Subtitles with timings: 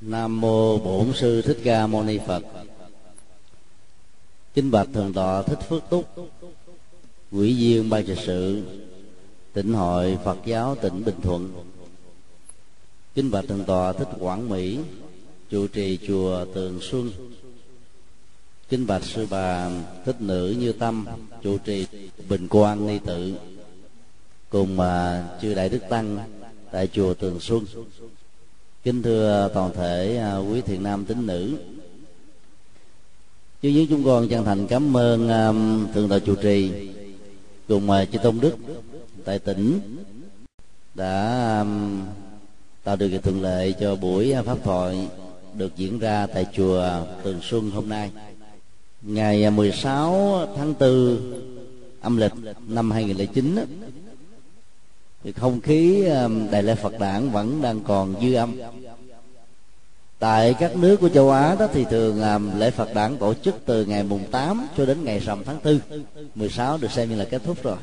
[0.00, 2.42] nam mô bổn sư thích ca mâu ni phật.
[4.54, 6.04] Kính bạch thượng tọa thích phước túc
[7.30, 8.62] quỹ viên ban trị sự
[9.52, 11.52] tỉnh hội phật giáo tỉnh bình thuận.
[13.14, 14.78] Kính bạch thượng tọa thích quảng mỹ
[15.50, 17.10] trụ trì chùa tường xuân.
[18.68, 19.70] Kính bạch sư bà
[20.04, 21.06] thích nữ như tâm
[21.42, 21.86] trụ trì
[22.28, 23.34] bình quang ni tự.
[24.50, 26.18] Cùng mà chư đại đức tăng
[26.72, 27.64] tại chùa tường xuân
[28.82, 31.58] kính thưa toàn thể à, quý thiện nam tín nữ.
[33.62, 35.52] Chứ với chúng con chân thành cảm ơn à,
[35.94, 36.70] thượng tọa chủ trì
[37.68, 38.56] cùng à, chư tôn đức
[39.24, 39.80] tại tỉnh
[40.94, 41.64] đã
[42.84, 45.08] tạo điều kiện thuận lợi cho buổi pháp thoại
[45.54, 46.84] được diễn ra tại chùa
[47.22, 48.10] Tường Xuân hôm nay.
[49.02, 51.18] Ngày 16 tháng 4
[52.00, 52.32] âm lịch
[52.68, 53.56] năm 2009
[55.24, 58.56] thì không khí um, đại lễ Phật đản vẫn đang còn dư âm.
[60.18, 63.54] Tại các nước của châu Á đó thì thường um, lễ Phật đản tổ chức
[63.66, 65.80] từ ngày mùng 8 cho đến ngày rằm tháng 4
[66.34, 67.76] 16 được xem như là kết thúc rồi.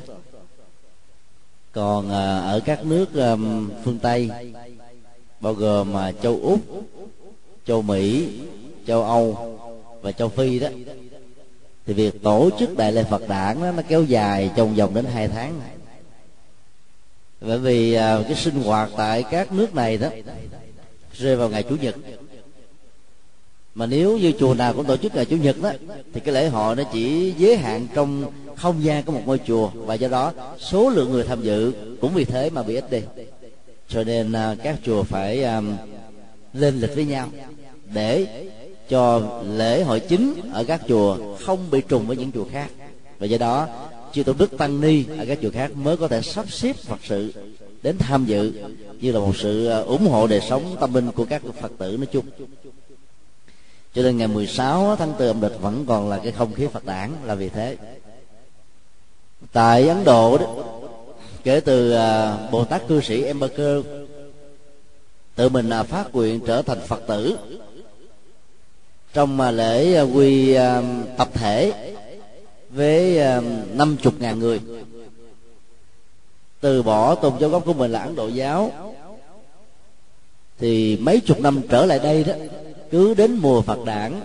[1.72, 4.30] Còn à, ở các nước um, phương Tây
[5.40, 6.60] bao gồm mà châu Úc
[7.66, 8.28] châu Mỹ
[8.86, 9.58] châu Âu
[10.02, 10.68] và châu Phi đó
[11.86, 15.04] thì việc tổ chức đại lễ Phật đản đó, nó kéo dài trong vòng đến
[15.04, 15.58] hai tháng.
[15.58, 15.75] này
[17.40, 20.08] bởi vì à, cái sinh hoạt tại các nước này đó
[21.12, 21.94] rơi vào ngày chủ nhật.
[23.74, 25.72] Mà nếu như chùa nào cũng tổ chức ngày chủ nhật đó
[26.12, 29.70] thì cái lễ hội nó chỉ giới hạn trong không gian của một ngôi chùa.
[29.74, 33.00] Và do đó số lượng người tham dự cũng vì thế mà bị ít đi.
[33.88, 35.62] Cho nên à, các chùa phải à,
[36.52, 37.28] lên lịch với nhau
[37.94, 38.26] để
[38.88, 42.70] cho lễ hội chính ở các chùa không bị trùng với những chùa khác.
[43.18, 43.68] Và do đó
[44.16, 46.98] chư tôn đức tăng ni ở các chùa khác mới có thể sắp xếp phật
[47.02, 47.32] sự
[47.82, 48.52] đến tham dự
[49.00, 51.96] như là một sự à, ủng hộ đời sống tâm linh của các phật tử
[51.96, 52.24] nói chung.
[53.94, 56.84] Cho nên ngày 16 tháng 4 âm lịch vẫn còn là cái không khí phật
[56.84, 57.76] đản là vì thế.
[59.52, 60.64] Tại ấn độ đó,
[61.44, 63.84] kể từ à, bồ tát cư sĩ Embarker
[65.34, 67.38] tự mình à, phát nguyện trở thành phật tử
[69.12, 70.54] trong mà lễ quy
[71.16, 71.72] tập thể
[72.76, 73.42] với ờ,
[73.74, 74.60] năm chục ngàn người.
[76.60, 78.72] Từ bỏ tôn giáo gốc của mình là ấn độ giáo
[80.58, 82.34] thì mấy chục năm trở lại đây đó
[82.90, 84.20] cứ đến mùa phật đản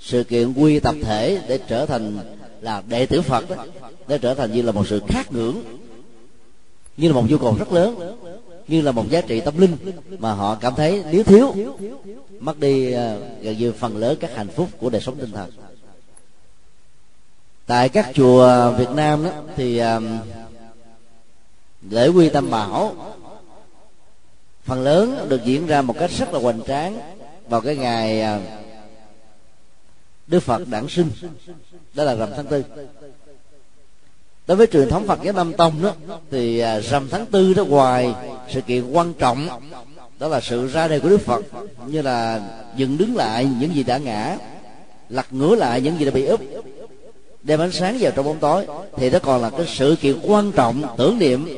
[0.00, 2.18] sự kiện quy tập thể để trở thành
[2.60, 3.66] là đệ tử phật đó,
[4.08, 5.56] để trở thành như là một sự khát ngưỡng
[6.96, 8.16] như là một nhu cầu rất lớn
[8.68, 9.76] như là một giá trị tâm linh
[10.18, 11.54] mà họ cảm thấy nếu thiếu
[12.40, 15.50] mất đi ờ, gần như phần lớn các hạnh phúc của đời sống tinh thần
[17.66, 20.18] tại các chùa Việt Nam đó thì um,
[21.90, 22.94] lễ quy tam bảo
[24.64, 26.98] phần lớn được diễn ra một cách rất là hoành tráng
[27.48, 28.40] vào cái ngày um,
[30.26, 31.10] Đức Phật đản sinh
[31.94, 32.64] đó là rằm tháng tư.
[34.46, 35.92] Đối với truyền thống Phật giáo Nam Tông đó
[36.30, 38.14] thì à, rằm tháng tư đó ngoài
[38.50, 39.48] sự kiện quan trọng
[40.18, 41.44] đó là sự ra đời của Đức Phật
[41.86, 42.40] như là
[42.76, 44.36] dừng đứng lại những gì đã ngã
[45.08, 46.40] lật ngửa lại những gì đã bị úp
[47.44, 48.66] đem ánh sáng vào trong bóng tối.
[48.96, 51.48] Thì đó còn là cái sự kiện quan trọng, tưởng niệm.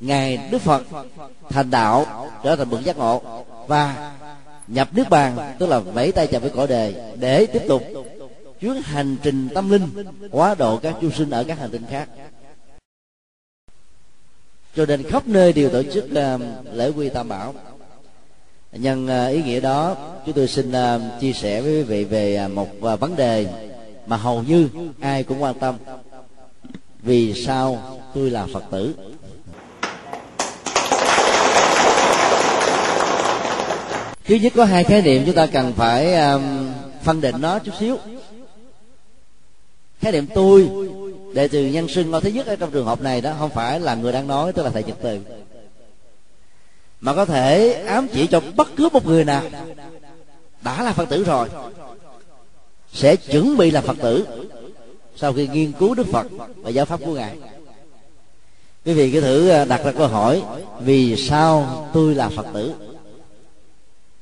[0.00, 0.82] Ngày đức phật
[1.48, 3.44] thành đạo, trở thành bậc giác ngộ.
[3.66, 4.12] Và
[4.68, 7.82] nhập nước bàn, tức là vẫy tay chào với cõi đề, để tiếp tục
[8.60, 9.88] chuyến hành trình tâm linh,
[10.30, 12.08] hóa độ các chúng sinh ở các hành tinh khác.
[14.76, 16.38] Cho nên khắp nơi đều tổ chức à,
[16.72, 17.54] lễ quy tam bảo.
[18.72, 19.96] Nhân à, ý nghĩa đó,
[20.26, 23.46] chúng tôi xin à, chia sẻ với quý vị về một vấn đề
[24.06, 24.68] mà hầu như
[25.00, 25.76] ai cũng quan tâm.
[27.02, 28.94] Vì sao tôi là phật tử?
[34.24, 36.42] Thứ nhất có hai khái niệm chúng ta cần phải um,
[37.02, 37.98] phân định nó chút xíu.
[40.00, 40.68] Khái niệm tôi
[41.34, 43.80] đệ từ nhân sinh lo thứ nhất ở trong trường hợp này đó không phải
[43.80, 45.20] là người đang nói tức là thầy trực từ.
[47.00, 49.42] Mà có thể ám chỉ cho bất cứ một người nào
[50.62, 51.48] đã là phật tử rồi
[52.96, 54.26] sẽ chuẩn bị làm phật tử
[55.16, 56.26] sau khi nghiên cứu đức phật
[56.56, 57.36] và giáo pháp của ngài.
[58.84, 60.42] Quý vị cứ thử à, đặt ra câu hỏi
[60.80, 62.74] vì sao tôi là phật tử?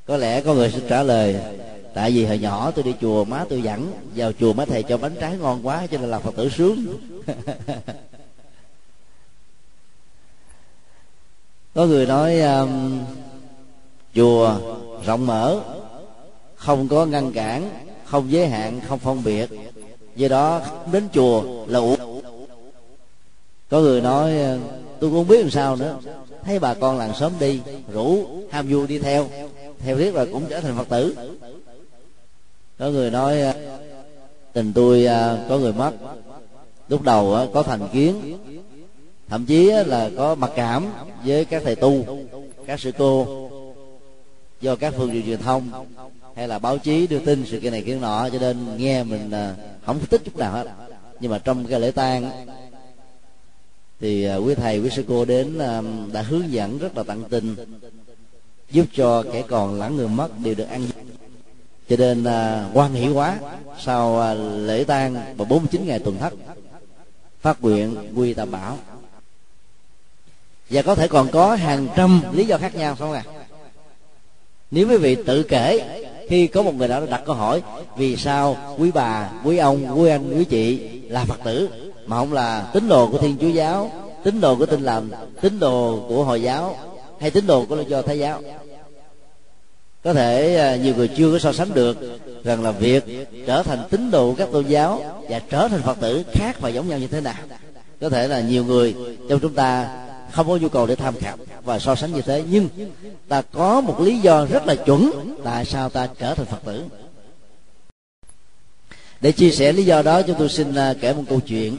[0.05, 1.35] Có lẽ có người sẽ trả lời
[1.93, 4.97] tại vì hồi nhỏ tôi đi chùa má tôi dẫn vào chùa má thầy cho
[4.97, 6.85] bánh trái ngon quá cho nên là phật tử sướng.
[11.73, 12.99] Có người nói um,
[14.15, 14.59] chùa
[15.05, 15.59] rộng mở
[16.55, 19.49] không có ngăn cản không giới hạn, không phân biệt.
[20.15, 20.61] Do đó,
[20.91, 22.21] đến chùa là uổng.
[23.69, 24.31] Có người nói,
[24.99, 25.97] tôi cũng không biết làm sao nữa.
[26.43, 27.61] Thấy bà con làng sớm đi,
[27.93, 29.27] rủ ham vui đi theo.
[29.79, 31.15] Theo thiết là cũng trở thành phật tử.
[32.79, 33.37] Có người nói,
[34.53, 35.91] tình tôi à, có người mất.
[36.89, 38.37] Lúc đầu à, có thành kiến.
[39.29, 40.87] Thậm chí à, là có mặc cảm
[41.25, 42.05] với các thầy tu,
[42.65, 43.49] các sư cô
[44.61, 45.69] do các phương tiện truyền thông
[46.35, 49.31] hay là báo chí đưa tin sự kiện này kiện nọ, cho nên nghe mình
[49.31, 49.55] à,
[49.85, 50.67] không thích chút nào hết.
[51.19, 52.31] Nhưng mà trong cái lễ tang,
[53.99, 55.81] thì à, quý thầy, quý sư cô đến à,
[56.13, 57.55] đã hướng dẫn rất là tận tình,
[58.71, 60.87] giúp cho kẻ còn lẫn người mất đều được ăn
[61.89, 62.25] cho nên
[62.73, 63.39] quan hỷ quá,
[63.79, 66.33] sau lễ tang và 49 ngày tuần thất,
[67.41, 68.77] phát nguyện quy tam bảo.
[70.69, 73.23] Và có thể còn có hàng trăm lý do khác nhau, phải không ạ?
[73.27, 73.45] À?
[74.71, 77.61] nếu quý vị tự kể khi có một người nào đó đặt câu hỏi,
[77.97, 80.79] vì sao quý bà, quý ông, quý anh, quý chị
[81.09, 81.69] là phật tử,
[82.05, 83.91] mà không là tín đồ của thiên chúa giáo,
[84.23, 85.09] tín đồ của tin lành,
[85.41, 86.77] tín đồ của hồi giáo,
[87.19, 88.41] hay tín đồ của do thái giáo?
[90.03, 91.97] Có thể à, nhiều người chưa có so sánh được
[92.43, 93.03] rằng là việc
[93.47, 96.69] trở thành tín đồ của các tôn giáo và trở thành phật tử khác và
[96.69, 97.35] giống nhau như thế nào.
[98.01, 98.95] Có thể là nhiều người
[99.29, 99.97] trong chúng ta
[100.35, 102.43] không có nhu cầu để tham khảo và so sánh như thế.
[102.49, 102.69] Nhưng
[103.27, 106.85] ta có một lý do rất là chuẩn tại sao ta trở thành phật tử.
[109.21, 111.77] Để chia sẻ lý do đó, chúng tôi xin à, kể một câu chuyện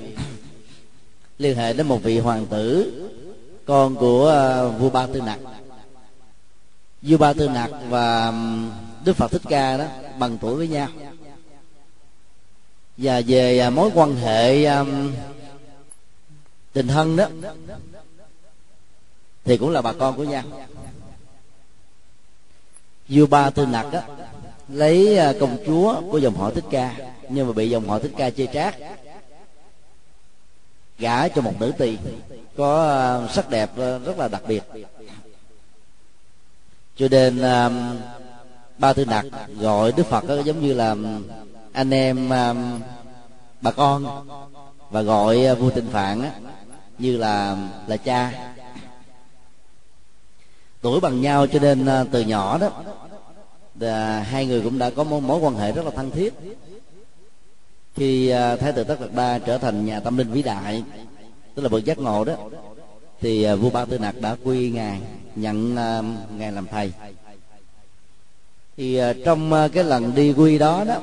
[1.38, 2.92] liên hệ đến một vị hoàng tử,
[3.66, 5.38] con của à, vua ba tư nặc
[7.02, 8.32] vua ba tư nặc và
[9.04, 9.84] đức phật thích ca đó
[10.18, 10.88] bằng tuổi với nhau.
[12.96, 14.68] Và về à, mối quan hệ
[16.72, 17.26] tình thân đó
[19.46, 20.42] thì cũng là bà con của nhau
[23.08, 24.02] vua ba tư nặc á,
[24.68, 26.96] lấy à, công chúa của dòng họ thích ca,
[27.28, 28.76] nhưng mà bị dòng họ thích ca chê trác
[30.98, 31.98] gả cho một nữ tỳ,
[32.56, 34.62] có à, sắc đẹp à, rất là đặc biệt.
[36.96, 37.40] Cho nên
[38.78, 39.24] ba tư nặc
[39.58, 40.96] gọi đức phật giống như là,
[41.72, 42.28] anh em
[43.60, 44.26] bà con,
[44.90, 46.30] và gọi vua tịnh phạn
[46.98, 47.56] như là
[47.86, 48.52] là cha
[50.86, 52.70] tuổi bằng nhau cho nên à, từ nhỏ đó
[53.80, 56.34] là hai người cũng đã có mối, mối quan hệ rất là thân thiết.
[57.94, 60.82] Khi à, thái tử tất đạt đa trở thành nhà tâm linh vĩ đại
[61.54, 62.34] tức là bậc giác ngộ đó
[63.20, 65.00] thì à, vua ba tư nặc đã quy ngài
[65.36, 65.74] nhận
[66.38, 66.92] ngài làm thầy.
[68.76, 71.00] Thì trong cái lần đi quy đó đó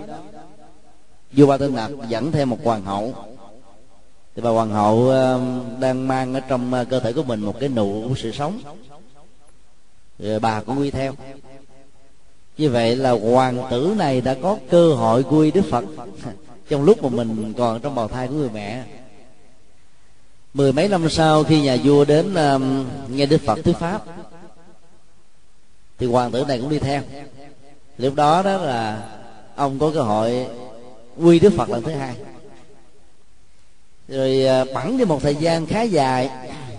[1.31, 3.13] vua ba tư nặc dẫn thêm một hoàng hậu.
[4.35, 5.11] Thì bà hoàng hậu
[5.79, 8.59] đang mang ở trong cơ thể của mình một cái nụ của sự sống
[10.23, 11.13] rồi bà cũng quy theo.
[12.57, 15.83] Như vậy là hoàng tử này đã có cơ hội quy đức phật.
[16.69, 18.83] Trong lúc mà mình còn trong bào thai của người mẹ.
[20.53, 24.03] Mười mấy năm sau khi nhà vua đến um, nghe đức phật thuyết pháp
[25.97, 27.01] thì hoàng tử này cũng đi theo.
[27.97, 29.09] Lúc đó đó là
[29.55, 30.47] ông có cơ hội
[31.17, 32.15] quy đức phật lần thứ hai.
[34.07, 36.29] Rồi ờ, bẵng đi một thời gian khá dài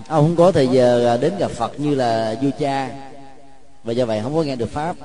[0.08, 2.90] ông không có thời giờ ờ, đến gặp phật như là vua cha
[3.84, 4.96] và do vậy không có nghe được pháp.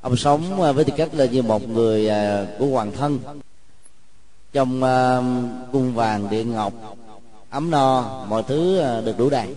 [0.00, 3.18] Ông sống à, với tư cách là như một người à, của hoàng thân.
[4.52, 5.22] Trong à,
[5.72, 6.72] cung vàng điện ngọc,
[7.50, 9.54] ấm no, mọi thứ được đủ đầy.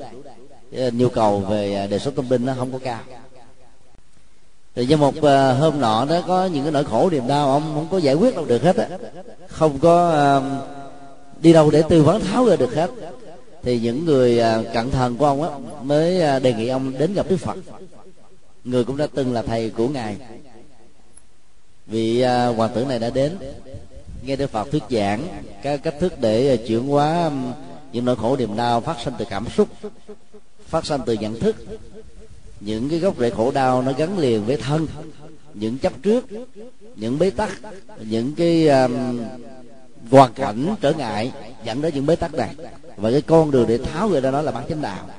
[0.91, 2.99] Nhu cầu về đời sống tâm linh nó không có cao.
[4.75, 5.15] Thì do một
[5.59, 8.35] hôm nọ đó có những cái nỗi khổ niềm đau, ông không có giải quyết
[8.35, 8.87] đâu được hết á.
[9.47, 10.41] Không có
[11.41, 12.89] đi đâu để tư vấn tháo ra được hết.
[13.63, 14.41] Thì những người
[14.73, 15.49] cận thần của ông á,
[15.81, 17.57] mới đề nghị ông đến gặp đức phật
[18.67, 20.17] người cũng đã từng là thầy của ngài.
[21.87, 23.37] Vị à, uh, hoàng tử này đã đến.
[24.23, 25.27] Nghe đức phật thuyết giảng
[25.63, 27.31] các cách thức để à, chuyển hóa
[27.91, 29.67] những nỗi khổ niềm đau phát sinh từ cảm xúc
[30.65, 31.55] phát sinh từ nhận thức.
[32.59, 34.87] Những cái gốc rễ khổ đau nó gắn liền với thân
[35.53, 36.25] những chấp trước
[36.95, 37.49] những bế tắc
[37.99, 39.19] những cái um,
[40.11, 41.31] hoàn cảnh trở ngại
[41.63, 42.55] dẫn đến những bế tắc này.
[42.97, 45.09] Và cái con đường để tháo người ra đó là bản chánh đạo.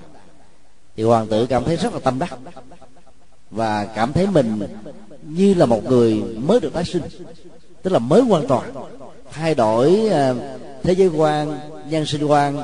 [0.96, 2.38] Thì hoàng tử cảm thấy rất là tâm đắc
[3.50, 4.60] và cảm thấy mình
[5.22, 7.02] như là một người mới được tái sinh,
[7.82, 8.72] tức là mới hoàn toàn.
[9.32, 10.34] Thay đổi à,
[10.82, 11.58] thế giới quan,
[11.90, 12.56] nhân sinh quan,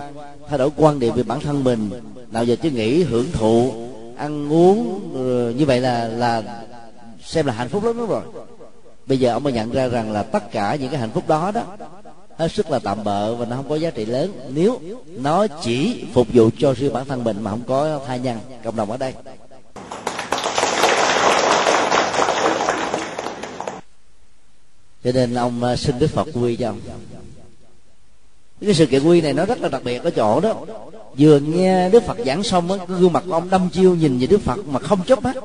[0.49, 1.91] thay đổi quan điểm về bản thân mình.
[2.31, 3.73] Nào giờ chứ nghĩ hưởng thụ,
[4.17, 6.63] ăn uống ừ, như vậy là là
[7.23, 8.23] xem là hạnh phúc lắm rồi
[9.07, 11.51] bây giờ ông mới nhận ra rằng là tất cả những cái hạnh phúc đó
[11.51, 11.63] đó,
[12.37, 14.33] hết sức là tạm bợ và nó không có giá trị lớn.
[14.55, 18.39] Nếu nó chỉ phục vụ cho riêng bản thân mình mà không có thai nhân,
[18.65, 19.15] cộng đồng ở đây.
[25.05, 26.81] Cho nên ông à, xin đức phật quy cho ông.
[28.61, 30.65] Cái sự kiện quy này nó rất là đặc biệt ở chỗ đó.
[31.19, 34.41] Vừa nghe đức phật giảng xong á gương mặt ông đâm chiêu nhìn về đức
[34.41, 35.37] phật mà không chớp mắt.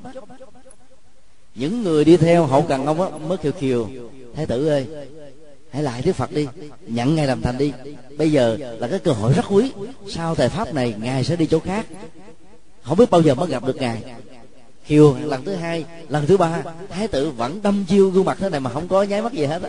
[1.56, 3.90] Những người đi theo hậu cần ông á, mới kiều kiều
[4.36, 4.88] thái tử ơi,
[5.72, 6.48] hãy lại đức phật đi
[6.88, 7.74] nhận ngài làm thành đi.
[8.18, 9.72] Bây giờ là cái cơ hội rất quý.
[10.08, 11.86] Sau thời pháp này, ngài sẽ đi chỗ khác.
[12.82, 14.02] Không biết bao giờ mới gặp được ngài
[14.90, 18.50] hiều, lần thứ hai, lần thứ ba, thái tử vẫn đâm chiêu gương mặt thế
[18.50, 19.62] này mà không có nháy mắt gì hết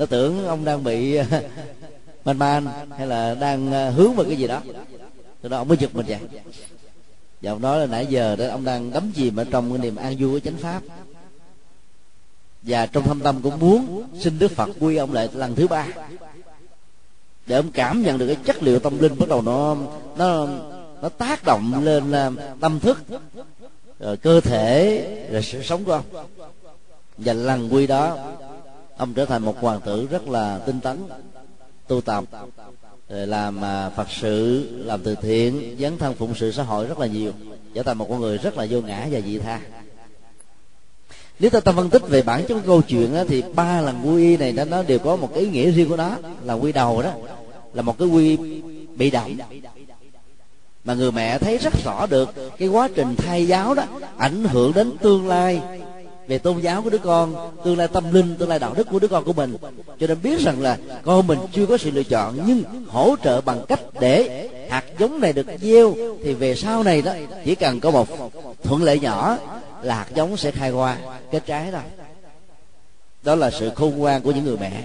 [0.00, 1.18] nó tưởng ông đang bị,
[2.24, 2.66] man man
[2.98, 4.60] hay là đang ờ, hướng vào cái gì đó.
[5.40, 6.18] Từ đó ông mới giật mình vậy.
[7.42, 9.96] Và ông nói là nãy giờ đó ông đang đắm chìm ở trong cái niềm
[9.96, 10.82] an vui của chánh pháp.
[12.62, 15.86] Và trong thâm tâm cũng muốn xin đức phật quy ông lại lần thứ ba.
[17.46, 19.76] Để ông cảm nhận được cái chất liệu tâm linh bắt đầu nó
[20.16, 20.46] nó
[21.02, 23.04] nó tác động lên ờ, tâm thức
[24.00, 26.04] rồi cơ thể rồi sự sống của ông.
[27.18, 28.32] Và lần quy đó
[28.96, 31.02] ông trở thành một hoàng tử rất là tinh tấn
[31.86, 32.24] tu tập
[33.08, 36.98] rồi làm à, phật sự làm từ thiện dấn thân phụng sự xã hội rất
[36.98, 37.32] là nhiều
[37.74, 39.60] trở thành một con người rất là vô ngã và dị tha.
[41.38, 44.22] Nếu ta ta phân tích về bản chất câu chuyện đó, thì ba lần quy
[44.24, 47.02] y này nó đều có một cái ý nghĩa riêng của nó là quy đầu
[47.02, 47.12] đó
[47.74, 48.36] là một cái quy
[48.96, 49.36] bị động
[50.84, 53.82] mà người mẹ thấy rất rõ được cái quá trình thay giáo đó
[54.16, 55.60] ảnh hưởng đến tương lai.
[56.26, 58.98] Về tôn giáo của đứa con, tương lai tâm linh, tương lai đạo đức của
[58.98, 59.56] đứa con của mình.
[60.00, 63.40] Cho nên biết rằng là con mình chưa có sự lựa chọn, nhưng hỗ trợ
[63.40, 65.94] bằng cách để hạt giống này được gieo,
[66.24, 67.12] thì về sau này đó,
[67.44, 68.08] chỉ cần có một
[68.62, 69.38] thuận lợi nhỏ
[69.82, 70.96] là hạt giống sẽ khai hoa,
[71.30, 71.82] kết trái thôi
[73.22, 74.84] đó là sự khôn ngoan của những người mẹ.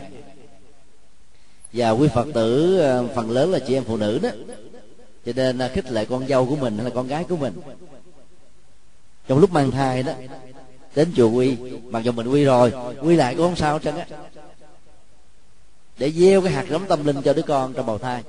[1.74, 4.30] Và quý phật tử ờ, phần lớn là chị em phụ nữ đó
[5.26, 7.54] cho nên à, khích lệ con dâu của mình hay là con gái của mình.
[9.28, 10.14] Trong lúc mang thai đó
[10.96, 14.06] đến chùa quy mặc dù mình quy rồi quy lại cũng không sao hết, á.
[15.98, 18.24] Để gieo cái hạt giống tâm linh cho đứa con trong bào thai.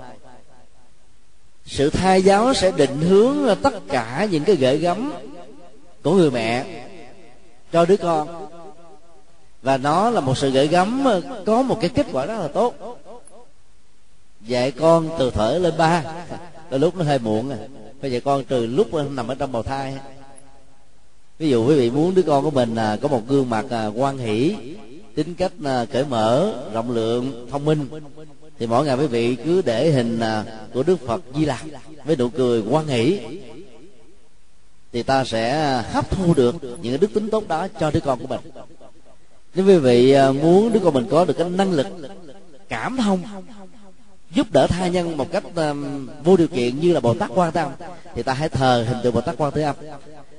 [1.66, 5.12] Sự thai giáo sẽ định hướng tất cả những cái gợi gắm
[6.02, 6.64] của người mẹ
[7.72, 8.48] cho đứa con.
[9.62, 12.48] Và nó là một sự gợi gắm à, có một cái kết quả rất là
[12.48, 12.98] tốt.
[14.40, 16.02] Dạy con từ thở lên ba
[16.70, 17.58] đôi lúc nó hơi muộn à.
[18.02, 19.94] Bây giờ con từ lúc nằm ở trong bào thai.
[21.38, 23.86] Ví dụ quý vị muốn đứa con của mình à, có một gương mặt à,
[23.86, 24.54] quan hỷ
[25.14, 27.86] tính cách à, cởi mở rộng lượng thông minh
[28.58, 30.44] thì mỗi ngày quý vị cứ để hình à,
[30.74, 31.64] của đức phật di lặc
[32.04, 33.20] với nụ cười quan hỷ
[34.92, 38.26] thì ta sẽ hấp thu được những đức tính tốt đó cho đứa con của
[38.26, 38.40] mình.
[39.54, 41.86] Nếu quý vị à, muốn đứa con mình có được cái năng lực
[42.68, 43.22] cảm thông
[44.30, 47.52] giúp đỡ tha nhân một cách um, vô điều kiện như là bồ tát quan
[47.52, 47.70] tâm
[48.14, 49.76] thì ta hãy thờ hình tượng bồ tát quan thế âm.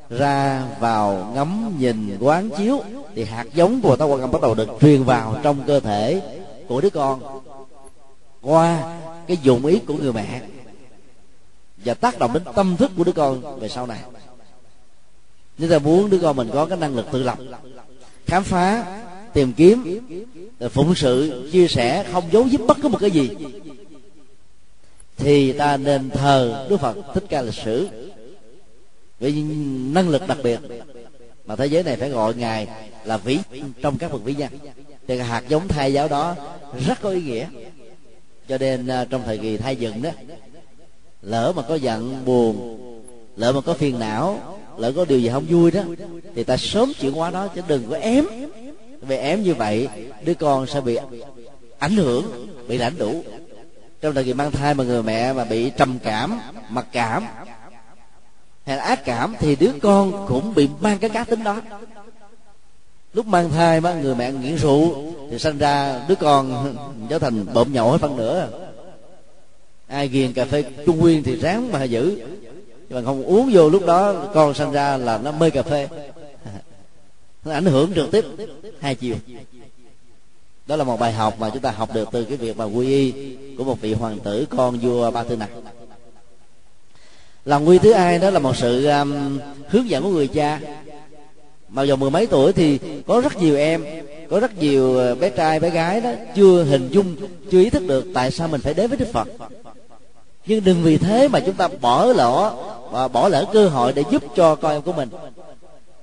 [0.10, 2.82] Ra vào ngắm nhìn quán chiếu
[3.15, 5.79] thì hạt giống của bồ tát quan âm bắt đầu được truyền vào trong cơ
[5.79, 6.22] thể
[6.67, 7.41] của đứa con
[8.41, 10.41] qua cái dụng ý của người mẹ
[11.86, 14.00] và tác động đến tâm thức của đứa con về sau này.
[15.58, 17.38] Nếu ta muốn đứa con mình có cái năng lực tự lập
[18.25, 18.86] khám phá
[19.34, 20.00] tìm kiếm
[20.60, 23.30] phụng sự chia sẻ không giấu giếm bất cứ một cái gì.
[25.18, 27.88] Thì ta nên thờ đức phật thích ca lịch sử
[29.20, 29.32] với
[29.92, 30.60] năng lực đặc biệt
[31.46, 32.68] mà thế giới này phải gọi ngài
[33.06, 33.40] là vĩ
[33.82, 34.52] trong các bậc vĩ nhân
[35.08, 36.36] thì hạt giống thai giáo đó
[36.88, 37.48] rất có ý nghĩa.
[38.50, 40.10] Cho nên à, trong thời kỳ thai dựng đó,
[41.22, 42.78] lỡ mà có giận buồn,
[43.36, 45.82] lỡ mà có phiền não, lỡ có điều gì không vui đó,
[46.36, 48.26] thì ta sớm chuyển hóa đó chứ đừng có ém
[49.08, 49.88] về ém như vậy,
[50.24, 50.98] đứa con sẽ bị
[51.80, 53.24] ảnh hưởng, bị lãnh đủ.
[54.02, 57.26] Trong thời kỳ mang thai mà người mẹ mà bị trầm cảm, mặc cảm,
[58.66, 61.62] hay là ác cảm, thì đứa con cũng bị mang cái cá tính đó.
[63.14, 66.76] Lúc mang thai mà người mẹ nghiện rượu, thì sinh ra đứa con
[67.10, 68.50] trở thành bộm nhậu hết phân nữa
[69.88, 72.20] ai ghiền cà phê trung nguyên thì ráng mà giữ.
[72.90, 75.88] Mà không uống vô lúc đó, con sinh ra là nó mê cà phê
[77.48, 78.25] nó ảnh hưởng trực tiếp
[78.80, 79.16] hai chiều.
[80.68, 82.88] Đó là một bài học mà chúng ta học được từ cái việc mà quy
[82.88, 85.50] y của một vị hoàng tử con vua ba tư này.
[87.46, 89.39] lòng quy thứ hai đó là một sự um,
[89.70, 90.60] hướng dẫn của người cha.
[91.70, 93.86] Mà dù mười mấy tuổi thì có rất nhiều em
[94.30, 97.16] có rất nhiều ờ, bé trai bé gái đó chưa hình dung
[97.51, 99.27] chưa ý thức được tại sao mình phải đến với đức phật.
[100.46, 102.54] Nhưng đừng vì thế mà chúng ta bỏ lỡ
[102.92, 105.10] và bỏ lỡ cơ hội để giúp cho con em của mình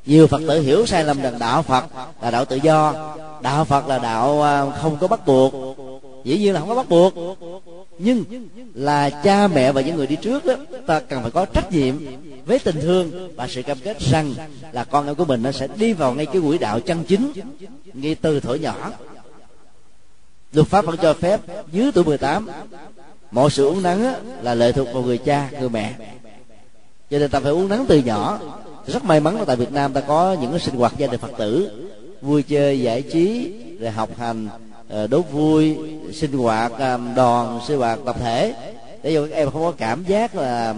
[0.06, 1.84] nhiều phật tử hiểu sai lầm rằng đạo phật
[2.23, 5.54] là đạo tự do, đạo phật là đạo à, không có bắt buộc.
[6.25, 7.14] Dĩ nhiên là không có bắt buộc.
[7.99, 8.25] Nhưng
[8.75, 10.54] là cha mẹ và những người đi trước đó,
[10.87, 11.94] ta cần phải có trách nhiệm
[12.46, 14.34] với tình thương và sự cam kết rằng
[14.73, 17.32] là con em của mình nó sẽ đi vào ngay cái quỹ đạo chân chính
[17.92, 18.92] ngay từ thuở nhỏ.
[20.52, 21.40] Luật pháp vẫn cho phép
[21.73, 22.49] dưới tuổi 18
[23.30, 25.94] mọi sự uống nắng là lệ thuộc vào người cha, người mẹ.
[27.11, 28.38] Cho nên ta phải uống nắng từ nhỏ
[28.86, 31.20] rất may mắn là tại Việt Nam ta có những cái sinh hoạt gia đình
[31.20, 31.70] Phật tử
[32.20, 34.48] vui chơi giải trí rồi học hành
[34.88, 35.76] đố đốt vui
[36.12, 38.54] sinh hoạt ờ, đoàn sinh hoạt tập thể.
[39.02, 40.74] Để cho các em không có cảm giác là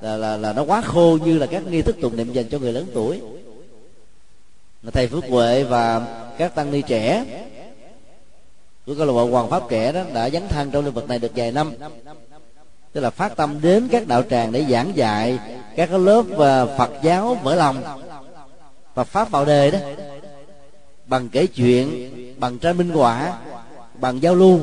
[0.00, 2.58] là, là là nó quá khô như là các nghi thức tụng niệm dành cho
[2.58, 3.20] người lớn tuổi.
[4.92, 6.06] Thầy phước huệ và
[6.38, 7.24] các tăng ni trẻ
[8.86, 11.18] của câu lạc bộ hoàng pháp trẻ đó đã dấn thân trong lĩnh vực này
[11.18, 11.72] được vài năm
[12.96, 15.38] tức là phát tâm đến các đạo tràng để giảng dạy
[15.76, 17.76] các lớp ờ, Phật giáo mở lòng
[18.94, 19.78] và pháp vào đề đó.
[21.06, 22.10] Bằng kể chuyện,
[22.40, 23.38] bằng tranh minh họa,
[24.00, 24.58] bằng giao lưu,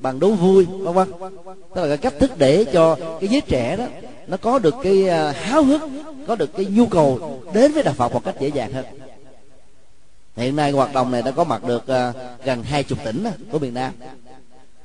[0.00, 1.12] bằng đố vui, vân vân.
[1.74, 3.84] Tức là cái cách thức để cho cái giới trẻ đó,
[4.26, 5.80] nó có được cái ờ, háo hức,
[6.26, 8.84] có được cái nhu cầu đến với đạo Phật một cách dễ dàng hơn.
[10.36, 12.12] Hiện nay hoạt động này đã có mặt được ờ,
[12.44, 13.92] gần hai chục tỉnh của miền Nam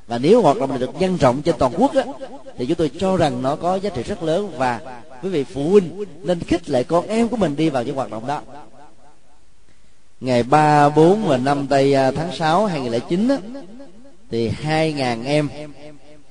[0.07, 2.03] và nếu hoạt động này được nhân rộng trên toàn quốc á,
[2.57, 4.51] thì chúng tôi cho rằng nó có giá trị rất lớn.
[4.57, 7.95] Và quý vị phụ huynh nên khích lệ con em của mình đi vào những
[7.95, 8.41] hoạt động đó.
[10.21, 13.37] Ngày 3, 4 và 5 tây à, tháng 6 2009 á,
[14.31, 15.49] thì 2.000 em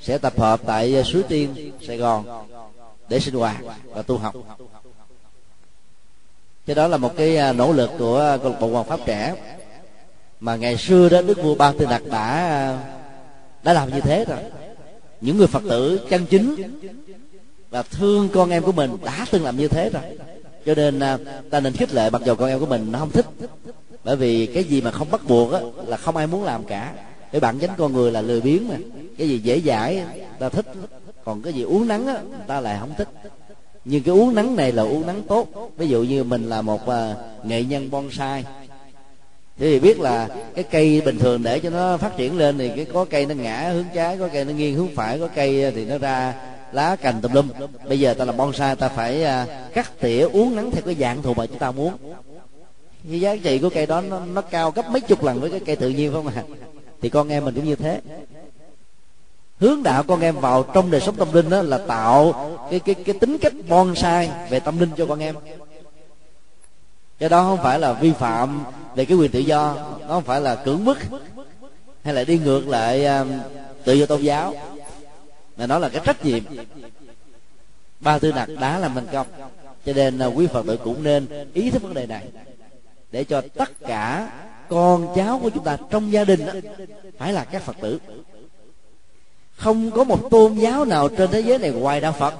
[0.00, 2.46] sẽ tập hợp tại à, Suối Tiên, Sài Gòn
[3.08, 4.34] để sinh hoạt và tu học.
[6.66, 9.34] Cho đó là một cái à, nỗ lực của câu lạc bộ hoàng pháp trẻ.
[10.40, 12.93] Mà ngày xưa đó đức vua ba tư đặc đã
[13.64, 14.38] đã làm như thế rồi.
[15.20, 16.56] Những người phật tử chân chính
[17.70, 20.02] và thương con em của mình đã từng làm như thế rồi.
[20.66, 21.18] Cho nên à,
[21.50, 23.26] ta nên khích lệ mặc dù con em của mình nó không thích.
[24.04, 26.92] Bởi vì cái gì mà không bắt buộc á, là không ai muốn làm cả.
[27.32, 28.76] Cái bản tính con người là lười biếng mà.
[29.18, 30.02] Cái gì dễ dãi
[30.38, 30.66] ta thích.
[31.24, 33.08] Còn cái gì uống nắng á, ta lại không thích.
[33.84, 35.72] Nhưng cái uống nắng này là uống nắng tốt.
[35.76, 38.44] Ví dụ như mình là một uh, nghệ nhân bonsai
[39.58, 42.84] thì biết là cái cây bình thường để cho nó phát triển lên thì cái
[42.84, 45.84] có cây nó ngã hướng trái có cây nó nghiêng hướng phải có cây thì
[45.84, 46.34] nó ra
[46.72, 47.48] lá cành tùm lum.
[47.88, 51.22] Bây giờ ta làm bonsai ta phải à, cắt tỉa uống nắng theo cái dạng
[51.22, 51.92] thù mà chúng ta muốn.
[53.02, 55.60] Như giá trị của cây đó nó, nó cao gấp mấy chục lần với cái
[55.66, 56.42] cây tự nhiên phải không ạ?
[57.02, 58.00] Thì con em mình cũng như thế.
[59.60, 62.32] Hướng đạo con em vào trong đời sống tâm linh đó là tạo
[62.70, 65.34] cái cái cái tính cách bonsai về tâm linh cho con em
[67.18, 70.40] cái đó không phải là vi phạm về cái quyền tự do nó không phải
[70.40, 70.98] là cưỡng bức
[72.04, 73.28] hay là đi ngược lại um,
[73.84, 74.54] tự do tôn giáo.
[75.56, 76.42] Mà nó là cái trách nhiệm.
[78.00, 79.26] Ba tư nặc đã làm thành công.
[79.86, 82.24] Cho nên uh, quý phật tử cũng nên ý thức vấn đề này.
[83.10, 84.30] Để cho tất cả
[84.68, 86.52] con cháu của chúng ta trong gia đình đó,
[87.18, 87.98] phải là các phật tử.
[89.56, 92.34] Không có một tôn giáo nào trên thế giới này ngoài đạo phật.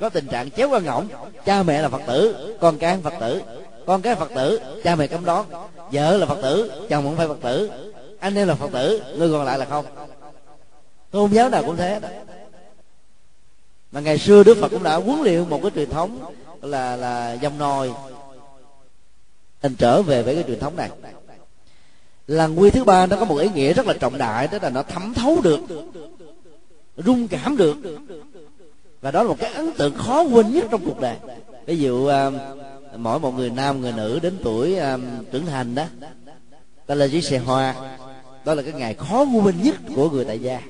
[0.00, 1.08] Có tình trạng chéo qua ngỗng
[1.44, 3.42] cha mẹ là phật tử con cái phật tử
[3.90, 5.46] con cái phật tử, cha mẹ cấm đón
[5.92, 7.70] vợ là phật tử, chồng cũng phải phật tử.
[8.20, 9.84] Anh em là phật tử, người còn lại là không.
[11.10, 12.00] Tôn giáo nào cũng thế.
[12.00, 12.08] Đó
[13.92, 17.32] mà ngày xưa đức phật cũng đã huấn luyện một cái truyền thống là là
[17.32, 17.92] dòng nồi
[19.60, 20.90] anh trở về với cái truyền thống này.
[22.26, 24.70] Là quy thứ ba, nó có một ý nghĩa rất là trọng đại đó là
[24.70, 25.60] nó thấm thấu được,
[26.96, 27.76] rung cảm được.
[29.00, 31.16] Và đó là một cái ấn tượng khó quên nhất trong cuộc đời.
[31.66, 32.30] Ví dụ à,
[32.96, 35.84] mỗi một người nam người nữ đến tuổi um, trưởng thành đó
[36.86, 37.74] ta là chiếc xe hoa.
[38.44, 40.60] Đó là cái ngày khó quên nhất của người tại gia.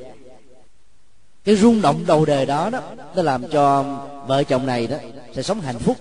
[1.45, 2.83] Cái rung động đầu đời đó đó
[3.17, 3.83] nó làm cho
[4.27, 4.97] vợ chồng này đó
[5.35, 5.97] sẽ sống hạnh phúc.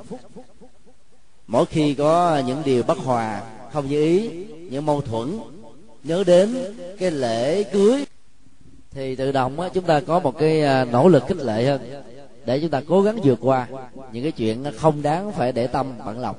[1.47, 3.41] Mỗi khi có những điều bất hòa
[3.73, 4.29] không như ý
[4.69, 5.39] những mâu thuẫn
[6.03, 6.55] nhớ đến
[6.99, 8.05] cái lễ cưới
[8.91, 11.81] thì tự động á, chúng ta có một cái à, nỗ lực khích lệ hơn
[12.45, 13.67] để chúng ta cố gắng vượt qua
[14.11, 16.35] những cái chuyện không đáng phải để tâm bận lòng.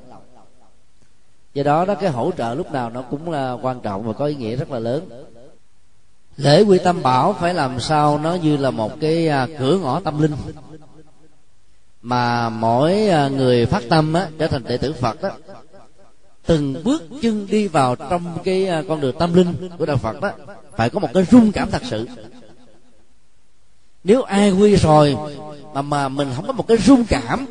[1.53, 4.25] Do đó đó cái hỗ trợ lúc nào nó cũng là quan trọng và có
[4.25, 5.25] ý nghĩa rất là lớn.
[6.37, 9.99] Lễ quy tâm bảo phải làm sao nó như là một cái à, cửa ngõ
[9.99, 10.31] tâm linh.
[12.01, 15.29] Mà mỗi à, người phát tâm á, trở thành đệ tử phật đó
[16.45, 20.21] từng bước chân đi vào trong cái à, con đường tâm linh của đạo phật
[20.21, 20.31] đó
[20.77, 22.07] phải có một cái rung cảm thật sự
[24.03, 25.17] nếu ai quy rồi
[25.73, 27.45] mà mà mình không có một cái rung cảm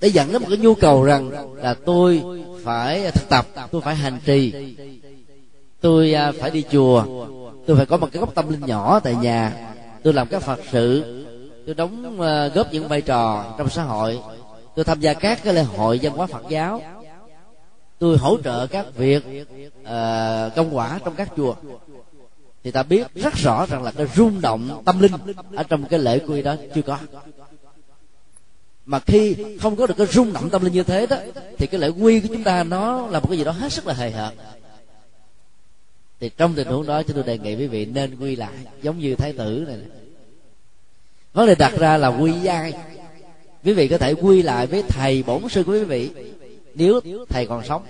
[0.00, 2.22] để dẫn đến một cái nhu cầu rằng là tôi
[2.64, 4.52] phải thực tập tôi phải hành trì
[5.80, 7.04] tôi à, phải đi chùa
[7.66, 10.60] tôi phải có một cái góc tâm linh nhỏ tại nhà tôi làm các phật
[10.72, 11.04] sự
[11.66, 14.18] tôi đóng à, góp những vai trò trong xã hội
[14.76, 16.80] tôi tham gia các cái lễ hội văn hóa phật giáo
[17.98, 19.24] tôi hỗ trợ các việc
[19.82, 19.86] uh,
[20.56, 21.54] công quả trong các chùa
[22.64, 25.12] thì ta biết rất rõ rằng là cái rung động tâm linh
[25.54, 26.98] ở trong cái lễ quy đó chưa có.
[28.86, 31.16] Mà khi không có được cái rung động tâm linh như thế đó,
[31.58, 33.86] thì cái lễ quy của chúng ta nó là một cái gì đó hết sức
[33.86, 34.34] là hề hợt.
[36.20, 38.98] Thì trong tình huống đó, chúng tôi đề nghị quý vị nên quy lại, giống
[38.98, 39.78] như thái tử này.
[41.32, 42.72] Vấn đề đặt ra là quy ai
[43.64, 46.10] quý vị có thể quy lại với thầy bổn sư của quý vị,
[46.74, 47.82] nếu thầy còn sống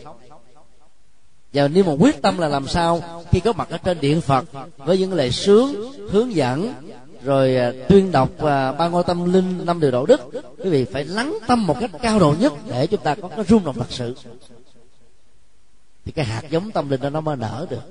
[1.55, 4.45] và nếu mà quyết tâm là làm sao, khi có mặt ở trên điện phật,
[4.77, 6.75] với những lời sướng, hướng dẫn,
[7.25, 10.21] rồi à, tuyên đọc và ba ngôi tâm linh, năm điều đạo đức,
[10.59, 13.45] quý vị phải lắng tâm một cách cao độ nhất để chúng ta có cái
[13.45, 14.17] rung động thật sự.
[16.05, 17.83] Thì cái hạt giống tâm linh đó nó mới nở được.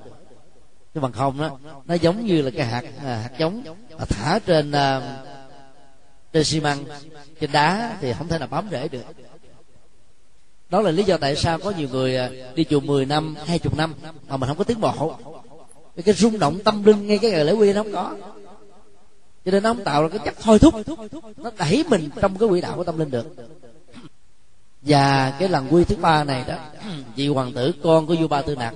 [0.93, 3.63] Chứ bằng không đó, nó giống như là cái hạt à, hạt giống
[4.09, 5.17] thả trên à,
[6.33, 6.85] trên xi măng,
[7.39, 9.03] trên đá thì không thể nào bám rễ được
[10.73, 13.73] đó là lý do tại sao có nhiều người à, đi chùa 10 năm 20
[13.77, 13.93] năm,
[14.27, 15.15] mà mình không có tiến bộ.
[16.05, 18.15] Cái rung động tâm linh ngay cái ngày lễ quy nó không có.
[19.45, 20.73] Cho nên nó không tạo ra cái chất thôi thúc.
[21.37, 23.35] Nó đẩy mình trong cái quỹ đạo của tâm linh được.
[24.81, 26.55] Và cái lần quy thứ ba này đó,
[27.15, 28.73] vị hoàng tử con của vua ba tư nặc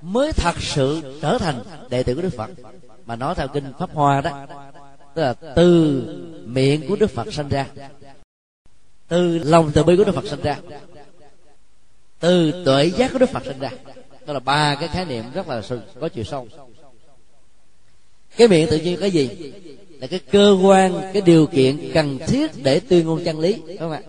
[0.00, 2.50] mới thật sự trở thành đệ tử của đức phật.
[3.06, 4.46] Mà nói theo kinh pháp hoa đó,
[5.14, 6.02] tức là từ
[6.46, 7.66] miệng của đức phật sanh ra,
[9.08, 10.56] từ lòng từ bi của đức phật sanh ra
[12.20, 13.70] từ tuệ giác của đức phật sinh ra.
[14.26, 15.62] Đó là ba cái khái niệm rất là
[16.00, 16.48] có chiều sâu.
[18.36, 19.52] Cái miệng tự nhiên cái gì?
[20.00, 23.78] Là cái cơ quan, cái điều kiện cần thiết để tuyên ngôn chân lý đúng
[23.78, 24.02] không ạ?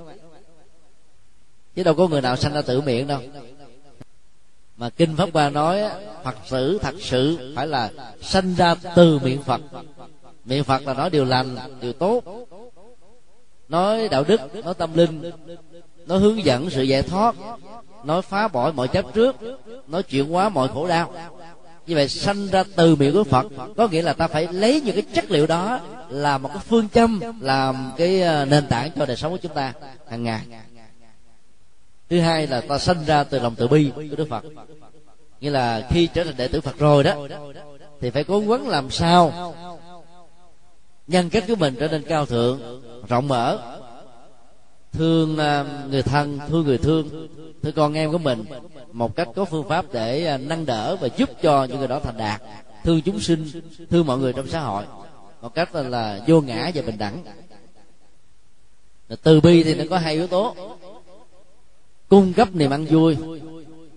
[1.76, 3.22] Chứ đâu có người nào sanh ra tự miệng đâu.
[4.78, 5.82] Mà kinh pháp hoa nói
[6.24, 9.62] phật sử thật sự phải là sanh ra từ miệng phật.
[10.46, 12.24] Miệng phật là nói điều lành, điều tốt.
[13.70, 15.32] Nói đạo đức, nói tâm linh,
[16.06, 17.36] nói hướng dẫn, sự giải thoát
[18.04, 19.36] nói phá bỏ mọi chấp trước,
[19.88, 21.14] nói chuyển hóa mọi khổ đau.
[21.88, 23.46] Như vậy sanh ra từ miệng của phật,
[23.78, 26.90] có nghĩa là ta phải lấy những cái chất liệu đó làm một cái phương
[26.90, 29.74] châm, làm cái ờ, nền tảng cho đời sống của chúng ta
[30.10, 30.42] hàng ngày.
[32.10, 34.44] Thứ hai là ta sanh ra từ lòng từ bi của đức phật.
[35.42, 37.16] Như là khi trở thành đệ tử phật rồi đó,
[38.02, 39.54] thì phải cố gắng làm sao
[41.08, 43.78] nhân cách của mình trở nên cao thượng, rộng mở,
[44.92, 47.28] thương ờ, người thân, thương người thương
[47.64, 48.46] thưa con em của mình
[48.92, 52.00] một cách có phương pháp để à, nâng đỡ và giúp cho những người đó
[52.00, 52.42] thành đạt.
[52.84, 53.50] Thương chúng sinh
[53.90, 54.84] thương mọi người trong xã hội
[55.42, 57.24] một cách là, là vô ngã và bình đẳng.
[59.24, 60.56] Từ bi thì nó có hai yếu tố.
[62.10, 63.18] Cung cấp niềm ăn vui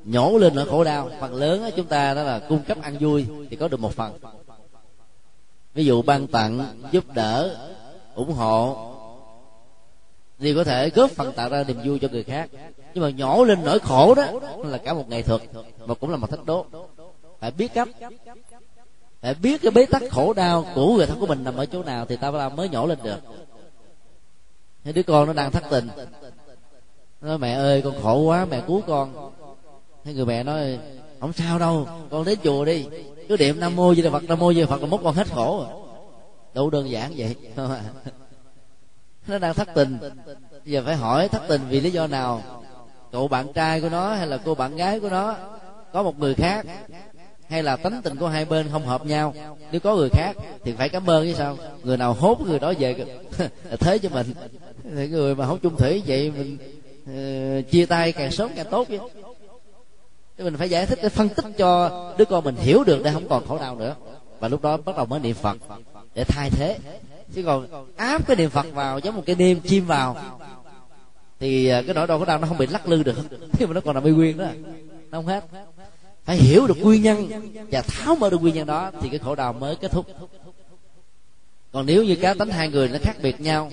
[0.05, 1.11] nhổ lên nỗi khổ đau.
[1.21, 4.19] Phần lớn chúng ta đó là cung cấp ăn vui thì có được một phần.
[5.75, 7.57] Ví dụ ban tặng giúp đỡ
[8.15, 8.91] ủng hộ
[10.39, 12.51] thì có thể góp phần tạo ra niềm vui cho người khác
[12.95, 14.25] nhưng mà nhổ lên nỗi khổ đó
[14.65, 15.41] là cả một nghệ thuật,
[15.87, 16.67] mà cũng là một thách đố.
[17.41, 17.89] Phải biết cách
[19.21, 21.83] phải biết cái bế tắc khổ đau của người thân của mình nằm ở chỗ
[21.83, 23.19] nào thì ta mới nhổ lên được.
[24.85, 25.89] Thế đứa con nó đang thất tình.
[27.21, 29.31] Nó nói, mẹ ơi, con khổ quá, mẹ cứu con.
[30.05, 30.79] Thế người mẹ nói,
[31.21, 32.87] không sao đâu, con đến chùa đi.
[33.29, 35.15] Cứ niệm nam mô di đà phật, nam mô di đà phật là mốt con
[35.15, 35.67] hết khổ
[36.55, 37.37] đủ đơn giản vậy.
[39.27, 39.99] Nó đang thất tình.
[40.65, 42.43] Giờ phải hỏi thất tình vì lý do nào?
[43.15, 45.35] Cậu bạn trai của nó hay là cô bạn gái của nó?
[45.93, 46.67] Có một người khác.
[47.49, 49.35] Hay là tánh tình của hai bên không hợp nhau?
[49.73, 51.57] Nếu có người khác thì phải cảm ơn chứ sao?
[51.83, 53.07] Người nào hốt người đó về
[53.81, 54.27] thế cho mình.
[54.97, 56.59] Thì người mà không chung thủy vậy mình
[57.03, 58.99] uh, chia tay càng sớm càng tốt chứ.
[60.39, 63.13] Thì mình phải giải thích để phân tích cho đứa con mình hiểu được để
[63.13, 63.95] không còn khổ đau nữa.
[64.41, 65.57] Và lúc đó bắt đầu mới niệm phật
[66.15, 66.79] để thay thế.
[67.35, 70.17] Chứ còn áp cái niệm phật vào giống một cái niêm chim vào
[71.45, 73.17] thì à, cái nỗi đau khổ đau nó không bị lắc lư được.
[73.59, 74.47] Nhưng mà nó còn là y nguyên đó.
[75.11, 75.45] Nó không hết.
[76.25, 77.29] Phải hiểu được nguyên nhân
[77.71, 80.07] và tháo mở được nguyên nhân đó thì cái khổ đau mới kết thúc.
[81.73, 83.71] Còn nếu như cá tánh hai người nó khác biệt nhau,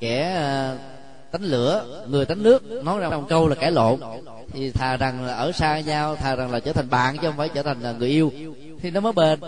[0.00, 0.78] kẻ à,
[1.30, 4.00] tánh lửa, người tánh nước, nói ra một câu là cãi lộn,
[4.52, 7.36] thì thà rằng là ở xa nhau, thà rằng là trở thành bạn chứ không
[7.36, 8.32] phải trở thành là người yêu,
[8.80, 9.40] thì nó mới bền.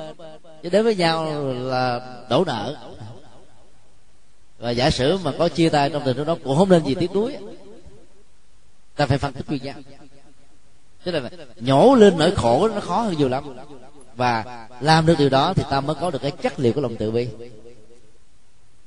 [0.62, 2.76] Chứ đến với nhau là đổ nợ
[4.60, 6.94] và giả sử mà có chia tay trong tình huống đó cũng không nên gì
[6.94, 7.36] tiếc nuối.
[8.96, 9.82] Ta phải phân tích nguyên nhân
[11.04, 13.56] tức là nhổ lên nỗi khổ nó khó hơn nhiều lắm.
[14.16, 16.96] Và làm được điều đó thì ta mới có được cái chất liệu của lòng
[16.98, 17.28] từ bi.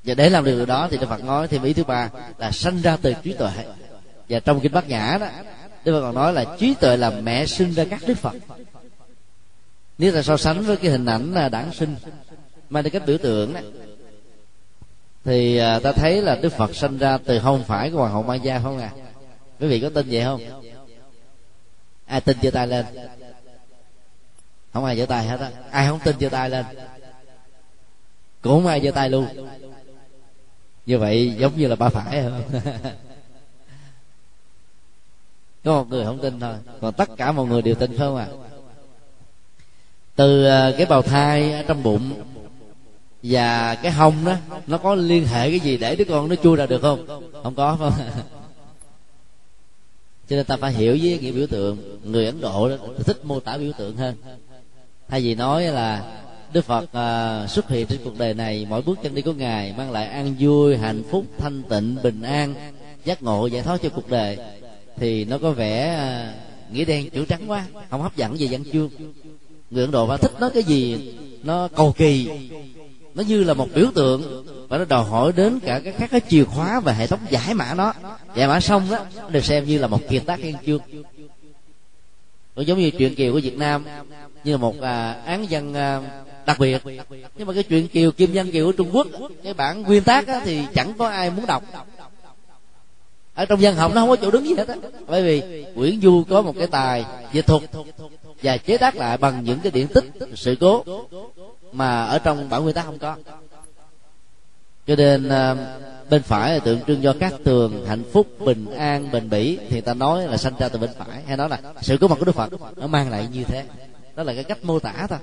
[0.04, 2.50] Và để làm được điều đó thì Đức Phật nói thêm ý thứ ba là
[2.50, 3.50] sanh ra từ trí tuệ.
[4.28, 5.26] Và trong kinh Bát Nhã đó
[5.84, 8.34] Đức Phật còn nói là trí tuệ là mẹ sinh ra các Đức Phật.
[9.98, 11.96] Nếu ta so sánh với cái hình ảnh là đản sinh
[12.70, 13.60] mang đến cách biểu tượng đó,
[15.24, 18.22] thì à, ta thấy là đức phật sinh ra từ không phải của hoàng hậu
[18.22, 18.90] ma gia không à
[19.60, 20.40] quý vị có tin vậy không?
[22.06, 22.86] Ai tin giơ tay lên?
[24.72, 25.50] Không ai giơ tay hết á.
[25.70, 26.64] Ai không tin giơ tay lên?
[28.42, 29.26] Cũng không ai giơ tay luôn.
[30.86, 32.42] Như vậy giống như là ba phải không
[35.64, 38.16] có một người không tin thôi, còn tất cả mọi người đều tin phải không
[38.16, 38.26] à
[40.16, 42.22] từ cái bào thai trong bụng
[43.24, 46.56] và cái hông đó nó có liên hệ cái gì để đứa con nó chui
[46.56, 47.30] ra được không?
[47.42, 47.92] Không có không?
[50.28, 52.00] Cho nên ta phải hiểu với nghĩa biểu tượng.
[52.04, 54.14] Người ấn độ đó, thích mô tả biểu tượng hơn.
[55.08, 56.20] Thay vì nói là
[56.52, 59.74] đức phật à, xuất hiện trên cuộc đời này mỗi bước chân đi của ngài
[59.76, 62.54] mang lại an vui hạnh phúc thanh tịnh bình an
[63.04, 64.38] giác ngộ giải thoát cho cuộc đời
[64.96, 66.34] thì nó có vẻ à,
[66.72, 68.90] nghĩa đen chữ trắng quá không hấp dẫn gì văn chương.
[69.70, 72.30] Người ấn độ phải thích nói cái gì nó cầu kỳ
[73.14, 76.20] nó như là một biểu tượng và nó đòi hỏi đến cả các các cái
[76.28, 77.92] chìa khóa và hệ thống giải mã nó.
[78.36, 78.98] Giải mã xong đó
[79.28, 80.80] được xem như là một kiệt tác văn chương
[82.54, 83.84] cũng giống như chuyện kiều của việt nam
[84.44, 86.00] như là một à, án văn à,
[86.46, 86.82] đặc biệt.
[87.36, 89.06] Nhưng mà cái chuyện kiều kim văn kiều của trung quốc
[89.44, 91.62] cái bản nguyên tác á, thì chẳng có ai muốn đọc.
[93.34, 94.74] Ở trong văn học nó không có chỗ đứng gì hết á.
[95.06, 97.62] Bởi vì nguyễn du có một cái tài dịch thuật
[98.42, 100.84] và chế tác lại bằng những cái điển tích sự cố
[101.74, 103.16] mà ở trong bản nguyên tác không có.
[104.86, 105.56] Cho nên ờ,
[106.10, 109.80] bên phải là tượng trưng cho các tường hạnh phúc, bình an, bền bỉ, thì
[109.80, 111.22] ta nói là sanh ra từ bên phải.
[111.22, 113.64] Hay nói là sự có mặt của đức phật, nó mang lại như thế.
[114.14, 115.18] Đó là cái cách mô tả thôi.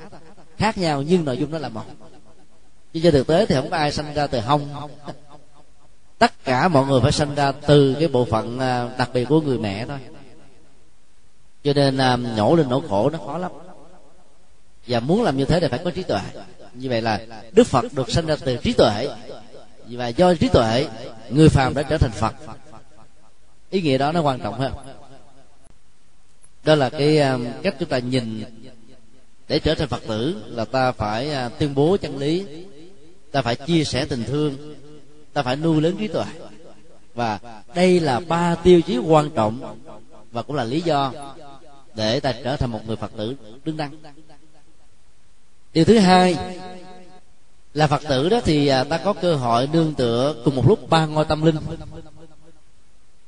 [0.58, 1.84] Khác nhau, nhưng nội dung nó là một.
[2.94, 4.70] Chứ trên thực tế thì không có ai sanh ra từ hông.
[6.18, 9.42] Tất cả mọi người phải sanh ra từ cái bộ phận ờ, đặc biệt của
[9.42, 10.00] người mẹ thôi.
[11.64, 13.52] Cho nên ờ, nhổ lên nỗi khổ nó khó lắm
[14.88, 16.22] và muốn làm như thế thì phải có trí tuệ.
[16.74, 17.20] Như vậy là
[17.52, 19.08] đức phật được sinh ra từ trí tuệ.
[19.88, 20.88] Và do trí tuệ,
[21.30, 22.36] người phàm đã trở thành phật.
[23.70, 24.74] Ý nghĩa đó nó quan trọng hơn.
[26.64, 28.44] Đó là cái à, cách chúng ta nhìn.
[29.48, 32.46] Để trở thành phật tử là ta phải à, tuyên bố chân lý.
[33.32, 34.76] Ta phải chia sẻ tình thương.
[35.34, 36.26] Ta phải nuôi lớn trí tuệ.
[37.14, 37.40] Và
[37.76, 39.78] đây là ba tiêu chí quan trọng
[40.32, 41.14] và cũng là lý do
[41.96, 43.92] để ta trở thành một người phật tử đứng đắn
[45.74, 46.38] điều thứ hai
[47.74, 50.90] là phật tử đó thì à, ta có cơ hội nương tựa cùng một lúc
[50.90, 51.56] ba ngôi tâm linh.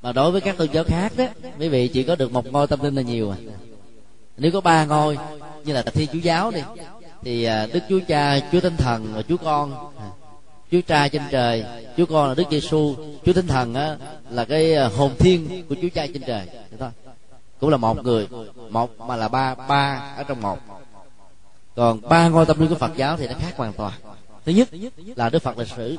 [0.01, 1.25] Mà đối với các tôn giáo khác đó
[1.59, 3.37] quý vị chỉ có được một ngôi tâm linh là nhiều à.
[4.37, 5.17] Nếu có ba ngôi
[5.63, 6.61] như là thiên chúa giáo đi
[7.21, 9.91] thì à, đức chúa cha chúa tinh thần và chúa con.
[10.71, 11.65] Chúa cha trên trời
[11.97, 13.97] chúa con là đức giêsu chúa tinh thần á,
[14.29, 16.47] là cái à, hồn thiên của chúa cha trên trời.
[16.79, 16.89] Thôi.
[17.59, 18.27] Cũng là một người
[18.69, 20.57] một mà là ba ba ở trong một
[21.75, 23.93] còn ba ngôi tâm linh của phật giáo thì nó khác hoàn toàn.
[24.45, 24.69] Thứ nhất
[25.15, 25.97] là đức phật lịch sử.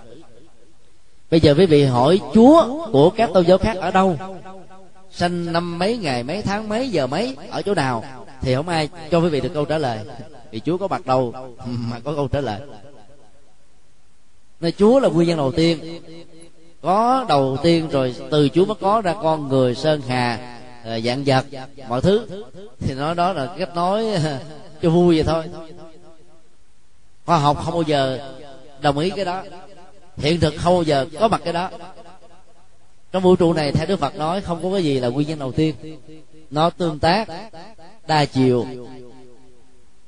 [1.30, 4.18] Bây giờ quý vị hỏi chúa của các tôn giáo khác ở đâu?
[5.10, 8.04] Sanh năm mấy ngày, mấy tháng, mấy giờ, mấy, ở chỗ nào?
[8.40, 9.98] Thì không ai cho quý vị được câu trả lời.
[10.50, 11.32] Vì chúa có mặt đâu
[11.66, 12.60] mà có câu trả lời.
[14.60, 16.00] Nên chúa là nguyên nhân đầu tiên.
[16.82, 21.24] Có đầu tiên rồi từ chúa mới có ra con người sơn hà ờ, dạng
[21.26, 21.44] vật,
[21.88, 22.26] mọi thứ.
[22.80, 24.04] Thì nói đó là cách nói
[24.84, 25.44] cho vui vậy thôi.
[27.26, 28.34] Khoa học không bao giờ
[28.80, 29.42] đồng ý cái đó.
[30.16, 31.70] Hiện thực không bao giờ có mặt cái đó.
[33.12, 35.38] Trong vũ trụ này, theo đức phật nói, không có cái gì là nguyên nhân
[35.38, 35.74] đầu tiên.
[36.50, 37.28] Nó tương tác,
[38.06, 38.66] đa chiều,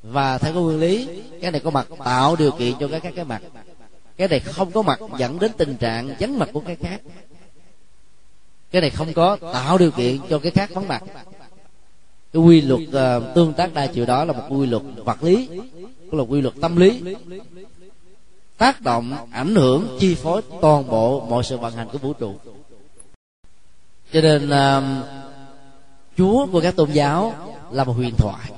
[0.03, 1.09] và theo cái nguyên lý,
[1.41, 3.43] cái này có mặt, tạo điều kiện cho cái các cái mặt.
[4.17, 7.01] Cái này không có mặt dẫn đến tình trạng vắng mặt của cái khác.
[8.71, 11.03] Cái này không có tạo điều kiện cho cái khác vắng mặt
[12.33, 15.49] cái quy luật uh, tương tác đa chiều đó là một quy luật vật lý
[16.11, 17.03] cũng là quy luật tâm lý.
[18.59, 22.35] Tác động ảnh hưởng chi phối toàn bộ mọi sự vận hành của vũ trụ.
[24.13, 25.05] Cho nên uh,
[26.19, 27.35] chúa của các tôn giáo
[27.71, 28.51] là một huyền thoại.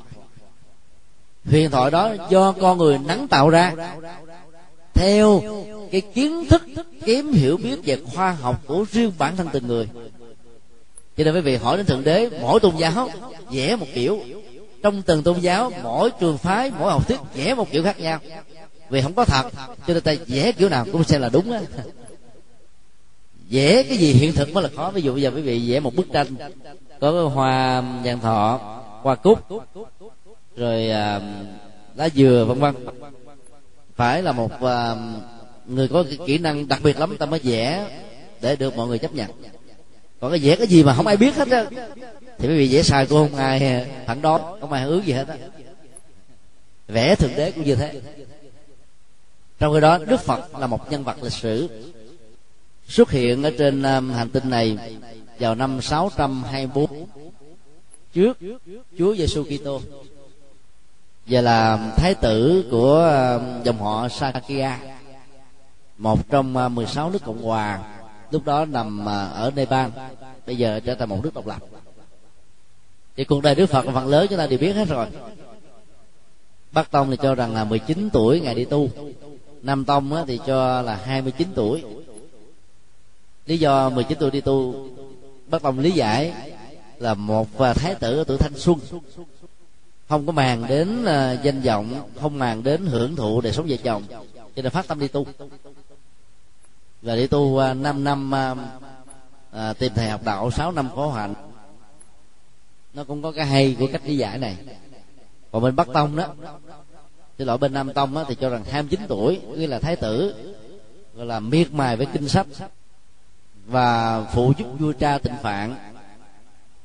[1.45, 3.75] Huyền thoại đó do con người nắng tạo ra
[4.95, 5.43] theo
[5.91, 6.63] cái kiến thức
[7.07, 9.89] kém hiểu biết về khoa học của riêng bản thân từng người
[11.19, 13.09] cho nên quý vị hỏi đến thượng đế mỗi tôn giáo
[13.51, 14.21] vẽ một kiểu.
[14.83, 18.19] Trong từng tôn giáo mỗi trường phái mỗi học thuyết vẽ một kiểu khác nhau.
[18.91, 19.43] Vì không có thật
[19.87, 21.61] cho nên ta vẽ kiểu nào cũng xem là đúng á.
[23.51, 24.91] Vẽ cái gì hiện thực mới là khó.
[24.91, 26.27] Ví dụ bây giờ quý vị vẽ một bức tranh.
[27.01, 28.61] Có hoa vàng thọ
[29.03, 29.39] hoa cúc
[30.57, 31.21] rồi à,
[31.95, 32.75] lá dừa vân vân.
[33.97, 34.97] Phải là một à,
[35.67, 37.87] người có kỹ năng đặc biệt lắm ta mới vẽ
[38.41, 39.31] để được mọi người chấp nhận
[40.21, 41.65] còn cái vẽ cái gì mà không ai biết hết á.
[42.39, 45.29] Thì quý vị vẽ sai cô không ai phản đối không ai ước gì hết
[45.29, 45.37] á.
[46.89, 48.01] Vẽ thực tế cũng như thế.
[49.59, 51.69] Trong khi đó, đức phật là một nhân vật lịch sử
[52.89, 54.79] xuất hiện ở trên à, hành tinh này
[55.39, 57.07] vào năm 624
[58.13, 58.39] trước
[58.99, 59.81] Chúa Giêsu Kitô.
[61.27, 64.79] Và là thái tử của à, dòng họ Sakya,
[65.99, 67.81] một trong à, 16 nước cộng hòa
[68.31, 69.91] lúc đó nằm à, ở Nepal.
[70.47, 71.63] Bây giờ trở thành một nước độc lập.
[73.17, 75.07] Thì cuộc đời Đức Phật phần lớn, chúng ta đều biết hết rồi.
[76.73, 78.89] Bắc Tông thì cho rằng là 19 tuổi ngày đi tu.
[79.63, 81.85] Nam Tông thì cho là 29 tuổi.
[83.47, 84.89] Lý do 19 tuổi đi tu
[85.51, 86.33] Bắc Tông lý giải
[86.99, 88.79] là một à, thái tử ở tuổi thanh xuân.
[90.09, 93.77] Không có màng đến à, danh vọng, không màng đến hưởng thụ đời sống vợ
[93.83, 94.03] chồng,
[94.57, 95.27] cho nên phát tâm đi tu
[97.03, 98.33] và đi tu 5 năm
[99.53, 101.35] uh, tìm thầy học đạo 6 năm khổ hạnh.
[102.95, 104.57] Nó cũng có cái hay của cách lý giải này.
[105.53, 106.27] Còn bên bắc tông đó
[107.39, 110.35] cái loại bên nam tông đó, thì cho rằng 29 tuổi nghĩa là thái tử
[111.15, 112.47] gọi là miệt mài với kinh sách
[113.67, 115.75] và phụ giúp vua cha tịnh phạn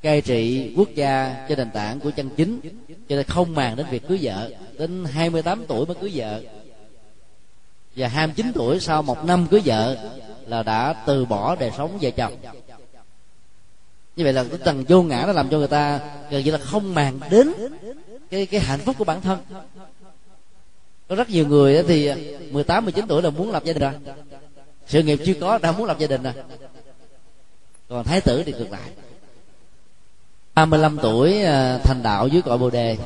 [0.01, 2.59] cai trị quốc gia trên nền tảng của chân chính
[3.09, 4.51] cho nên không màng đến việc cưới vợ.
[4.79, 6.41] Đến 28 tuổi mới cưới vợ
[7.95, 9.97] và 29 tuổi sau một năm cưới vợ
[10.47, 12.33] là đã từ bỏ đời sống vợ chồng.
[14.15, 16.57] Như vậy là cái tầng vô ngã nó làm cho người ta gần như là
[16.57, 17.53] không màng đến
[18.29, 19.39] cái cái hạnh phúc của bản thân.
[21.07, 22.11] Có rất nhiều người thì
[22.51, 23.93] 18 19 tuổi là muốn lập gia đình rồi.
[24.87, 26.33] Sự nghiệp chưa có, đã muốn lập gia đình rồi.
[27.89, 28.89] Còn thái tử thì ngược lại.
[30.55, 32.97] 35 tuổi à, thành đạo dưới cội bồ đề.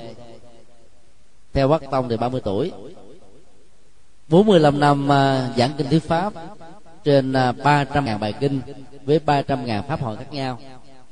[1.54, 2.72] Theo bắc tông thì 30 tuổi.
[4.30, 6.34] 45 năm à, giảng kinh thuyết pháp
[7.04, 8.62] trên à, 300.000 bài kinh
[9.06, 10.60] với 300.000 pháp hội khác nhau.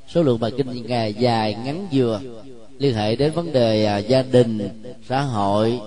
[0.08, 2.22] Số lượng bài kinh ngày dài ngắn vừa
[2.78, 5.80] liên hệ đến vấn đề à, gia đình xã hội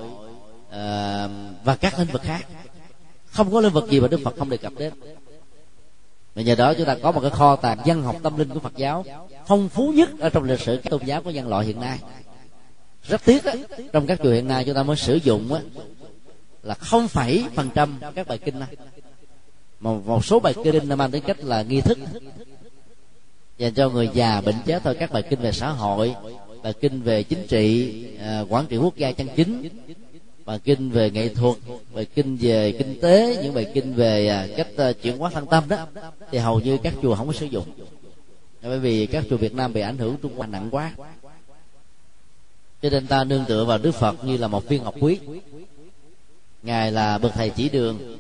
[1.65, 2.47] và các lĩnh vực khác.
[3.27, 4.93] Không có lĩnh vực gì mà đức phật không đề cập đến.
[6.35, 8.61] Và nhờ đó chúng ta có một cái kho tàng văn học tâm linh của
[8.61, 9.05] phật giáo
[9.47, 11.99] phong phú nhất ở trong lịch sử tôn giáo của nhân loại hiện nay.
[13.09, 13.53] Rất tiếc á,
[13.93, 15.61] trong các chùa hiện nay chúng ta mới sử dụng á,
[16.69, 18.69] là không phải phần trăm các bài kinh này.
[19.81, 21.99] Mà một số bài kinh mang tính cách là nghi thức.
[23.59, 26.15] Dành cho người già bệnh chết thôi các bài kinh về xã hội
[26.63, 29.69] bài kinh về chính trị à, quản trị quốc gia chân chính
[30.45, 31.57] bài kinh về nghệ thuật
[31.95, 35.47] bài kinh về kinh tế những bài kinh về à, cách à, chuyển hóa thân
[35.47, 35.87] tâm đó
[36.31, 37.65] thì hầu như các chùa không có sử dụng.
[38.63, 40.93] Bởi vì các chùa Việt Nam bị ảnh hưởng Trung Hoa nặng quá.
[42.83, 45.19] Cho nên ta nương tựa vào Đức Phật như là một viên ngọc quý
[46.63, 48.19] ngài là bậc thầy chỉ đường.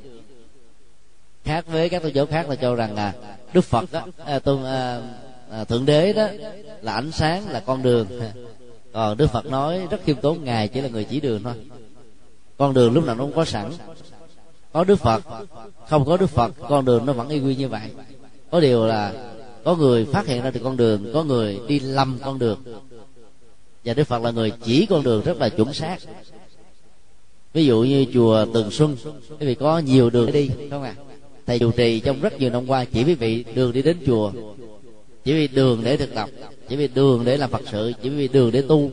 [1.44, 3.12] Khác với các tôn giáo khác là cho rằng là
[3.52, 5.00] Đức Phật đó, à, tôn à,
[5.50, 6.28] à, thượng đế đó
[6.80, 8.06] là ánh sáng là con đường.
[8.92, 11.54] Còn Đức Phật nói rất khiêm tốn ngài chỉ là người chỉ đường thôi.
[12.58, 13.70] Con đường lúc nào nó cũng có sẵn.
[14.72, 15.22] Có đức phật
[15.88, 17.90] không có đức phật con đường nó vẫn y nguyên như vậy.
[18.50, 19.12] Có điều là
[19.64, 22.62] có người phát hiện ra được con đường có người đi lầm con đường.
[23.84, 25.98] Và đức phật là người chỉ con đường rất là chuẩn xác
[27.52, 28.96] ví dụ như chùa tường xuân,
[29.40, 30.94] quý vị có nhiều đường để đi không à
[31.48, 34.32] thầy chủ trì trong rất nhiều năm qua, chỉ quý vị đường đi đến chùa,
[35.24, 36.28] chỉ vì đường để thực tập,
[36.68, 38.90] chỉ vì đường để làm phật sự, chỉ vì đường để tu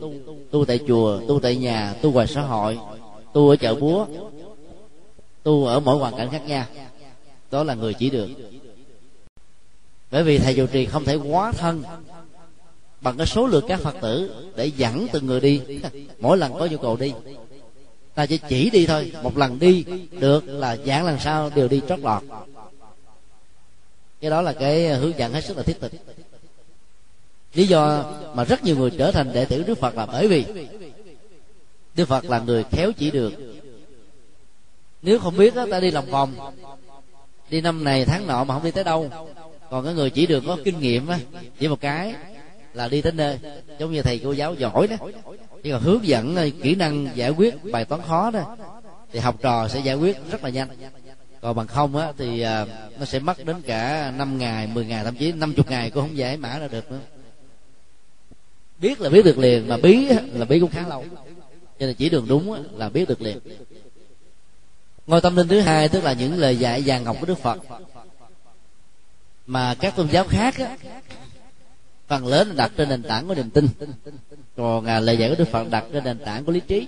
[0.51, 2.77] tu tại chùa, tu tại nhà, tu ngoài xã hội,
[3.33, 4.05] tu ở chợ búa,
[5.43, 6.65] tu ở mỗi hoàn cảnh khác nhau.
[7.51, 8.33] Đó là người chỉ đường.
[10.11, 11.83] Bởi vì thầy trụ trì không thể quá thân
[13.01, 15.61] bằng cái số lượng các phật tử để dẫn từng người đi.
[16.19, 17.13] Mỗi lần có nhu cầu đi
[18.15, 19.11] ta chỉ chỉ đi thôi.
[19.23, 22.23] Một lần đi được là giảng lần sau đều đi trót lọt.
[24.21, 25.91] Cái đó là cái hướng dẫn hết sức là thiết thực.
[27.53, 30.45] Lý do mà rất nhiều người trở thành đệ tử đức phật là bởi vì
[31.95, 33.33] đức phật là người khéo chỉ được.
[35.01, 36.35] Nếu không biết đó, ta đi lòng vòng.
[37.49, 39.09] Đi năm này tháng nọ mà không đi tới đâu.
[39.69, 41.19] Còn cái người chỉ đường có kinh nghiệm á
[41.59, 42.15] chỉ một cái
[42.75, 43.39] là đi tới nơi.
[43.79, 44.95] Giống như thầy cô giáo giỏi đó.
[45.63, 48.55] Chỉ còn hướng dẫn ờ, kỹ năng giải quyết bài toán khó đó
[49.11, 50.67] thì học trò sẽ giải quyết rất là nhanh.
[51.41, 52.65] Còn bằng không á thì à,
[52.99, 56.17] nó sẽ mất đến cả năm ngày 10 ngày thậm chí 50 ngày cũng không
[56.17, 56.99] giải mã ra được nữa.
[58.79, 61.05] Biết là biết được liền mà bí là bí cũng khá lâu.
[61.79, 63.39] Cho nên chỉ đường đúng là biết được liền.
[65.07, 67.57] Ngôi tâm linh thứ hai tức là những lời dạy vàng ngọc của đức phật.
[69.47, 70.77] Mà các tôn giáo khác á,
[72.07, 73.67] phần lớn là đặt trên nền tảng của niềm tin.
[74.57, 76.87] Còn à, lời dạy của đức phật đặt trên nền tảng của lý trí.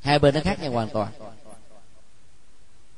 [0.00, 1.12] Hai bên nó khác nhau hoàn toàn.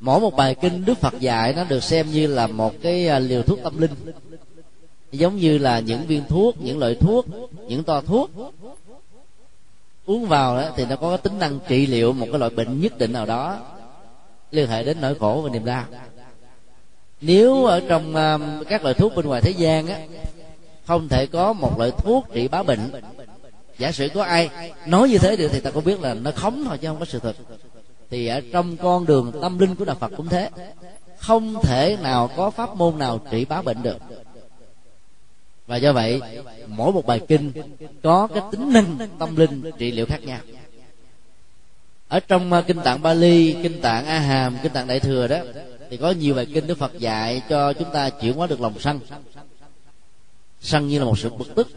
[0.00, 3.18] Mỗi một bài kinh đức phật dạy nó được xem như là một cái à,
[3.18, 3.90] liều thuốc tâm linh.
[5.12, 7.26] Giống như là những viên thuốc những loại thuốc
[7.68, 8.30] những toa thuốc.
[10.06, 12.98] Uống vào đó thì nó có tính năng trị liệu một cái loại bệnh nhất
[12.98, 13.60] định nào đó
[14.50, 15.84] liên hệ đến nỗi khổ và niềm đau.
[17.20, 19.98] Nếu ở trong uh, các loại thuốc bên ngoài thế gian á
[20.86, 22.92] không thể có một loại thuốc trị bá bệnh.
[23.78, 24.50] Giả sử có ai
[24.86, 27.04] nói như thế được thì ta cũng biết là nó khống thôi chứ không có
[27.04, 27.36] sự thật.
[28.10, 30.50] Thì ở trong con đường tâm linh của đạo phật cũng thế.
[31.18, 33.98] Không thể nào có pháp môn nào trị bá bệnh được.
[35.66, 36.20] Và do vậy
[36.66, 37.52] mỗi một bài kinh
[38.02, 40.40] có cái tính năng tâm linh trị liệu khác nhau.
[42.08, 45.38] Ở trong ờ, kinh tạng Bali, kinh tạng A Hàm, kinh tạng Đại thừa đó
[45.90, 48.74] thì có nhiều bài kinh Đức Phật dạy cho chúng ta chuyển hóa được lòng
[48.80, 49.00] sân
[50.64, 51.68] sân như là một sự bực tức.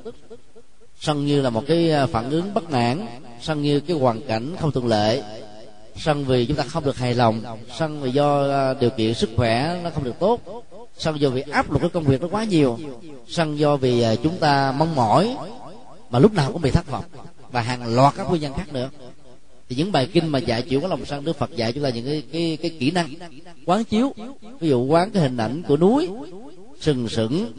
[1.00, 3.06] Sân như là một cái à, phản ứng bất mãn.
[3.42, 5.24] Sân như cái hoàn cảnh không thuận lợi.
[5.98, 7.42] Sân vì chúng ta không được hài lòng.
[7.80, 10.40] Sân vì do à, điều kiện sức khỏe nó không được tốt.
[10.98, 12.78] Sân do vì áp lực cái công việc nó quá nhiều.
[13.28, 15.36] Sân do vì à, chúng ta mong mỏi
[16.10, 17.06] mà lúc nào cũng bị thất vọng
[17.52, 18.90] và hàng loạt các nguyên nhân khác nữa.
[19.70, 21.90] Thì những bài kinh mà dạy chịu có lòng sân, đức phật dạy chúng ta
[21.90, 23.10] những cái cái cái kỹ năng
[23.66, 24.14] quán chiếu.
[24.60, 26.10] Ví dụ quán cái hình ảnh của núi,
[26.82, 27.52] sừng sững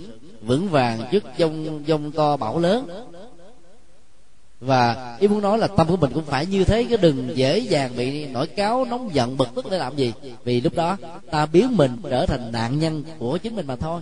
[0.42, 2.88] vững vàng trước dông dông to bão lớn.
[4.60, 7.58] Và ý muốn nói là tâm của mình cũng phải như thế, chứ đừng dễ
[7.58, 10.12] dàng bị nổi cáo, nóng giận, bực tức để làm gì.
[10.44, 10.96] Vì lúc đó,
[11.30, 14.00] ta biến mình trở thành nạn nhân của chính mình mà thôi.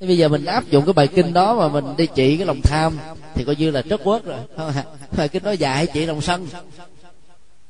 [0.00, 2.46] Thế bây giờ mình áp dụng cái bài kinh đó mà mình đi trị cái
[2.46, 2.98] lòng tham,
[3.34, 4.38] thì coi như là trất quất rồi.
[5.16, 6.46] Bài kinh đó dạy trị lòng sân.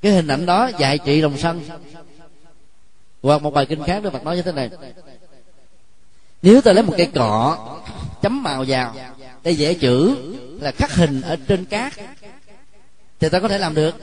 [0.03, 1.61] Cái hình ảnh đó dạy trị lòng sân.
[3.22, 4.70] Hoặc một bài kinh khác đó phật nói như thế này
[6.47, 7.59] nếu ta lấy một cây cọ
[8.22, 8.94] chấm màu vào
[9.42, 10.16] để vẽ chữ
[10.61, 11.92] là khắc hình ở trên cát
[13.20, 13.94] thì ta có thể làm được.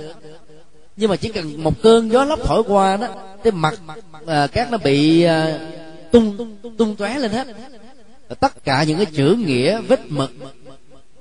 [0.96, 3.08] Nhưng mà chỉ cần một cơn gió lốc thổi qua đó
[3.44, 3.74] cái mặt
[4.28, 5.60] à, cát nó bị à,
[6.12, 7.48] tung tung tóe lên hết.
[8.40, 10.32] Tất cả những cái chữ nghĩa vết mực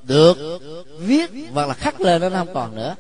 [0.03, 0.61] được
[0.99, 2.95] viết hoặc là khắc lên nó không còn nữa.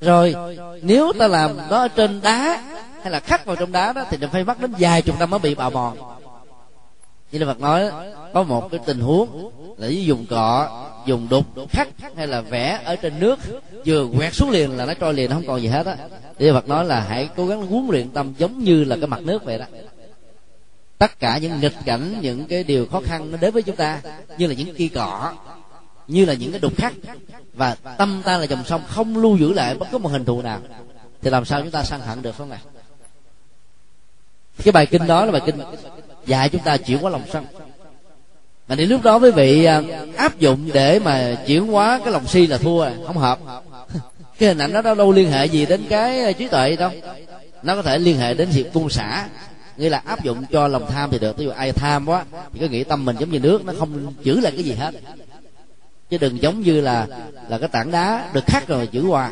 [0.00, 0.34] Rồi
[0.82, 2.62] nếu ta làm nó ở trên đá
[3.02, 5.30] hay là khắc vào trong đá đó thì nó phải mất đến vài chục năm
[5.30, 6.09] mới bị bào mòn
[7.32, 7.90] như là Phật nói,
[8.34, 10.68] có một cái tình huống là dùng cọ,
[11.06, 13.38] dùng đục, khắc hay là vẽ ở trên nước,
[13.86, 15.96] vừa quẹt xuống liền là nó trôi liền, nó không còn gì hết á.
[16.38, 19.22] Thì Phật nói là hãy cố gắng huấn luyện tâm giống như là cái mặt
[19.22, 19.64] nước vậy đó.
[20.98, 24.00] Tất cả những nghịch cảnh, những cái điều khó khăn nó đến với chúng ta,
[24.38, 25.32] như là những kia cọ,
[26.08, 26.92] như là những cái đục khắc,
[27.54, 30.42] và tâm ta là dòng sông không lưu giữ lại bất cứ một hình thù
[30.42, 30.60] nào,
[31.22, 32.60] thì làm sao chúng ta săn hận được không này
[34.64, 35.58] cái bài kinh đó là bài kinh
[36.30, 37.46] dạy chúng ta chuyển hóa lòng sân.
[38.68, 39.82] Mà thì lúc đó quý vị à,
[40.16, 43.38] áp dụng để mà chuyển hóa cái lòng si là thua, không hợp.
[44.38, 46.90] Cái hình ảnh đó đâu liên hệ gì đến cái à, trí tuệ đâu.
[47.62, 49.28] Nó có thể liên hệ đến việc buông xả.
[49.76, 51.38] Nghĩa là áp dụng cho lòng tham thì được.
[51.38, 54.14] Ví dụ ai tham quá, thì cứ nghĩ tâm mình giống như nước, nó không
[54.22, 54.94] giữ lại cái gì hết.
[56.10, 57.06] Chứ đừng giống như là
[57.48, 59.30] là cái tảng đá được khắc rồi giữ hoài.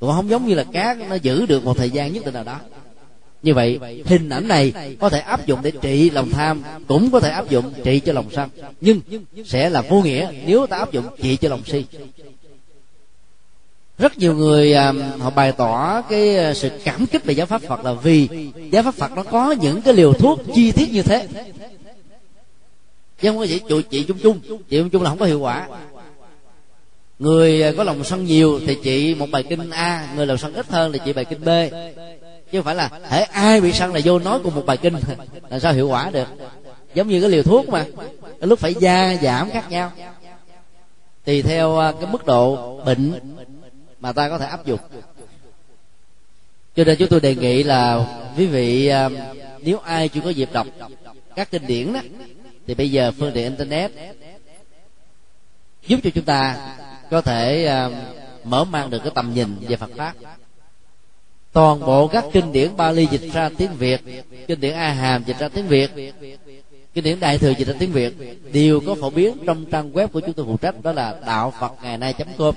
[0.00, 2.44] Cũng không giống như là cát, nó giữ được một thời gian nhất định nào
[2.44, 2.60] đó
[3.44, 7.20] như vậy hình ảnh này có thể áp dụng để trị lòng tham cũng có
[7.20, 8.48] thể áp dụng trị cho lòng sân.
[8.80, 9.00] Nhưng
[9.44, 11.84] sẽ là vô nghĩa nếu ta áp dụng trị cho lòng si.
[13.98, 17.62] Rất nhiều người à, họ bày tỏ cái à, sự cảm kích về giáo pháp
[17.62, 18.28] phật là vì
[18.70, 21.28] giáo pháp phật nó có những cái liều thuốc chi tiết như thế.
[23.20, 25.68] Chứ không có chỉ trị, chung chung trị chung chung là không có hiệu quả.
[27.18, 30.54] Người à, có lòng sân nhiều thì trị một bài kinh a người lòng sân
[30.54, 31.48] ít hơn thì trị bài kinh b
[32.54, 34.94] chứ không phải là, hễ ai bị sân là vô nói cùng một bài kinh
[35.48, 36.28] là sao hiệu quả được?
[36.94, 37.84] Giống như cái liều thuốc mà,
[38.22, 39.92] cái lúc phải gia giảm khác nhau.
[41.24, 43.20] Tùy theo à, cái mức độ bệnh
[44.00, 44.80] mà ta có thể áp dụng.
[46.76, 49.08] Cho nên chúng tôi đề nghị là quý vị à,
[49.60, 50.66] nếu ai chưa có dịp đọc
[51.36, 52.00] các kinh điển đó,
[52.66, 53.90] thì bây giờ phương tiện internet
[55.86, 56.56] giúp cho chúng ta
[57.10, 57.90] có thể à,
[58.44, 60.14] mở mang được cái tầm nhìn về Phật pháp
[61.54, 64.00] toàn bộ các kinh điển Bali dịch ra tiếng Việt.
[64.46, 65.90] Kinh điển A Hàm dịch ra tiếng Việt.
[66.94, 68.14] Kinh điển Đại thừa dịch ra tiếng Việt.
[68.52, 71.52] Đều có phổ biến trong trang web của chúng tôi phụ trách, đó là đạo
[71.60, 72.54] Phật ngày nay com.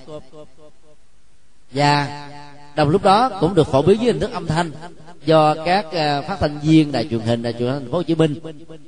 [1.72, 2.28] Và
[2.76, 4.72] đồng lúc đó cũng được phổ biến dưới hình thức âm thanh
[5.26, 8.04] do các à, phát thanh viên đài truyền hình, đài truyền hình thành phố Hồ
[8.04, 8.36] Chí Minh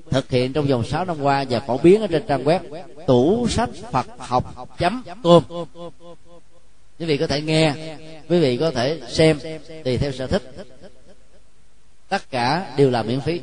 [0.09, 2.59] thực hiện trong vòng 6 năm qua và phổ biến ở trên trang web
[3.07, 5.03] tủ sách Phật học.com
[6.99, 7.73] quý vị có thể nghe
[8.29, 9.39] quý vị có thể xem
[9.85, 10.43] tùy theo sở thích.
[12.09, 13.41] Tất cả đều là miễn phí.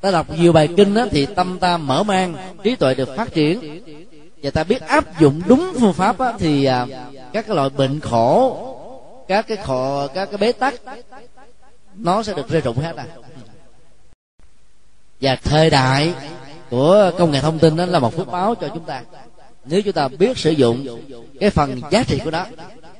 [0.00, 3.34] Ta đọc nhiều bài kinh đó, thì tâm ta mở mang trí tuệ được phát
[3.34, 3.80] triển.
[4.42, 6.86] Và ta biết áp dụng đúng phương pháp đó, thì à,
[7.32, 8.64] các cái loại bệnh khổ
[9.28, 10.74] các cái khổ các cái bế tắc
[11.94, 13.06] nó sẽ được rơi rụng hết à.
[15.20, 16.14] Và thời đại
[16.70, 19.02] của công nghệ thông tin đó là một phước báo cho chúng ta
[19.68, 21.02] nếu chúng ta biết sử dụng
[21.40, 22.46] cái phần giá trị của nó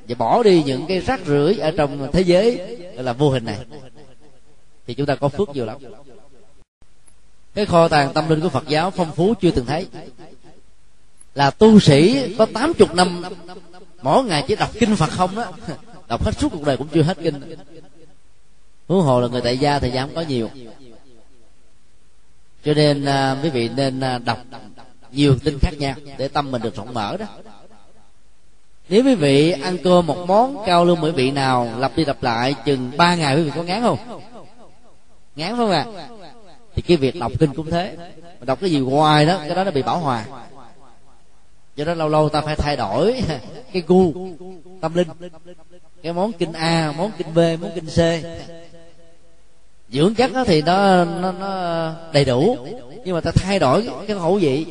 [0.07, 3.57] và bỏ đi những cái rác rưởi ở trong thế giới là vô hình này,
[4.87, 5.77] thì chúng ta có phước nhiều lắm.
[7.53, 9.87] Cái kho tàng tâm linh của Phật giáo phong phú chưa từng thấy.
[11.35, 13.23] Là tu sĩ có tám chục năm,
[14.01, 15.51] mỗi ngày chỉ đọc kinh phật không đó
[16.07, 17.41] đọc hết suốt cuộc đời cũng chưa hết kinh.
[18.87, 20.49] Huống hồ là người tại gia thời gian có nhiều.
[22.65, 24.39] Cho nên à, quý vị nên à, đọc
[25.11, 27.25] nhiều tin khác nhau để tâm mình được rộng mở đó.
[28.89, 32.23] Nếu quý vị ăn cơm một món cao lương mỹ vị nào lặp đi lặp
[32.23, 33.97] lại chừng ba ngày quý vị có ngán không?
[35.35, 35.85] Ngán không à
[36.75, 37.95] thì cái việc đọc kinh cũng thế.
[38.39, 40.25] Mà đọc cái gì hoài đó cái đó nó bị bảo hòa.
[41.75, 43.21] Do đó lâu lâu ta phải thay đổi
[43.73, 44.13] cái gu
[44.81, 45.07] tâm linh.
[46.03, 47.99] Cái món kinh a món kinh b món kinh c.
[49.89, 52.57] Dưỡng chất đó thì nó nó, nó đầy đủ.
[53.05, 54.65] Nhưng mà ta thay đổi cái khẩu vị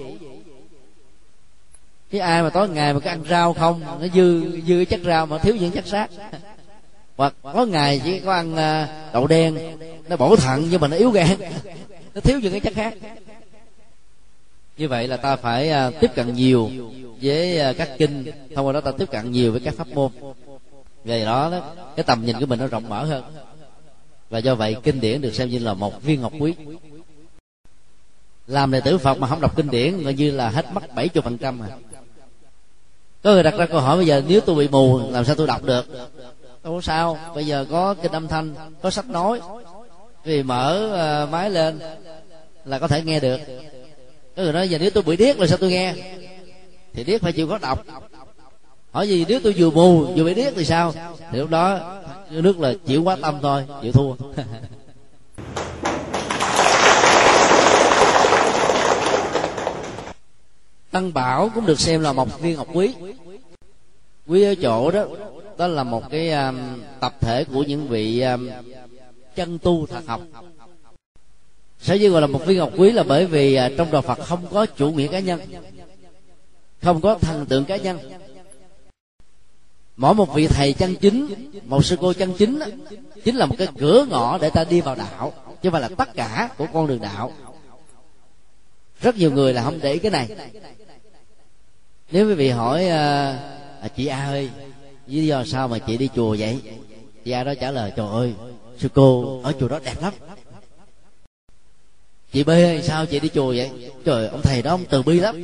[2.12, 5.00] chứ ai mà tối ngày mà có ăn rau không nó dư dư cái chất
[5.04, 6.10] rau mà thiếu những chất sát
[7.16, 9.58] hoặc có ngày chỉ có ăn à, đậu đen
[10.08, 11.38] nó bổ thận nhưng mà nó yếu gan
[12.14, 12.94] nó thiếu những cái chất khác.
[14.76, 16.70] Như vậy là ta phải à, tiếp cận nhiều
[17.22, 20.10] với à, các kinh thông qua đó ta tiếp cận nhiều với các pháp môn.
[21.04, 23.24] Về đó, đó cái tầm nhìn của mình nó rộng mở hơn.
[24.30, 26.54] Và do vậy kinh điển được xem như là một viên ngọc quý
[28.48, 31.08] làm đệ tử phật mà không đọc kinh điển coi như là hết mất bảy
[31.08, 31.68] chục phần trăm à.
[33.22, 35.46] Có người đặt ra câu hỏi bây giờ nếu tôi bị mù làm sao tôi
[35.46, 35.86] đọc được?
[36.62, 37.18] Không sao.
[37.34, 39.40] Bây giờ có kinh âm thanh có sách nói.
[40.24, 40.90] Vì mở
[41.24, 41.80] uh, máy lên
[42.64, 43.40] là có thể nghe được.
[44.36, 45.94] Có người nói giờ nếu tôi bị điếc là sao tôi nghe?
[46.94, 47.84] Thì điếc phải chịu có đọc.
[48.90, 50.92] Hỏi gì nếu tôi vừa mù vừa bị điếc thì sao?
[51.32, 51.96] Thì lúc đó
[52.30, 54.14] nước là chịu quá tâm thôi chịu thua.
[60.90, 62.94] tăng bảo cũng được xem là một viên ngọc quý.
[64.26, 65.06] Quý ở chỗ đó
[65.58, 68.48] đó là một cái um, tập thể của những vị um,
[69.36, 70.20] chân tu thật học.
[71.80, 74.18] Sở dĩ gọi là một viên ngọc quý là bởi vì uh, trong đạo phật
[74.18, 75.40] không có chủ nghĩa cá nhân
[76.82, 77.98] không có thần tượng cá nhân.
[79.96, 82.60] Mỗi một vị thầy chân chính một sư cô chân chính
[83.24, 85.88] chính là một cái cửa ngõ để ta đi vào đạo chứ không phải là
[85.96, 87.32] tất cả của con đường đạo
[89.00, 90.28] rất nhiều người là không để ý cái này.
[92.10, 93.30] Nếu quý vị hỏi à,
[93.80, 94.50] à, chị a ơi
[95.06, 96.58] lý do sao mà chị đi chùa vậy?
[97.24, 98.32] Chị a đó trả lời trời ơi
[98.78, 100.12] sư cô ở chùa đó đẹp lắm.
[102.32, 102.50] Chị b
[102.82, 103.70] sao chị đi chùa vậy?
[104.04, 105.42] Trời ông thầy đó ông từ bi lắm.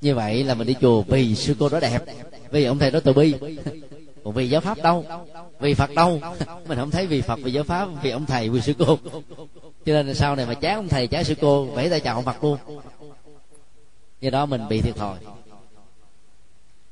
[0.00, 2.02] Như vậy là mình đi chùa vì sư cô đó đẹp.
[2.50, 3.34] Vì ông thầy đó từ bi.
[4.24, 5.04] Còn vì giáo pháp đâu?
[5.60, 6.20] Vì phật đâu?
[6.68, 8.98] Mình không thấy vì phật vì giáo pháp vì ông thầy vì sư cô
[9.86, 12.14] cho nên là sau này mà chán ông thầy, chán sư cô vẫy tay chào
[12.14, 12.58] ông mặt luôn.
[14.20, 15.18] Do đó mình bị thiệt thòi.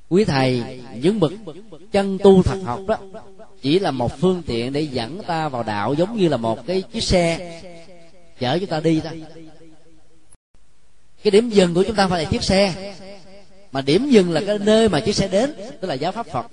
[0.09, 1.33] Quý thầy, những bậc
[1.93, 2.97] chân tu thật học đó,
[3.63, 6.83] chỉ là một phương tiện để dẫn ta vào đạo giống như là một cái
[6.83, 7.61] chiếc xe,
[8.41, 9.23] chở chúng ta đi thôi.
[11.23, 12.95] Cái điểm dừng của chúng ta phải là chiếc xe.
[13.73, 16.47] Mà điểm dừng là cái nơi mà chiếc xe đến, tức là giáo pháp phật.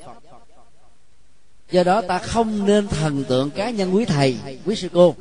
[1.71, 5.15] Do đó ta không nên thần tượng cá nhân quý thầy, quý sư cô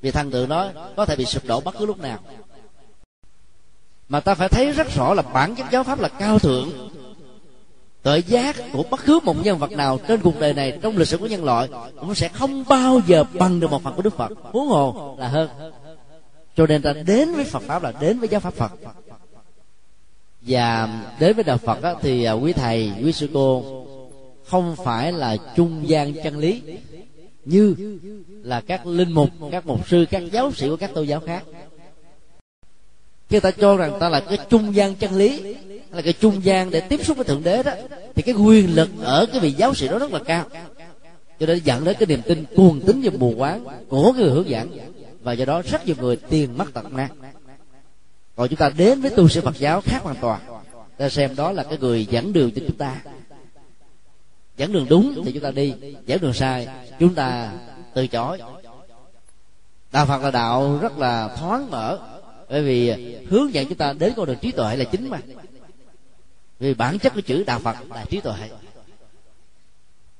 [0.00, 2.18] vì thần tượng đó có thể bị sụp đổ bất cứ lúc nào.
[4.08, 6.70] Mà ta phải thấy rất rõ là bản chất giáo pháp là cao thượng.
[8.02, 11.08] Tự giác của bất cứ một nhân vật nào trên cuộc đời này trong lịch
[11.08, 11.68] sử của nhân loại
[12.00, 14.32] cũng sẽ không bao giờ bằng được một phần của đức phật.
[14.42, 15.48] Huống hồ là hơn.
[16.56, 18.72] Cho nên ta đến với phật pháp là đến với giáo pháp phật.
[20.40, 20.88] Và
[21.20, 23.62] đến với đạo phật á, thì à, quý thầy quý sư cô
[24.46, 26.62] không phải là trung gian chân lý
[27.44, 27.74] như
[28.42, 31.44] là các linh mục, các mục sư, các giáo sĩ của các tôn giáo khác.
[33.28, 35.54] Khi ta cho rằng ta là cái trung gian chân lý,
[35.90, 37.72] là cái trung gian để tiếp xúc với thượng đế đó,
[38.14, 40.44] thì cái quyền lực ở cái vị giáo sĩ đó rất là cao.
[41.40, 44.48] Cho nên dẫn đến cái niềm tin cuồng tín và mù quáng của người hướng
[44.48, 44.78] dẫn,
[45.22, 47.10] và do đó rất nhiều người tiền mất tật mang.
[48.36, 50.40] Còn chúng ta đến với tu sĩ phật giáo khác hoàn toàn,
[50.96, 53.02] ta xem đó là cái người dẫn đường cho chúng ta
[54.60, 55.74] dẫn đường đúng thì chúng ta đi
[56.06, 57.52] dẫn đường sai, chúng ta
[57.94, 58.38] từ chối.
[59.92, 61.98] Đạo phật là đạo rất là thoáng mở,
[62.50, 62.92] bởi vì
[63.30, 65.18] hướng dẫn chúng ta đến con đường trí tuệ là chính mà.
[66.58, 68.34] Vì bản chất của chữ đạo phật là trí tuệ.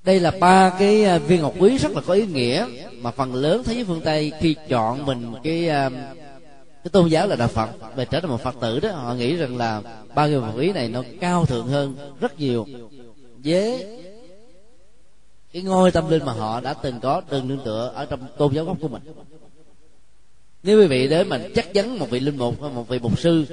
[0.04, 2.66] Đây là ba cái à, viên ngọc quý rất là có ý nghĩa
[3.00, 5.90] mà phần lớn thế giới phương tây khi chọn mình cái à,
[6.84, 9.36] cái tôn giáo là đạo phật về trở thành một phật tử đó, họ nghĩ
[9.36, 9.82] rằng là
[10.14, 12.66] ba cái ngọc quý này nó cao thượng hơn rất nhiều.
[13.44, 13.86] Với
[15.52, 18.54] cái ngôi tâm linh mà họ đã từng có, từng nương tựa ở trong tôn
[18.54, 19.02] giáo gốc của mình.
[20.62, 23.18] Nếu quý vị đến mình chắc chắn một vị linh mục hay một vị mục
[23.18, 23.46] sư,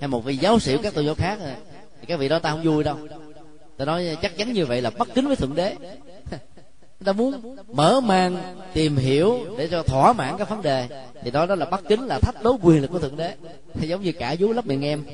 [0.00, 1.38] hay một vị giáo sĩ các tôn giáo khác,
[2.00, 2.96] thì các vị đó ta không vui đâu.
[3.76, 5.76] Ta nói chắc chắn như vậy là bất kính với thượng đế.
[7.04, 10.88] Ta muốn mở mang, tìm hiểu để cho thỏa mãn các vấn đề.
[11.22, 13.34] Thì đó đó là bất kính là thách đố quyền lực của thượng đế.
[13.74, 15.04] Thì giống như cả vú lấp miệng em,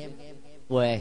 [0.69, 0.99] quề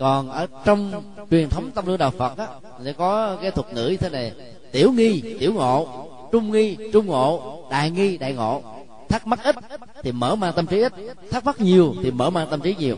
[0.00, 2.48] còn ở trong truyền thống tâm linh đạo phật á
[2.84, 4.32] sẽ có cái thuật ngữ như thế này.
[4.72, 8.62] Tiểu nghi tiểu ngộ trung nghi trung ngộ đại nghi đại ngộ.
[9.08, 9.56] Thắc mắc ít
[10.02, 10.92] thì mở mang tâm trí ít
[11.30, 12.96] thắc mắc nhiều thì mở mang tâm trí nhiều.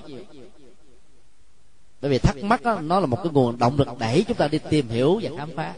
[2.00, 4.48] Bởi vì thắc mắc đó, nó là một cái nguồn động lực đẩy chúng ta
[4.48, 5.74] đi tìm hiểu và khám phá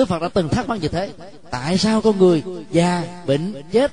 [0.00, 1.10] đức phật đã từng thắc mắc như thế.
[1.50, 3.92] Tại sao con người già, bệnh, chết?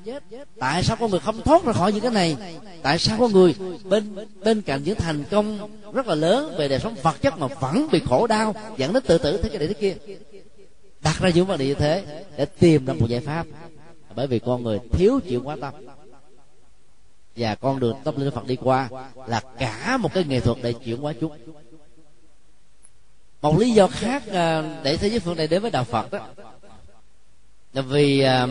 [0.59, 2.37] Tại sao con người không thoát ra khỏi những cái này?
[2.81, 6.79] Tại sao con người bên bên cạnh những thành công rất là lớn về đời
[6.79, 9.67] sống vật chất mà vẫn bị khổ đau, dẫn đến tự tử, thế cái này
[9.67, 9.95] thế kia?
[11.01, 13.45] Đặt ra những vấn đề như thế để tìm ra một giải pháp.
[14.15, 15.73] Bởi vì con người thiếu chịu quan tâm.
[17.35, 18.89] Và con đường tâm linh phật đi qua
[19.27, 21.31] là cả một cái nghệ thuật để chuyển hóa chúng
[23.41, 26.19] một lý do khác ờ, để thế giới phương này đến với đạo phật đó
[27.73, 28.49] là vì ờ,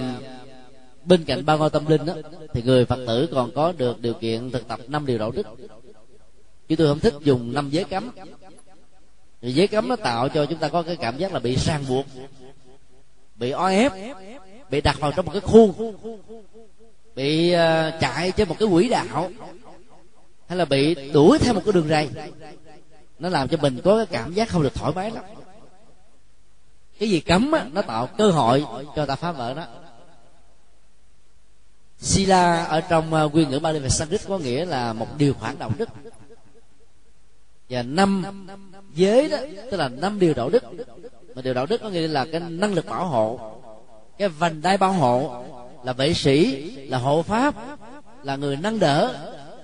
[1.05, 2.15] bên cạnh ba ngôi tâm linh đó,
[2.53, 5.47] thì người phật tử còn có được điều kiện thực tập năm điều đạo đức.
[6.69, 8.11] Chứ tôi không thích dùng năm giới cấm.
[9.43, 11.85] Thì giới cấm nó tạo cho chúng ta có cái cảm giác là bị ràng
[11.89, 12.07] buộc
[13.37, 13.93] bị o ép
[14.71, 15.73] bị đặt vào trong một cái khuôn
[17.15, 19.31] bị ờ, chạy trên một cái quỹ đạo
[20.49, 22.09] hay là bị đuổi theo một cái đường ray
[23.19, 25.25] nó làm cho mình có cái cảm giác không được thoải mái lắm.
[26.99, 28.65] Cái gì cấm á, nó tạo cơ hội
[28.97, 29.65] cho ta phá vỡ nó.
[31.99, 35.59] Sila ở trong ờ, nguyên ngữ Bali và Sanskrit có nghĩa là một điều khoản
[35.59, 35.89] đạo đức.
[37.69, 38.25] Và năm
[38.95, 39.39] giới đó
[39.71, 40.65] tức là năm điều đạo đức.
[41.35, 43.57] Mà điều đạo đức có nghĩa là cái năng lực bảo hộ
[44.19, 45.45] cái vành đai bảo hộ
[45.85, 47.55] là vệ sĩ là hộ pháp
[48.23, 49.15] là người nâng đỡ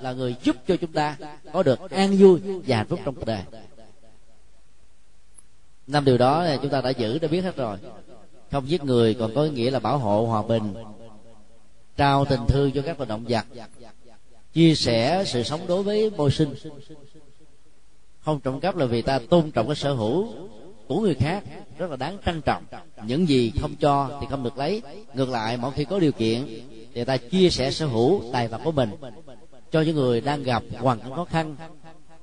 [0.03, 1.17] là người giúp cho chúng ta
[1.53, 3.43] có được an vui và hạnh phúc trong cuộc đời.
[5.87, 7.79] Năm điều đó chúng ta đã giữ đã biết hết rồi.
[8.51, 10.75] Không giết người còn có nghĩa là bảo hộ hòa bình,
[11.97, 13.47] trao tình thương cho các loài động vật,
[14.53, 16.55] chia sẻ sự sống đối với môi sinh.
[18.21, 20.29] Không trộm cắp là vì ta tôn trọng cái sở hữu
[20.89, 21.45] của người khác,
[21.79, 22.65] rất là đáng trân trọng.
[23.07, 24.83] Những gì không cho thì không được lấy.
[25.15, 26.47] Ngược lại, mỗi khi có điều kiện
[26.95, 28.91] thì ta chia sẻ sở hữu tài vật của mình
[29.73, 31.57] cho những người đang gặp hoàn cảnh khó khăn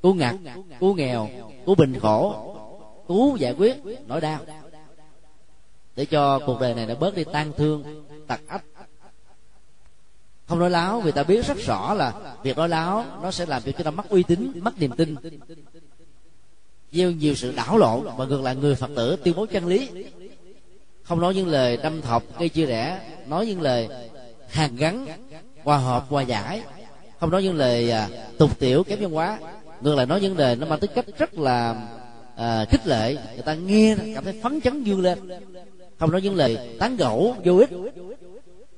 [0.04, 0.36] cứu ngặt
[0.80, 1.30] cứu nghèo
[1.66, 2.56] cứu bình khổ
[3.08, 3.78] cứu giải quyết
[4.08, 4.40] nỗi đau.
[5.96, 8.64] Để cho cuộc đời này nó bớt đi tan thương, tật ách.
[10.46, 13.62] Không nói láo, vì ta biết rất rõ là việc nói láo nó sẽ làm
[13.62, 15.16] cho chúng ta mất uy tín, mất niềm tin.
[16.92, 19.90] Gieo nhiều sự đảo lộn và ngược lại người phật tử tuyên bố chân lý.
[21.04, 23.90] Không nói những lời đâm thọc, gây chia rẽ, nói những lời
[24.50, 25.08] hàn gắn,
[25.64, 26.62] hòa hợp, hòa giải
[27.20, 29.40] không nói những lời à, tục tiểu kém văn hóa.
[29.82, 31.88] Ngược lại nói những lời nó mang tính cách rất là
[32.36, 33.18] à, khích lệ.
[33.34, 35.20] Người ta nghe cảm thấy phấn chấn dương lên.
[36.00, 37.70] Không nói những lời tán gẫu vô ích.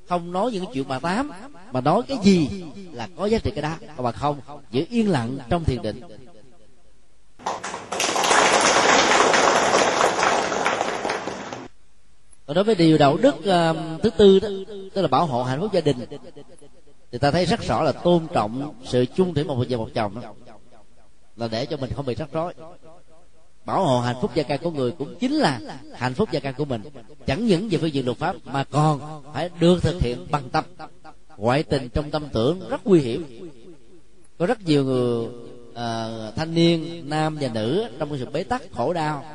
[0.09, 1.31] Không nói những chuyện bà tám
[1.71, 2.49] mà nói cái gì
[2.93, 3.75] là có giá trị cái đó.
[3.97, 4.39] Mà không
[4.71, 6.01] giữ yên lặng trong thiền định.
[12.45, 14.49] Còn đối với điều đạo đức uh, thứ tư đó
[14.93, 15.97] tức là bảo hộ hạnh phúc gia đình
[17.11, 20.21] thì ta thấy rất rõ là tôn trọng sự chung thủy một vợ một chồng
[20.21, 20.33] đó.
[21.35, 22.53] Là để cho mình không bị rắc rối.
[23.65, 25.59] Bảo hộ hạnh phúc gia ca của người cũng chính là
[25.93, 26.81] hạnh phúc gia ca của mình.
[27.25, 30.63] Chẳng những về phương diện luật pháp mà còn phải được thực hiện bằng tâm.
[31.37, 33.49] Ngoại tình trong tâm tưởng rất nguy hiểm.
[34.37, 35.25] Có rất nhiều người
[35.71, 39.25] uh, thanh niên nam và nữ trong sự bế tắc khổ đau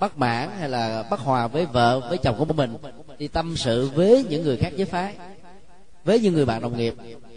[0.00, 2.76] bất mãn hay là bất hòa với vợ với chồng của mình
[3.18, 5.14] đi tâm sự với những người khác giới phái
[6.04, 6.94] với những người bạn đồng nghiệp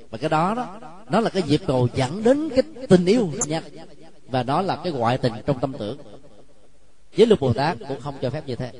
[0.10, 0.80] và cái đó đó
[1.10, 3.62] nó là cái dịp cầu dẫn đến cái tình yêu nha
[4.28, 5.98] và nó là cái ngoại tình trong tâm tưởng.
[7.18, 8.72] Với luật bồ tát cũng không cho phép như thế.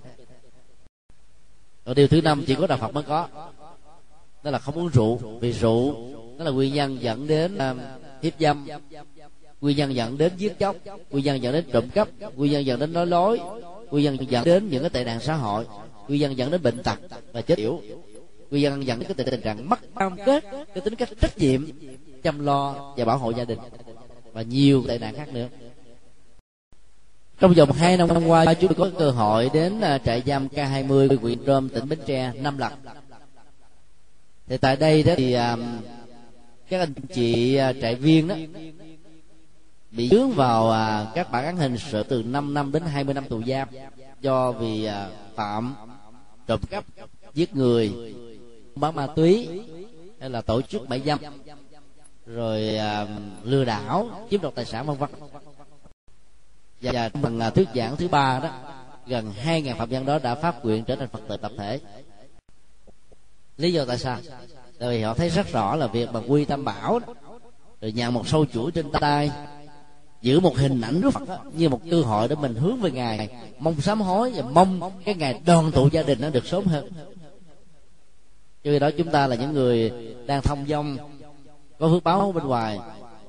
[1.86, 3.28] Còn điều thứ năm chỉ có đạo phật mới có.
[4.44, 5.96] Đó là không uống rượu vì rượu
[6.38, 7.78] nó là nguyên nhân dẫn đến uh,
[8.22, 8.68] hiếp dâm.
[9.62, 10.76] Nguyên nhân dẫn đến giết chóc.
[11.10, 12.08] Nguyên nhân dẫn đến trộm cắp.
[12.36, 13.40] Nguyên nhân dẫn đến nói lối.
[13.92, 15.66] Nguyên nhân dẫn đến những cái tệ nạn xã hội.
[16.08, 17.00] Nguyên nhân dẫn đến bệnh tật
[17.32, 17.82] và chết yểu
[18.52, 21.68] nguyên nhân dẫn đến cái tình trạng mất cam kết, cái tính cách trách nhiệm,
[22.24, 23.60] chăm lo và bảo hộ gia đình
[24.34, 25.48] và nhiều tệ nạn khác nữa.
[27.40, 31.18] Trong vòng hai năm qua, chúng tôi có cơ hội đến à, trại giam K20
[31.20, 32.74] huyện Rơm tỉnh Bến Tre năm lần.
[34.48, 35.58] Thì tại đây đó thì à,
[36.70, 38.36] các anh chị à, trại viên đó
[39.92, 40.74] bị dướng vào
[41.16, 43.68] các bản án hình sự từ 5 năm đến 20 năm tù giam
[44.22, 44.88] do vì
[45.36, 45.76] phạm
[46.48, 46.86] trộm cắp,
[47.34, 47.94] giết người
[48.80, 49.50] bán ma túy.
[50.20, 51.20] Hay là tổ chức mại dâm.
[52.26, 53.08] Rồi à,
[53.44, 55.10] lừa đảo chiếm đoạt tài sản vân vân.
[56.82, 58.50] Và bằng à, thuyết giảng thứ ba đó
[59.08, 61.80] gần hai ngàn phạm nhân đó đã phát nguyện trở thành phật tử tập thể.
[63.58, 64.18] Lý do tại sao?
[64.80, 67.00] Tại vì họ thấy rất rõ là việc mà quy tam bảo
[67.82, 69.32] rồi nhận một sâu chuỗi trên tay
[70.22, 72.92] giữ một hình ảnh Đức Phật đó, như một cơ hội để mình hướng về
[72.92, 73.30] ngài.
[73.60, 76.90] Mong sám hối và mong cái ngày đoàn tụ gia đình nó được sớm hơn
[78.74, 79.92] cho đó chúng ta là những người
[80.26, 80.98] đang thông dong,
[81.80, 82.80] có phước báo bên ngoài.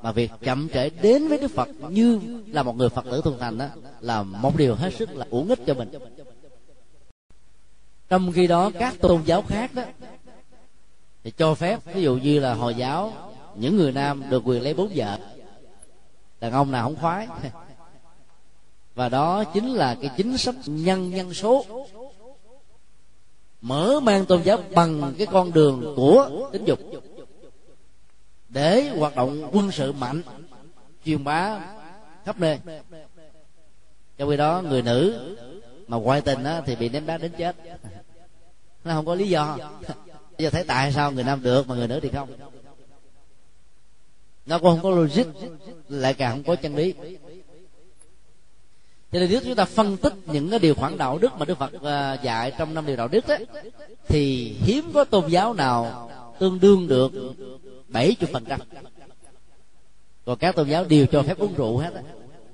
[0.03, 3.39] Mà việc chậm trễ đến với Đức Phật như là một người Phật tử thuần
[3.39, 3.67] thành đó
[4.01, 5.91] là một điều hết sức là uổng ích cho mình.
[8.09, 9.83] Trong khi đó, các tôn giáo khác đó,
[11.25, 13.13] thì cho phép, ví dụ như là hồi giáo,
[13.57, 15.19] những người nam được quyền lấy bốn vợ.
[16.41, 17.29] Đàn ông nào không khoái.
[18.95, 21.65] Và đó chính là cái chính sách nhân nhân số
[23.61, 26.79] mở mang tôn giáo bằng cái con đường của tính dục
[28.49, 30.23] để hoạt động quân sự mạnh
[31.05, 31.61] truyền bá
[32.25, 32.59] khắp nơi.
[34.19, 35.37] Trong khi đó người nữ
[35.89, 37.57] mà ngoại tình á, thì bị ném đá đến chết.
[38.85, 39.59] Nó không có lý do.
[40.39, 42.29] Bây giờ thấy tại sao người nam được mà người nữ thì không?
[44.47, 45.27] Nó cũng không có logic
[45.89, 46.95] lại càng không có chân lý
[49.13, 51.59] cho nên nếu chúng ta phân tích những cái điều khoản đạo đức mà đức
[51.59, 53.47] phật à, dạy trong năm điều đạo đức ấy,
[54.09, 57.13] thì hiếm có tôn giáo nào tương đương được
[57.89, 58.61] bảy chục phần trăm.
[60.25, 62.03] Còn các tôn giáo đều cho phép uống rượu hết á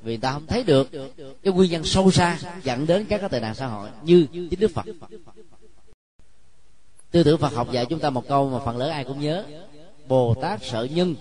[0.02, 0.90] vì người ta không thấy được
[1.42, 4.60] cái nguyên nhân sâu xa dẫn đến các cái tệ nạn xã hội như chính
[4.60, 4.86] đức phật.
[7.10, 9.44] Tư tưởng phật học dạy chúng ta một câu mà phần lớn ai cũng nhớ
[10.08, 11.14] bồ tát sợ nhân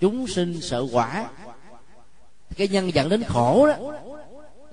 [0.00, 1.30] chúng sinh sợ quả.
[2.56, 3.76] Cái nhân dẫn đến khổ đó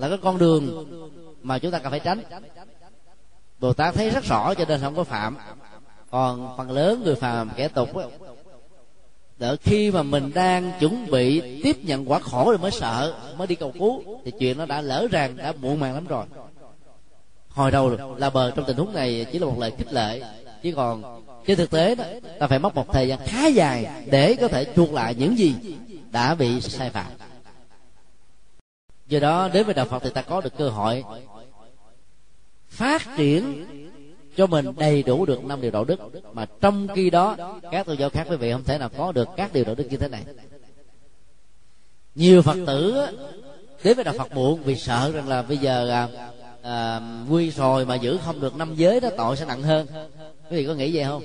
[0.02, 0.86] là cái con đường
[1.42, 2.24] mà chúng ta cần phải tránh.
[3.60, 5.38] Bồ tát thấy rất rõ cho nên không có phạm.
[6.12, 8.04] Còn phần lớn người phàm kẻ tục đó,
[9.38, 13.48] đợi khi mà mình đang chuẩn bị tiếp nhận quả khổ rồi mới sợ mới
[13.48, 16.26] đi cầu cứu thì chuyện nó đã lỡ ràng đã muộn màng lắm rồi.
[17.50, 20.22] Hồi đầu là bờ trong tình huống này chỉ là một lời khích lệ
[20.64, 22.04] chứ còn trên thực tế đó
[22.40, 25.56] ta phải mất một thời gian khá dài để có thể chuộc lại những gì
[26.12, 27.12] đã bị sai phạm
[29.12, 31.04] do đó đến với đạo phật thì ta có được cơ hội
[32.70, 33.66] phát triển
[34.36, 36.00] cho mình đầy đủ được năm điều đạo đức.
[36.34, 37.36] Mà trong khi đó
[37.72, 39.88] các tôn giáo khác quý vị không thể nào có được các điều đạo đức
[39.90, 40.24] như thế này.
[42.16, 43.06] Nhiều phật tử
[43.84, 46.08] đến với đạo phật muộn vì sợ rằng là bây giờ à,
[46.62, 49.88] à, quy rồi mà giữ không được năm giới đó tội sẽ nặng hơn.
[50.50, 51.24] Quý vị có nghĩ vậy không?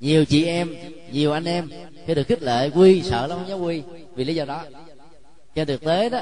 [0.00, 0.74] Nhiều chị em
[1.10, 1.68] nhiều anh em
[2.06, 3.82] khi được khích lệ quy sợ lắm không dám quy
[4.14, 4.64] vì lý do đó
[5.54, 6.20] trên thực tế đó,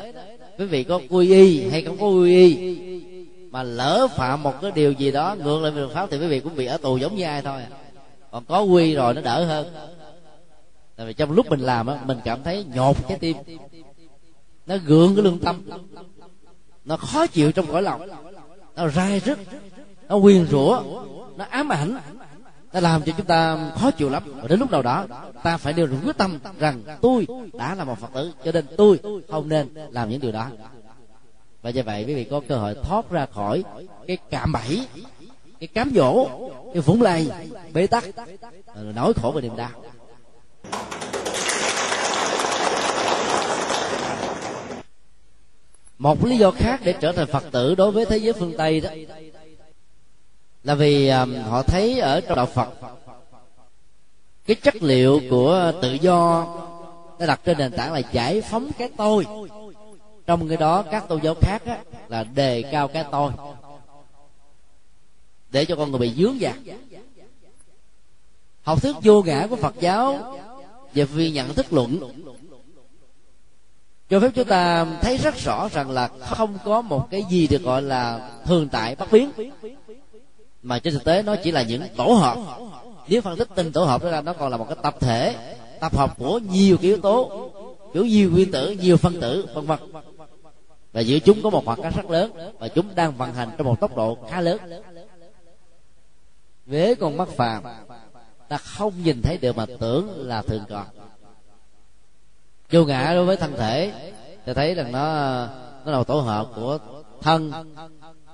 [0.59, 2.77] quý vị có quy y hay không có quy y,
[3.51, 6.27] mà lỡ phạm một cái điều gì đó ngược lại về luật pháp thì quý
[6.27, 7.69] vị cũng bị ở tù giống như ai thôi à.
[8.31, 9.67] còn có quy rồi nó đỡ hơn.
[10.97, 13.37] Tại vì trong lúc mình làm á, mình cảm thấy nhột cái tim.
[14.67, 15.63] Nó gượng cái lương tâm.
[16.85, 18.09] Nó khó chịu trong cõi lòng.
[18.77, 19.39] Nó rai rứt.
[20.09, 20.83] Nó quyền rủa.
[21.37, 21.97] Nó ám ảnh
[22.73, 24.23] nó làm cho chúng ta khó chịu lắm.
[24.43, 25.07] Và đến lúc nào đó,
[25.43, 29.01] ta phải đều quyết tâm rằng tôi đã là một phật tử, cho nên tôi
[29.29, 30.51] không nên làm những điều đó.
[31.63, 33.65] Và do vậy, quý vị có cơ hội thoát ra khỏi
[34.07, 34.87] cái cạm bẫy,
[35.61, 36.29] cái cám dỗ,
[36.73, 37.31] cái vũng lầy,
[37.73, 38.05] bế tắc
[38.95, 39.71] nỗi khổ và niềm đau.
[45.99, 48.81] Một lý do khác để trở thành phật tử đối với thế giới phương tây
[48.81, 48.91] đó
[50.65, 52.69] là vì um, họ thấy ở trong đạo phật
[54.47, 56.47] cái chất liệu của tự do
[57.19, 59.27] nó đặt trên nền tảng là giải phóng cái tôi.
[60.27, 63.33] Trong cái đó các tôn giáo khác á, là đề cao cái tôi
[65.51, 66.57] để cho con người bị dướng dạc.
[68.63, 70.39] Học thuyết vô ngã của phật giáo
[70.95, 72.01] về vì nhận thức luận
[74.11, 77.63] cho phép chúng ta thấy rất rõ rằng là không có một cái gì được
[77.63, 79.31] gọi là thường tại bất biến
[80.63, 82.39] mà trên thực tế nó chỉ là những tổ hợp.
[83.09, 85.57] Nếu phân tích tinh tổ hợp đó ra, nó còn là một cái tập thể,
[85.81, 87.51] tập hợp của nhiều yếu tố,
[87.95, 89.79] kiểu nhiều nguyên tử, nhiều phân tử, vân vân.
[90.93, 93.67] Và giữa chúng có một khoảng cách rất lớn và chúng đang vận hành trong
[93.67, 94.59] một tốc độ khá lớn.
[96.67, 97.63] Với con mắt phàm,
[98.49, 100.87] ta không nhìn thấy được mà tưởng là thường còn
[102.71, 103.93] vô ngã đối với thân thể,
[104.47, 105.03] ta thấy rằng nó
[105.85, 106.79] nó là tổ hợp của
[107.21, 107.53] thân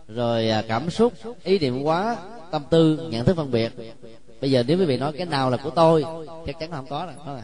[0.09, 1.13] rồi à, cảm xúc,
[1.45, 2.17] ý niệm quá,
[2.51, 3.73] tâm tư, nhận thức phân biệt.
[4.41, 6.05] Bây giờ nếu quý vị nói cái nào là của tôi,
[6.47, 7.41] chắc chắn là không có rồi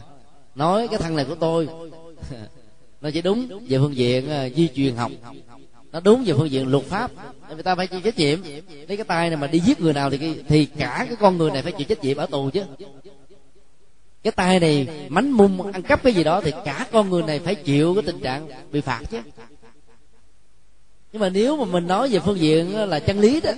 [0.55, 1.67] nói cái thân này của tôi,
[3.01, 5.11] nó chỉ đúng về phương diện à, di truyền học.
[5.91, 7.11] Nó đúng về phương diện luật pháp.
[7.53, 8.39] Người ta phải chịu trách nhiệm.
[8.87, 11.51] Lấy cái tay này mà đi giết người nào thì thì cả cái con người
[11.51, 12.63] này phải chịu trách nhiệm ở tù chứ.
[14.23, 17.39] Cái tay này mánh mung, ăn cắp cái gì đó thì cả con người này
[17.39, 19.17] phải chịu cái tình trạng bị phạt chứ
[21.15, 23.51] nhưng mà nếu mà mình nói về phương diện ờ, là chân lý đó,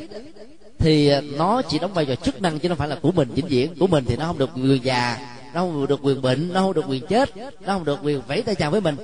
[0.77, 3.29] thì ờ, nó chỉ đóng vai trò chức năng chứ không phải là của mình,
[3.29, 3.75] vĩnh viễn.
[3.79, 5.17] Của mình thì nó không được người già,
[5.53, 8.41] nó không được quyền bệnh, nó không được quyền chết, nó không được quyền vẫy
[8.41, 8.95] tay chào với mình.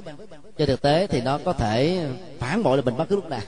[0.58, 2.06] Trên thực tế thì nó có thể
[2.39, 3.41] phản bội là mình bất cứ lúc nào.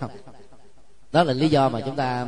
[1.12, 2.28] Đó là lý do mà chúng ta,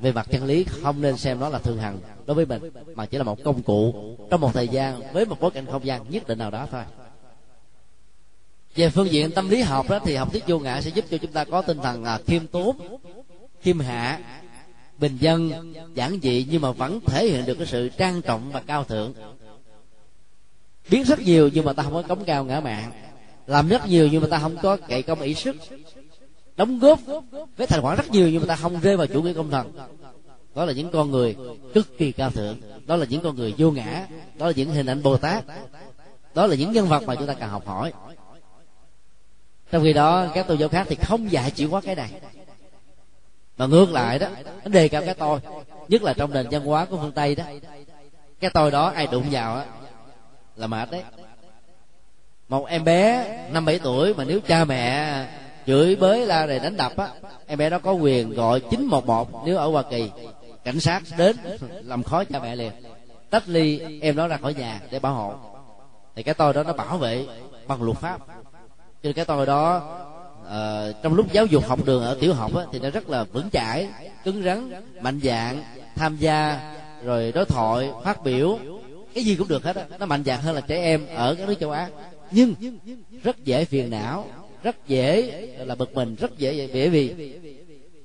[0.00, 3.06] về mặt chân lý, không nên xem nó là thường hằng đối với mình, mà
[3.06, 3.94] chỉ là một công cụ
[4.30, 6.82] trong một thời gian, với một bối cảnh không gian nhất định nào đó thôi
[8.74, 11.18] về phương diện tâm lý học đó, thì học thuyết vô ngã sẽ giúp cho
[11.18, 12.76] chúng ta có tinh thần à, khiêm tốn,
[13.60, 14.20] khiêm hạ,
[14.98, 18.60] bình dân, giản dị, nhưng mà vẫn thể hiện được cái sự trang trọng và
[18.60, 19.14] cao thượng.
[20.90, 22.92] Biết rất nhiều nhưng mà ta không có cống cao ngã mạng
[23.46, 25.56] làm rất nhiều nhưng mà ta không có cậy công ý sức.
[26.56, 27.00] Đóng góp
[27.56, 29.72] với thành quả rất nhiều nhưng mà ta không rơi vào chủ nghĩa công thần.
[30.54, 31.36] Đó là những con người
[31.74, 32.56] cực kỳ cao thượng.
[32.86, 34.06] Đó là những con người vô ngã.
[34.38, 35.44] Đó là những hình ảnh bồ tát.
[36.34, 37.92] Đó là những nhân vật mà chúng ta cần học hỏi
[39.72, 42.10] trong khi đó, các tôn giáo khác thì không dạy chuyển hóa cái này.
[43.56, 44.26] Mà ngược lại đó,
[44.64, 45.40] nó đề cao cái tôi.
[45.88, 47.44] Nhất là trong nền văn hóa của phương tây đó.
[48.40, 49.64] Cái tôi đó, ai đụng vào á,
[50.56, 51.02] là mệt đấy.
[52.48, 55.26] Một em bé năm bảy tuổi mà nếu cha mẹ
[55.66, 57.08] chửi bới la rồi đánh đập á,
[57.46, 60.10] em bé đó có quyền gọi chín một một nếu ở hoa kỳ.
[60.64, 61.36] Cảnh sát đến,
[61.82, 62.72] làm khó cha mẹ liền.
[63.30, 65.34] Tách ly em đó ra khỏi nhà để bảo hộ.
[66.14, 67.26] Thì cái tôi đó nó bảo vệ
[67.66, 68.20] bằng luật pháp
[69.02, 69.76] cho nên cái tôi đó
[70.42, 73.24] uh, trong lúc giáo dục học đường ở tiểu học á, thì nó rất là
[73.24, 73.88] vững chãi
[74.24, 75.62] cứng rắn mạnh dạng
[75.96, 76.60] tham gia
[77.04, 78.58] rồi đối thoại phát biểu.
[79.14, 81.48] Cái gì cũng được hết á nó mạnh dạng hơn là trẻ em ở các
[81.48, 81.88] nước châu á.
[82.30, 82.54] Nhưng
[83.22, 84.26] rất dễ phiền não
[84.62, 85.22] rất dễ
[85.58, 87.34] là bực mình rất dễ bởi vì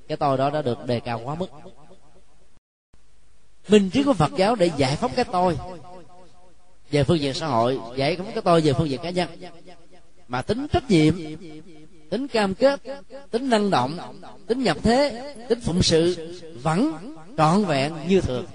[0.08, 1.50] cái tôi đó đã được đề cao quá mức.
[3.68, 5.58] Minh trí của phật giáo để giải phóng cái tôi.
[6.92, 9.30] Về phương diện xã hội giải phóng cái tôi về phương diện cá nhân
[10.28, 11.16] mà tính trách nhiệm,
[12.10, 12.80] tính cam kết,
[13.32, 13.98] tính năng động,
[14.48, 18.46] tính nhập thế, tính phụng sự vẫn trọn vẹn như thường.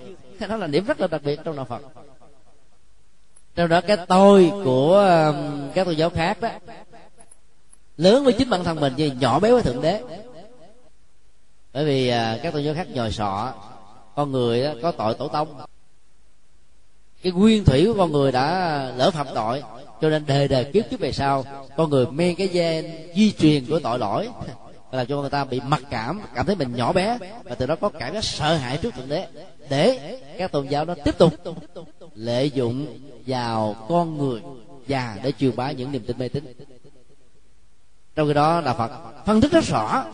[0.48, 1.82] Đó là điểm rất là đặc biệt trong đạo phật.
[3.54, 6.48] Trong đó cái tôi của um, các tôn giáo khác đó,
[7.96, 10.02] lớn với chính bản thân mình như nhỏ bé với thượng đế.
[11.72, 13.52] Bởi vì à, các tôn giáo khác nhồi sọ,
[14.14, 15.48] con người đó có tội tổ tông.
[17.22, 19.62] Cái nguyên thủy của con người đã lỡ phạm tội
[20.02, 21.44] cho nên đề đề kiếp kiếp về sau,
[21.76, 24.28] con người men cái gen di truyền của tội lỗi
[24.90, 27.76] làm cho người ta bị mặc cảm cảm thấy mình nhỏ bé, và từ đó
[27.80, 29.26] có cảm giác sợ hãi trước thượng đế.
[29.68, 31.34] Để các tôn giáo nó tiếp tục
[32.14, 34.40] lợi dụng vào con người
[34.86, 36.54] già để truyền bá những niềm tin mê tín.
[38.14, 38.90] Trong khi đó đạo phật
[39.26, 40.04] phân tích rất rõ,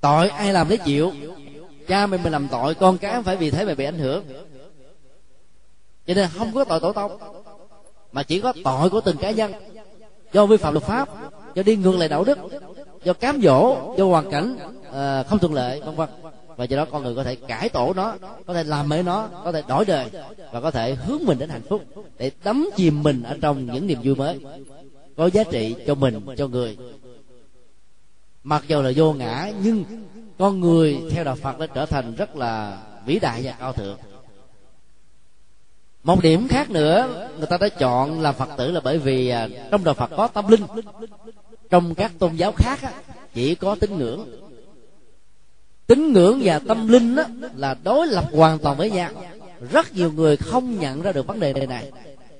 [0.00, 1.12] tội ai làm lấy chịu?
[1.88, 4.24] Cha mẹ mình làm tội, con cái phải vì thế mà bị ảnh hưởng.
[6.06, 7.41] Cho nên không có tội tổ tông
[8.12, 9.52] mà chỉ có tội của từng cá nhân.
[10.32, 11.08] Do vi phạm luật pháp
[11.54, 12.38] do đi ngược lại đạo đức
[13.04, 14.56] do cám dỗ do hoàn cảnh
[14.88, 16.08] uh, không thuận lợi vân vân.
[16.56, 18.14] Và do đó con người có thể cải tổ nó
[18.46, 20.06] có thể làm mới nó có thể đổi đời
[20.52, 21.82] và có thể hướng mình đến hạnh phúc
[22.18, 24.40] để đắm chìm mình ở trong những niềm vui mới
[25.16, 26.76] có giá trị cho mình cho người.
[28.42, 29.84] Mặc dù là vô ngã nhưng
[30.38, 33.96] con người theo đạo phật đã trở thành rất là vĩ đại và cao thượng
[36.02, 39.48] một điểm khác nữa, người ta đã chọn làm phật tử là bởi vì à,
[39.70, 40.62] trong đạo phật có tâm linh.
[41.70, 42.78] Trong các tôn giáo khác
[43.34, 44.26] chỉ có tín ngưỡng.
[45.86, 47.16] Tín ngưỡng và tâm linh
[47.56, 49.10] là đối lập hoàn toàn với nhau.
[49.70, 51.90] Rất nhiều người không nhận ra được vấn đề này.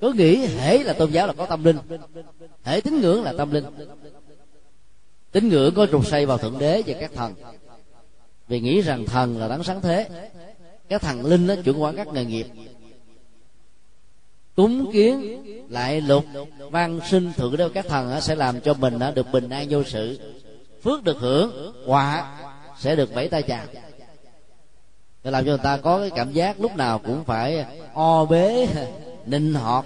[0.01, 1.77] Cứ nghĩ hễ là tôn giáo là có tâm linh,
[2.63, 3.65] hễ tín ngưỡng là tâm linh.
[5.31, 7.33] Tín ngưỡng có trục xây vào thượng đế và các thần.
[8.47, 10.07] Vì nghĩ rằng thần là đáng sáng thế
[10.89, 12.47] các thần linh nó chuẩn hóa các nghề nghiệp
[14.55, 16.25] cúng kiến lại lục
[16.71, 20.19] văn sinh thượng đế các thần sẽ làm cho mình được bình an vô sự.
[20.83, 22.39] Phước được hưởng họa
[22.79, 23.65] sẽ được vẫy tay chào.
[25.23, 28.67] Để làm cho người ta có cái cảm giác lúc nào cũng phải o bế
[29.25, 29.85] ninh họt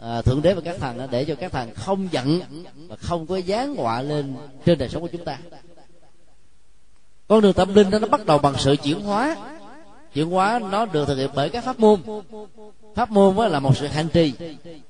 [0.00, 2.40] à, thượng đế và các thần để cho các thần không giận
[2.88, 4.34] và không có dán họa lên
[4.64, 5.38] trên đời sống của chúng ta.
[7.28, 9.36] Con đường tâm linh đó nó bắt đầu bằng sự chuyển hóa.
[10.14, 12.00] Chuyển hóa nó được thực hiện bởi các pháp môn
[12.96, 14.32] pháp môn là một sự hành trì.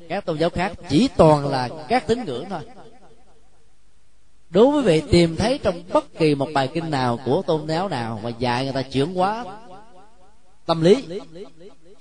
[0.08, 2.60] Các tôn giáo khác chỉ toàn là các tín ngưỡng thôi.
[4.50, 7.88] Đối với vị tìm thấy trong bất kỳ một bài kinh nào của tôn giáo
[7.88, 9.44] nào mà dạy người ta chuyển hóa
[10.66, 11.20] tâm lý,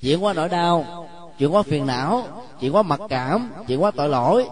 [0.02, 1.08] chuyển hóa nỗi đau,
[1.40, 4.46] chuyển hóa phiền não, chuyển hóa mặc cảm, chuyển hóa tội lỗi.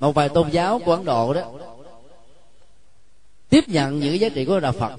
[0.00, 1.42] Một vài tôn giáo của ấn độ đó
[3.48, 4.92] tiếp nhận những giá trị của đạo phật,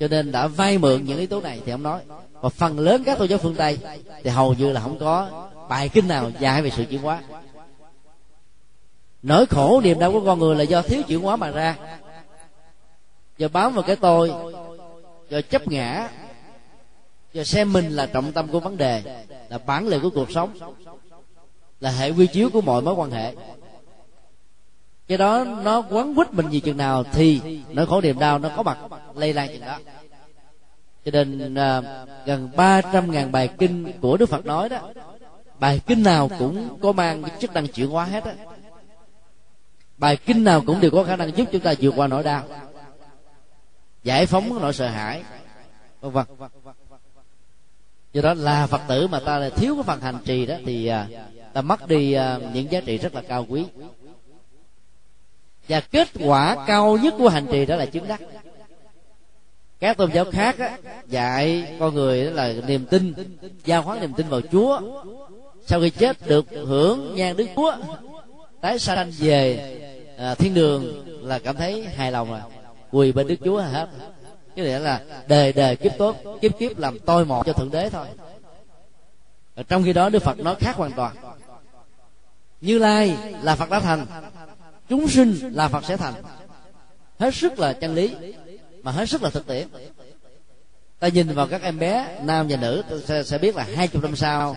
[0.00, 2.00] cho nên đã vay mượn những yếu tố này thì ông nói
[2.40, 3.78] và phần lớn các tôn giáo phương tây
[4.24, 7.22] thì hầu như là không có bài kinh nào dạy về sự chuyển hóa.
[9.22, 11.76] Nỗi khổ niềm đau của con người là do thiếu chuyển hóa mà ra.
[13.38, 14.32] Do bám vào cái tôi,
[15.28, 16.08] do chấp ngã,
[17.32, 20.58] do xem mình là trọng tâm của vấn đề, là bản lề của cuộc sống,
[21.80, 23.34] là hệ quy chiếu của mọi mối quan hệ.
[25.08, 28.50] Cái đó nó quấn quýt mình gì chừng nào thì nỗi khổ niềm đau nó
[28.56, 28.78] có mặt
[29.14, 29.78] lây lan chừng đó
[31.04, 31.84] cho nên uh,
[32.26, 34.90] gần ba trăm ngàn bài kinh của đức phật nói đó
[35.58, 38.34] bài kinh nào cũng có mang cái chức năng chuyển hóa hết á.
[39.98, 42.44] Bài kinh nào cũng đều có khả năng giúp chúng ta vượt qua nỗi đau
[44.04, 45.22] giải phóng nỗi sợ hãi
[46.00, 46.26] vân vân.
[48.12, 50.86] Do đó là phật tử mà ta lại thiếu cái phần hành trì đó thì
[50.86, 51.06] à,
[51.52, 53.64] ta mất đi à, những giá trị rất là cao quý.
[55.68, 58.20] Và kết quả cao nhất của hành trì đó là chứng đắc
[59.80, 63.14] các tôn giáo khác á, dạy con người đó là niềm tin
[63.64, 64.80] giao khoán niềm tin vào chúa.
[65.66, 67.76] Sau khi chết được hưởng nhan đức chúa
[68.60, 69.76] tái sanh về
[70.18, 72.40] à, thiên đường là cảm thấy hài lòng rồi.
[72.90, 73.88] Quỳ bên đức chúa hết.
[74.56, 77.90] Cái nghĩa là đời đời kiếp tốt kiếp kiếp làm tôi một cho thượng đế
[77.90, 78.06] thôi.
[79.54, 81.16] Ở trong khi đó đức phật nói khác hoàn toàn.
[82.60, 84.06] Như lai là phật đã thành
[84.88, 86.14] chúng sinh là phật sẽ thành.
[87.18, 88.14] Hết sức là chân lý
[88.82, 89.68] mà hết sức là thực tiễn
[90.98, 94.02] ta nhìn vào các em bé nam và nữ sẽ, sẽ biết là hai chục
[94.02, 94.56] năm sau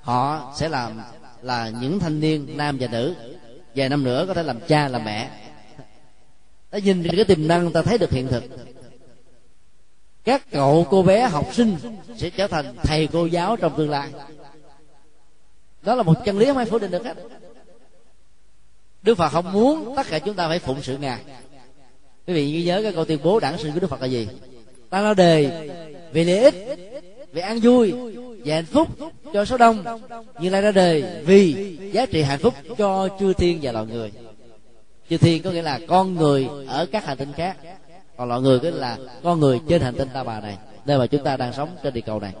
[0.00, 1.00] họ sẽ làm
[1.42, 3.14] là những thanh niên nam và nữ.
[3.74, 5.30] Vài năm nữa có thể làm cha làm mẹ.
[6.70, 8.44] Ta nhìn cái tiềm năng ta thấy được hiện thực.
[10.24, 11.76] Các cậu cô bé học sinh
[12.16, 14.10] sẽ trở thành thầy cô giáo trong tương lai.
[15.82, 17.16] Đó là một chân lý không ai phủ định được hết.
[19.02, 21.20] Đức phật không muốn tất cả chúng ta phải phụng sự ngài
[22.26, 24.28] quý vị ghi nhớ cái câu tuyên bố đảng sinh của đức phật là gì?
[24.90, 25.68] Ta lo đề
[26.12, 26.54] vì lợi ích
[27.32, 27.92] vì an vui
[28.44, 28.88] và hạnh phúc
[29.32, 29.84] cho số đông
[30.40, 34.12] như lai ra đời vì giá trị hạnh phúc cho chư thiên và loài người.
[35.10, 37.56] Chư thiên có nghĩa là con người ở các hành tinh khác,
[38.16, 40.98] còn loài người có nghĩa là con người trên hành tinh ta bà này, nơi
[40.98, 42.32] mà chúng ta đang sống trên địa cầu này.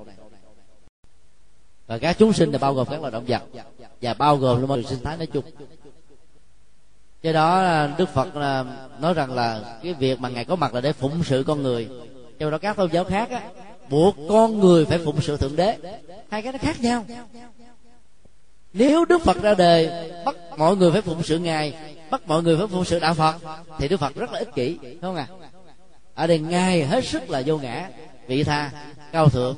[1.86, 3.42] Và các chúng sinh là bao gồm các loài động vật,
[4.02, 5.44] và bao gồm luôn mọi sinh thái nói chung
[7.26, 8.34] do đó đức phật
[9.00, 11.88] nói rằng là cái việc mà ngài có mặt là để phụng sự con người.
[12.38, 13.40] Trong đó các tôn giáo khác á,
[13.90, 15.76] buộc con người phải phụng sự thượng đế.
[16.30, 17.04] Hai cái nó khác nhau.
[18.72, 21.74] Nếu đức phật ra đời bắt mọi người phải phụng sự ngài
[22.10, 23.36] bắt mọi người phải phụng sự đạo phật
[23.78, 25.26] thì đức phật rất là ích kỷ đúng không à
[26.14, 27.88] ở đây ngài hết sức là vô ngã
[28.26, 28.70] vị tha
[29.12, 29.56] cao thượng.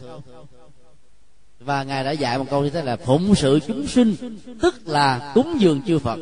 [1.60, 5.32] Và ngài đã dạy một câu như thế là phụng sự chúng sinh tức là
[5.34, 6.18] cúng dường chư phật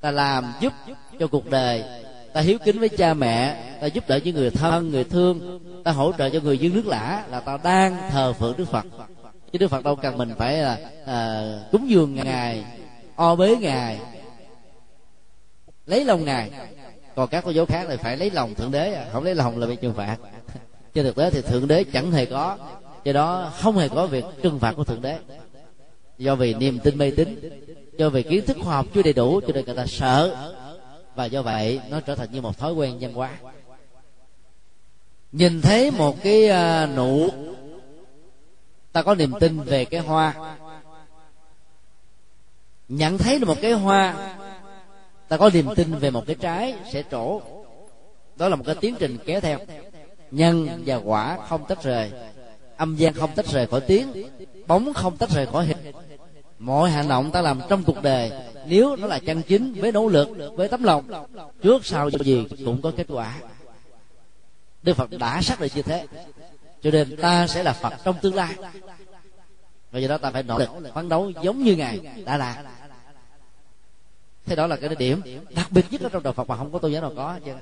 [0.00, 0.72] ta làm giúp
[1.20, 1.84] cho cuộc đời.
[2.32, 3.56] Ta hiếu kính với cha mẹ.
[3.80, 5.60] Ta giúp đỡ những người thân người thương.
[5.84, 8.86] Ta hỗ trợ cho người dân nước lã là ta đang thờ phượng đức phật.
[9.52, 11.42] Chứ đức phật đâu cần mình phải là à,
[11.72, 12.64] cúng dường ngài
[13.16, 13.98] o bế ngài
[15.86, 16.50] lấy lòng ngài.
[17.14, 19.06] Còn các cô giáo khác thì phải lấy lòng thượng đế à.
[19.12, 20.16] không lấy lòng là bị trừng phạt.
[20.94, 22.58] Trên thực tế thì thượng đế chẳng hề có.
[23.04, 25.18] Do đó không hề có việc trừng phạt của thượng đế.
[26.18, 27.50] Do vì niềm tin mê tín
[27.98, 30.54] do vì kiến thức khoa học chưa đầy đủ cho nên người ta sợ.
[31.14, 33.30] Và do vậy, nó trở thành như một thói quen văn hóa.
[35.32, 37.28] Nhìn thấy một cái à, nụ,
[38.92, 40.56] ta có niềm tin về cái hoa.
[42.88, 44.34] Nhận thấy được một cái hoa,
[45.28, 47.40] ta có niềm tin về một cái trái sẽ trổ.
[48.36, 49.58] Đó là một cái tiến trình kéo theo.
[50.30, 52.12] Nhân và quả không tách rời.
[52.76, 54.28] Âm gian không tách rời khỏi tiếng.
[54.66, 55.92] Bóng không tách rời khỏi hình
[56.58, 58.32] mọi hành động ta làm trong cuộc đời,
[58.66, 61.04] nếu nó là chân chính với nỗ lực, với tấm lòng,
[61.62, 63.38] trước sau gì cũng có kết quả.
[64.82, 66.06] Đức phật đã xác định như thế,
[66.82, 68.54] cho nên ta sẽ là phật trong tương lai.
[69.90, 72.64] Và do đó ta phải nỗ lực, phấn đấu giống như ngài đã là
[74.48, 76.78] thế đó là cái điểm đặc biệt nhất ở trong đạo phật mà không có
[76.78, 77.52] tôn giáo nào có, chứ.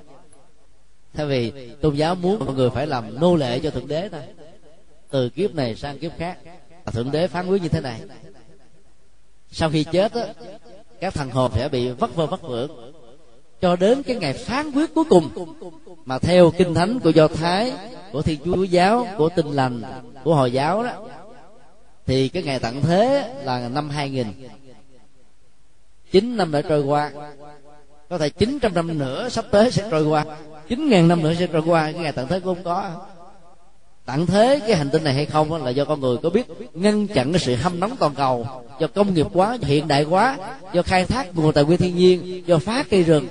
[1.13, 4.21] Thay vì tôn giáo muốn mọi người phải làm nô lệ cho thượng đế thôi.
[5.09, 6.37] Từ kiếp này sang kiếp khác,
[6.85, 8.01] thượng đế phán quyết như thế này
[9.51, 10.25] sau khi chết á,
[10.99, 12.93] các thằng hồn sẽ bị vất vơ vất vưởng
[13.61, 15.29] cho đến cái ngày phán quyết cuối cùng
[16.05, 17.73] mà theo kinh thánh của do thái
[18.11, 19.81] của thiên chúa giáo của tinh lành
[20.23, 20.91] của hồi giáo đó
[22.05, 24.27] thì cái ngày tận thế là năm 2000
[26.11, 27.11] chín năm đã trôi qua.
[28.09, 30.25] Có thể chín trăm năm nữa sắp tới sẽ trôi qua.
[30.67, 32.91] Chín ngàn năm nữa sẽ trôi qua cái ngày tận thế cũng không có.
[34.05, 37.07] Tận thế cái hành tinh này hay không là do con người có biết ngăn
[37.07, 38.47] chặn cái sự hâm nóng toàn cầu
[38.79, 40.37] do công nghiệp quá do hiện đại quá
[40.73, 43.27] do khai thác nguồn tài nguyên thiên nhiên do phá cây rừng.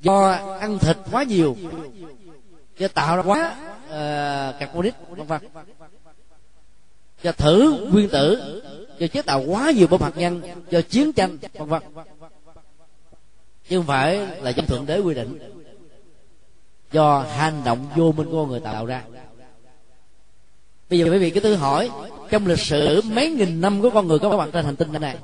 [0.00, 0.30] Do
[0.60, 1.56] ăn thịt quá nhiều
[2.78, 5.40] do tạo ra quá uh, carbonic vân vân.
[7.22, 8.62] Do thử nguyên tử
[8.98, 11.82] do chế tạo quá nhiều bom hạt nhân do chiến tranh vân vân.
[13.68, 15.38] Chứ không phải là do thượng đế quy định.
[16.92, 19.04] Do hành động vô minh của người tạo ra.
[20.90, 21.90] Bây giờ quý vị cứ tự hỏi
[22.30, 25.16] trong lịch sử, mấy nghìn năm của con người có mặt trên hành tinh này.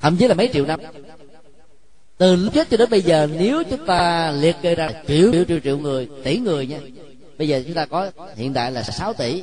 [0.00, 0.80] Thậm chí là mấy triệu năm.
[2.18, 5.44] Từ lúc chết cho đến bây giờ, nếu chúng ta liệt kê ra triệu triệu
[5.44, 6.78] triệu triệu người, tỷ người nha.
[7.38, 9.42] Bây giờ chúng ta có, hiện đại là 6 tỷ.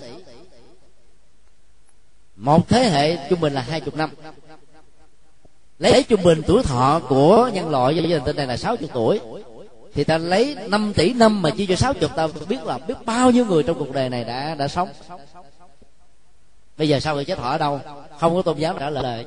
[2.36, 4.10] Một thế hệ trung bình là hai chục năm.
[5.80, 8.90] Lấy trung bình tuổi thọ của nhân loại trên hành tinh này là sáu chục
[8.94, 9.20] tuổi,
[9.94, 13.32] thì ta lấy 5 tỷ năm mà chia cho 60 ta biết là biết bao
[13.32, 14.90] nhiêu người trong cuộc đời này đã đã sống
[16.80, 17.80] bây giờ sau khi chết họ ở đâu?
[18.20, 19.26] Không có tôn giáo trả lời.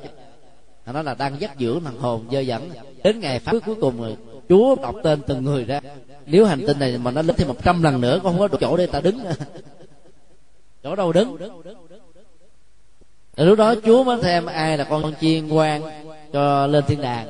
[0.85, 2.69] Nó là đang dắt dưỡng thằng hồn dơ dẫn
[3.03, 4.17] đến ngày phán quyết cuối cùng rồi,
[4.49, 5.79] chúa đọc tên từng người ra.
[6.25, 8.47] Nếu hành tinh này mà nó lên thêm một trăm lần nữa con không có
[8.47, 9.19] đủ chỗ để ta đứng.
[10.83, 11.37] Chỗ đâu đứng?
[13.37, 15.81] Rồi lúc đó chúa mới thêm ai là con chiên quan
[16.33, 17.27] cho lên thiên đàng.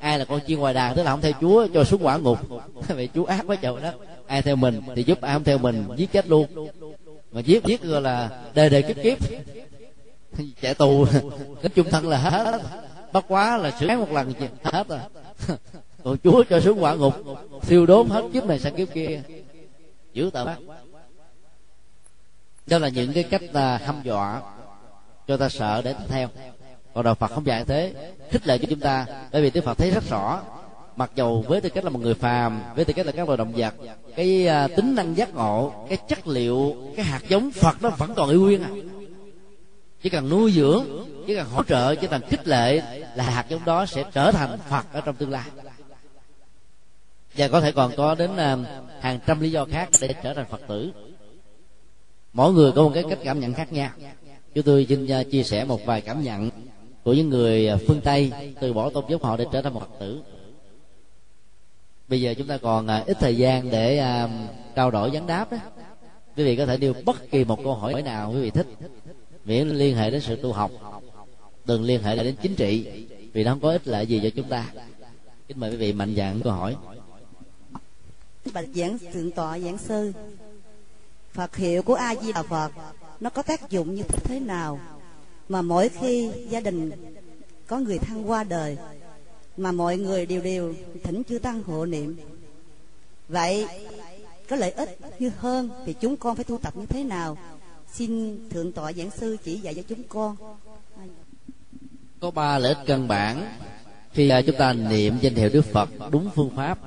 [0.00, 2.38] Ai là con chiên ngoài đàn tức là không theo chúa cho xuống quả ngục.
[2.88, 3.90] Vậy chúa ác quá trời đó.
[4.26, 6.46] Ai theo mình thì giúp, ai không theo mình giết chết luôn
[7.34, 9.18] mà giết giết gọi là đời đời kiếp kiếp.
[10.60, 11.06] Chạy tù
[11.62, 12.60] cái chung thân là hết.
[13.12, 14.32] Bắt quá là xử một lần
[14.62, 14.98] hết rồi.
[16.04, 17.14] Còn chúa cho xuống quả ngục,
[17.62, 19.22] siêu đốn hết kiếp này sang kiếp kia.
[20.12, 20.56] Giữ tờ bác.
[22.66, 24.42] Đó là những cái cách là hăm dọa
[25.28, 26.28] cho ta sợ để theo.
[26.94, 29.78] Còn đạo phật không dạy thế, khích lệ cho chúng ta, bởi vì đức phật
[29.78, 30.42] thấy rất rõ
[30.96, 33.36] mặc dầu với tư cách là một người phàm với tư cách là các loài
[33.36, 33.74] động vật
[34.16, 38.14] cái uh, tính năng giác ngộ cái chất liệu cái hạt giống phật nó vẫn
[38.14, 38.70] còn y nguyên à.
[40.02, 40.84] Chỉ cần nuôi dưỡng
[41.26, 42.82] chỉ cần hỗ trợ chỉ cần khích lệ
[43.16, 45.44] là hạt giống đó sẽ trở thành phật ở trong tương lai.
[47.36, 48.66] Và có thể còn có đến uh,
[49.00, 50.92] hàng trăm lý do khác để trở thành phật tử.
[52.32, 53.90] Mỗi người có một cái cách cảm nhận khác nhau.
[54.54, 56.50] Chúng tôi xin uh, chia sẻ một vài cảm nhận
[57.04, 59.98] của những người phương tây từ bỏ tôn giáo họ để trở thành một phật
[60.00, 60.22] tử
[62.08, 64.28] bây giờ chúng ta còn à, ít thời gian để à,
[64.74, 65.58] trao đổi vấn đáp đó
[66.36, 68.66] quý vị có thể nêu bất kỳ một câu hỏi nào quý vị thích.
[69.44, 70.70] Miễn liên hệ đến sự tu học.
[71.64, 74.30] Đừng liên hệ lại đến chính trị, vì nó không có ích lợi gì cho
[74.36, 74.66] chúng ta.
[75.48, 76.76] Kính mời quý vị mạnh dạn câu hỏi.
[78.54, 80.12] Bạch giảng thượng tọa giảng sư,
[81.32, 82.72] phật hiệu của a di đà phật,
[83.20, 84.80] nó có tác dụng như thế nào
[85.48, 86.90] mà mỗi khi gia đình
[87.66, 88.76] có người thân qua đời
[89.56, 92.16] mà mọi người đều đều thỉnh chư tăng hộ niệm.
[93.28, 93.66] Vậy,
[94.48, 97.38] có lợi ích như hơn thì chúng con phải tu tập như thế nào?
[97.92, 100.36] Xin thượng tọa giảng sư chỉ dạy cho chúng con.
[102.20, 103.58] Có ba lợi ích căn bản.
[104.12, 106.78] Khi à, chúng ta niệm danh hiệu đức phật đúng phương pháp.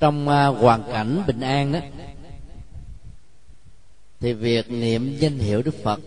[0.00, 1.80] Trong à, hoàn cảnh bình an đó,
[4.20, 6.00] thì việc niệm danh hiệu đức phật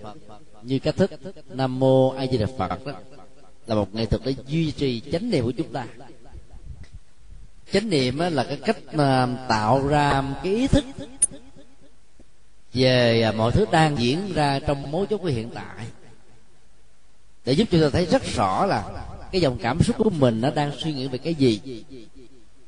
[0.64, 1.12] như cách thức
[1.50, 2.94] nam mô a di đà phật đó
[3.70, 5.86] là một nghệ thuật để duy trì chánh niệm của chúng ta.
[7.74, 8.78] Chánh niệm là cái cách
[9.50, 10.86] tạo ra cái ý thức
[12.74, 15.86] về à, mọi thứ đang diễn ra trong mối chốt của hiện tại.
[17.46, 20.52] Để giúp chúng ta thấy rất rõ là cái dòng cảm xúc của mình nó
[20.52, 21.84] đang suy nghĩ về cái gì,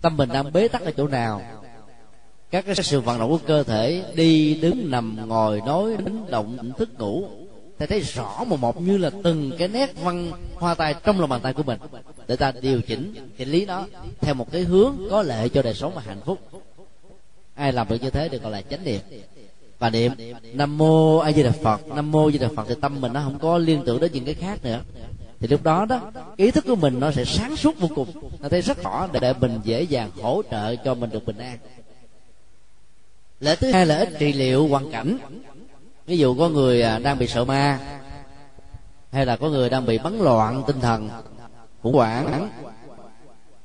[0.01, 1.41] tâm mình đang bế tắc ở chỗ nào.
[2.51, 6.71] Các cái sự vận động của cơ thể đi, đứng, nằm, ngồi, nói đứng động,
[6.77, 7.29] thức ngủ
[7.81, 11.29] ta thấy rõ một một như là từng cái nét văn hoa tay trong lòng
[11.29, 11.79] bàn tay của mình.
[12.27, 13.85] Để ta điều chỉnh cái lý nó
[14.19, 16.39] theo một cái hướng có lợi cho đời sống và hạnh phúc.
[17.55, 19.01] Ai làm được như thế được gọi là chánh niệm.
[19.79, 20.11] Và niệm,
[20.53, 21.87] nam mô a di đà phật.
[21.87, 24.11] Nam mô a di đà phật thì tâm mình nó không có liên tưởng đến
[24.11, 24.81] những cái khác nữa.
[25.39, 28.07] Thì lúc đó đó, ý thức của mình nó sẽ sáng suốt vô cùng.
[28.39, 31.57] Nó thấy rất rõ để mình dễ dàng hỗ trợ cho mình được bình an.
[33.39, 35.17] Lễ thứ hai là ít trị liệu hoàn cảnh
[36.05, 37.79] ví dụ có người à, đang bị sợ ma,
[39.11, 41.09] hay là có người đang bị bấn loạn tinh thần,
[41.81, 42.49] khủng hoảng,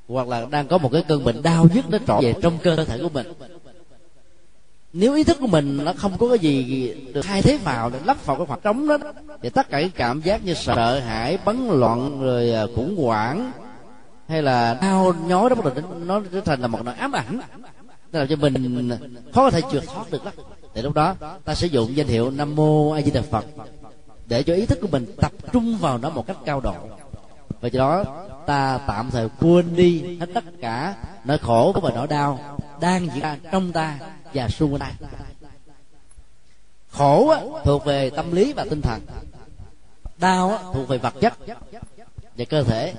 [0.09, 2.85] hoặc là đang có một cái cơn bệnh đau nhức nó trọn về trong cơ
[2.85, 3.33] thể của mình.
[4.93, 7.99] Nếu ý thức của mình nó không có cái gì được thay thế vào để
[8.05, 8.99] lắp vào cái khoảng trống đó,
[9.43, 13.53] thì tất cả cái cảm giác như sợ hãi, bấn loạn, rồi à, khủng hoảng,
[14.29, 17.41] hay là đau nhói đó bắt đầu nó trở thành là một nỗi ám ảnh.
[18.13, 18.91] Nó làm cho mình
[19.33, 20.31] khó có thể trượt thoát được đó
[20.77, 23.45] thì lúc đó ta sử dụng danh hiệu nam mô a di đà phật
[24.27, 26.75] để cho ý thức của mình tập trung vào nó một cách cao độ.
[27.61, 30.95] Và do đó ta tạm thời quên đi hết tất cả
[31.25, 33.99] nỗi khổ và nỗi đau đang diễn ra trong ta
[34.35, 34.93] và xung quanh ta.
[36.91, 39.01] Khổ á, thuộc về tâm lý và tinh thần.
[40.19, 41.33] Đau á, thuộc về vật chất
[42.37, 42.95] và cơ thể.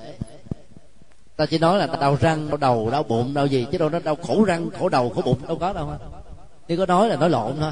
[1.35, 3.99] Ta chỉ nói là đau răng đau đầu đau bụng đau gì chứ đâu nó
[3.99, 5.93] đau khổ răng khổ đầu khổ bụng đâu có đâu
[6.67, 7.71] nếu có nói là nói lộn thôi.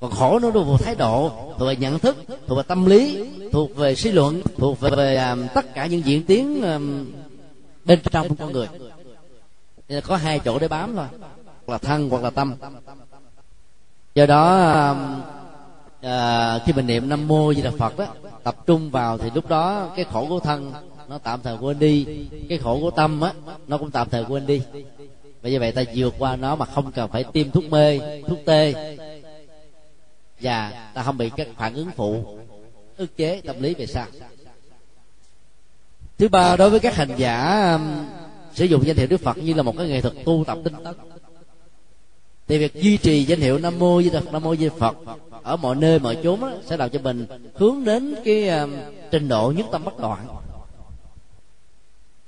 [0.00, 2.16] Còn khổ nó thuộc về thái độ thuộc về nhận thức
[2.46, 6.04] thuộc về tâm lý thuộc về suy luận thuộc về, về um, tất cả những
[6.04, 7.06] diễn tiến um,
[7.84, 8.68] bên trong con người.
[9.88, 11.06] Nên có hai chỗ để bám thôi
[11.66, 12.54] hoặc là thân hoặc là tâm.
[14.14, 15.20] Do đó um,
[16.00, 18.06] à, khi mình niệm nam mô di đà phật đó
[18.42, 20.72] tập trung vào thì lúc đó cái khổ của thân
[21.08, 23.32] nó tạm thời quên đi cái khổ của tâm á
[23.66, 24.62] nó cũng tạm thời quên đi
[25.42, 28.38] và như vậy ta vượt qua nó mà không cần phải tiêm thuốc mê thuốc
[28.46, 28.74] tê.
[30.40, 32.38] Và ta không bị các phản ứng phụ
[32.96, 34.06] ức chế tâm lý về sau.
[36.18, 38.04] Thứ ba đối với các hành giả um,
[38.54, 40.74] sử dụng danh hiệu đức phật như là một cái nghệ thuật tu tập tinh
[40.84, 40.94] tấn.
[42.48, 44.96] Thì việc duy trì danh hiệu nam mô di phật nam mô di phật
[45.42, 48.72] ở mọi nơi mọi chốn đó, sẽ làm cho mình hướng đến cái um,
[49.10, 50.26] trình độ nhất tâm bất loạn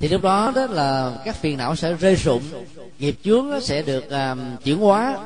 [0.02, 2.42] thì lúc đó đó là các phiền não sẽ rơi rụng
[2.98, 5.16] nghiệp chướng sẽ được uh, chuyển hóa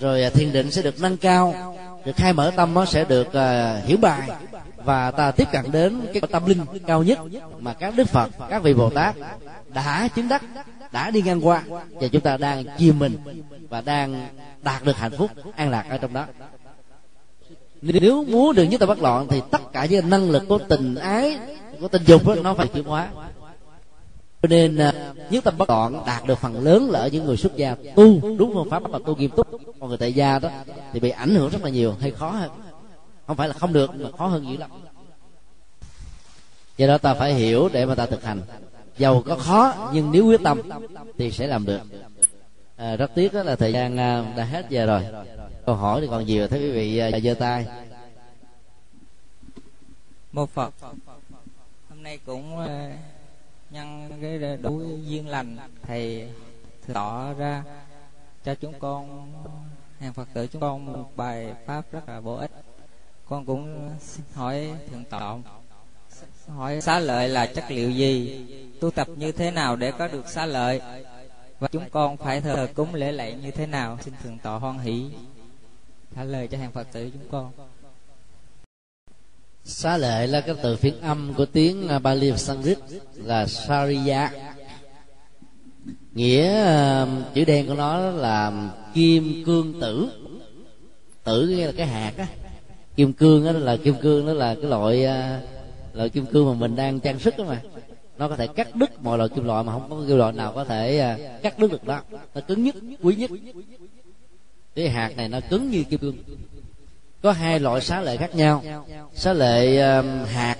[0.00, 3.28] rồi à, thiền định sẽ được nâng cao được khai mở tâm nó sẽ được
[3.28, 4.30] uh, hiểu bài
[4.76, 7.18] và ta tiếp cận đến cái tâm linh cao nhất
[7.58, 9.14] mà các đức phật các vị bồ tát
[9.74, 10.42] đã chứng đắc
[10.92, 13.16] đã đi ngang qua và chúng ta đang chìm mình
[13.68, 14.28] và đang
[14.62, 16.26] đạt được hạnh phúc an lạc ở trong đó.
[17.82, 20.94] Nếu muốn được nhất tâm bất loạn thì tất cả những năng lực của tình
[20.94, 21.38] ái
[21.80, 23.08] của tình dục đó, nó phải chuyển hóa
[24.42, 24.76] cho nên
[25.30, 28.36] nhất tâm bất loạn đạt được phần lớn là ở những người xuất gia tu
[28.38, 29.46] đúng phương pháp mà tu nghiêm túc
[29.80, 30.48] còn người tại gia đó
[30.92, 32.50] thì bị ảnh hưởng rất là nhiều hay khó hơn.
[33.26, 34.70] Không phải là không được mà khó hơn dữ lắm.
[36.76, 38.40] Do đó ta phải hiểu để mà ta thực hành.
[38.98, 40.60] Giàu có khó nhưng nếu quyết tâm
[41.18, 41.80] thì sẽ làm được.
[42.76, 45.02] À, rất tiếc đó là thời gian à, đã hết giờ rồi.
[45.66, 47.66] Câu hỏi thì còn nhiều thấy quý vị à, giơ tay.
[50.32, 50.74] Một phật
[51.88, 52.92] hôm nay cũng à,
[53.70, 56.32] nhân cái đủ duyên lành, thầy
[56.92, 57.64] tỏ ra
[58.44, 59.32] cho chúng con,
[59.98, 62.50] hàng phật tử chúng con một bài pháp rất là bổ ích.
[63.24, 65.36] Con cũng xin hỏi thượng tọa,
[66.48, 68.46] hỏi xá lợi là chất liệu gì?
[68.80, 70.80] Tu tập như thế nào để có được xá lợi?
[71.58, 73.98] Và chúng con phải thờ cúng lễ lạy như thế nào?
[74.00, 75.10] Xin thượng tọa hoan hỷ,
[76.16, 77.52] trả lời cho hàng phật tử chúng con
[79.64, 82.78] xá lợi là cái từ phiên âm của tiếng à, Bali và Sanskrit
[83.14, 84.32] là Sariya.
[86.14, 86.66] Nghĩa
[87.34, 90.10] chữ đen của nó là kim cương tử.
[91.24, 92.26] Tử nghĩa là cái hạt á.
[92.96, 95.40] Kim cương đó là kim cương đó là cái loại à,
[95.92, 97.62] loại kim cương mà mình đang trang sức đó mà.
[98.18, 100.52] Nó có thể cắt đứt mọi loại kim loại mà không có kim loại nào
[100.52, 102.00] có thể à, cắt đứt được đó.
[102.34, 103.30] Nó cứng nhất, quý nhất.
[104.74, 106.16] Cái hạt này nó cứng như kim cương
[107.22, 108.62] có hai loại xá lệ khác nhau.
[109.14, 110.56] Xá lệ um, hạt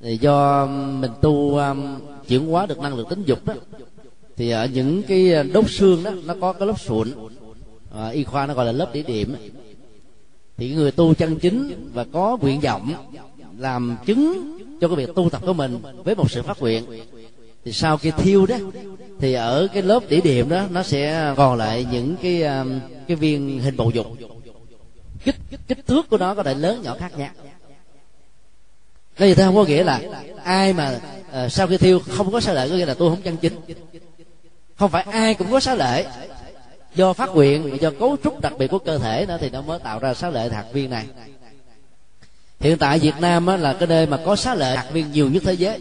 [0.00, 1.98] thì do um, mình tu um,
[2.28, 3.54] chuyển hóa được năng lượng tính dục đó
[4.36, 7.12] thì ở những cái ờ, đốt xương đó nó có cái lớp sụn.
[7.94, 9.34] À, y khoa nó gọi là lớp địa điểm
[10.56, 12.94] thì người tu chân chính và có nguyện vọng
[13.58, 16.84] làm chứng cho cái việc tu tập của mình với một sự phát nguyện.
[17.64, 18.56] Thì sau khi thiêu đó
[19.20, 23.16] thì ở cái lớp địa điểm đó nó sẽ còn lại những cái um, cái
[23.16, 24.06] viên hình bầu dục
[25.24, 25.36] kích
[25.68, 27.30] kích thước của nó có thể lớn nhỏ khác nhau.
[29.18, 30.00] Nên gì thế không có nghĩa là
[30.44, 31.00] ai mà
[31.44, 33.60] uh, sau khi thiêu không có xá lệ có nghĩa là tôi không chân chính
[34.76, 36.06] không phải ai cũng có xá lệ,
[36.94, 39.78] do phát nguyện do cấu trúc đặc biệt của cơ thể đó thì nó mới
[39.78, 41.06] tạo ra xá lệ hạt viên này.
[42.60, 45.30] Hiện tại việt nam á, là cái nơi mà có xá lệ hạt viên nhiều
[45.30, 45.80] nhất thế giới.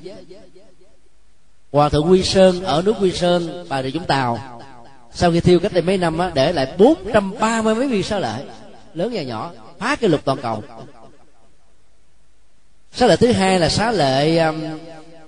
[1.72, 4.62] Hòa thượng quy sơn ở nước quy sơn bà rịa vũng tàu
[5.12, 8.44] sau khi thiêu cách đây mấy năm á, để lại 430 mấy viên xá lệ
[8.94, 10.64] lớn và nhỏ phá cái lục toàn cầu.
[12.92, 14.56] Xá lợi thứ hai là xá lợi um,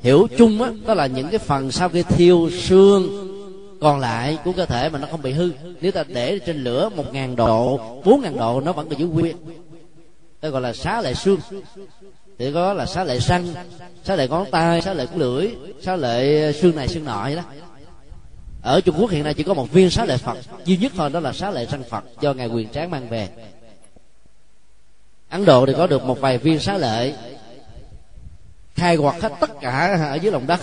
[0.02, 3.32] hiểu chung á đó là những cái phần sau khi thiêu xương
[3.82, 5.52] còn lại của cơ thể mà nó không bị hư.
[5.82, 9.08] Nếu ta để trên lửa một ngàn độ bốn ngàn độ nó vẫn còn giữ
[9.08, 9.38] nguyên.
[10.42, 11.40] Đây gọi là xá lệ xương.
[12.40, 13.48] Thì có là xá lệ răng
[14.04, 15.48] xá lệ ngón tay xá lệ lưỡi
[15.82, 17.44] xá lệ xương này xương nọ vậy đó.
[18.62, 20.38] Ở trung quốc hiện nay chỉ có một viên xá lệ phật.
[20.66, 23.30] Duy nhất thôi đó là xá lệ răng phật do ngài quyền tráng mang về
[25.30, 27.14] ấn độ thì có được một vài viên xá lệ.
[28.76, 30.60] Khai quật hết tất cả ở dưới lòng đất.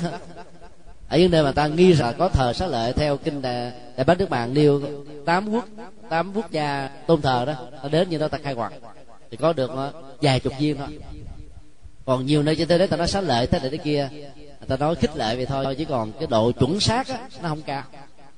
[1.09, 4.05] Ở những nơi mà ta nghi rằng có thờ xá lợi theo kinh đại, đại
[4.05, 4.83] bác nước bạn nêu
[5.27, 5.65] tám quốc
[6.11, 7.55] tám quốc gia tôn thờ đó.
[7.83, 8.73] Ta đến như đó ta khai quật.
[9.31, 10.99] Thì có được ờ, vài chục viên thôi.
[12.05, 14.09] Còn nhiều nơi trên thế giới ta nói xá lợi thế này thế kia
[14.69, 15.75] ta nói khích lệ vậy thôi.
[15.79, 17.83] Chứ còn cái độ chuẩn xác á, nó không cao.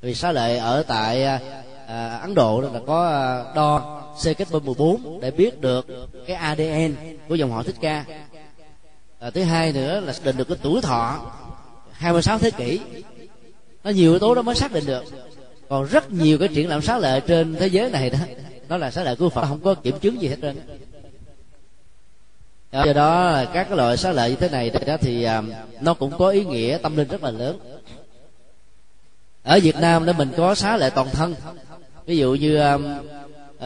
[0.01, 1.38] Vì xá lợi ở tại ờ,
[1.86, 5.86] à, ấn độ là có à, đo CKB 14 để biết được
[6.27, 6.94] cái ADN
[7.28, 8.05] của dòng họ thích ca.
[9.19, 11.32] À, thứ hai nữa là xác định được cái tuổi thọ
[11.93, 12.81] 26 thế kỷ.
[13.85, 15.05] Nó nhiều yếu tố đó mới xác định được.
[15.69, 18.19] Còn rất nhiều cái triển lãm xá lệ trên thế giới này đó
[18.69, 20.56] nó là xá lệ của phật không có kiểm chứng gì hết trơn.
[22.73, 25.51] Do đó các cái loại xá lợi như thế này đó thì um,
[25.81, 27.59] nó cũng có ý nghĩa tâm linh rất là lớn.
[29.43, 31.35] Ở việt nam đó mình có xá lệ toàn thân
[32.06, 32.85] ví dụ như um,
[33.55, 33.60] uh,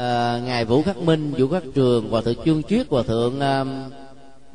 [0.44, 3.90] ngài vũ khắc minh vũ khắc trường hòa thượng chương triết hòa thượng um,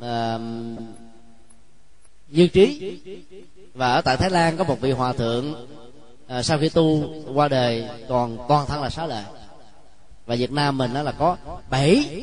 [0.00, 0.82] um uh,
[2.28, 2.98] dương trí.
[3.74, 5.66] Và ở tại thái lan có một vị hòa thượng
[6.38, 9.24] uh, sau khi tu qua đời còn toàn thân là xá lợi
[10.26, 11.36] và việt nam mình đó là có
[11.70, 12.22] bảy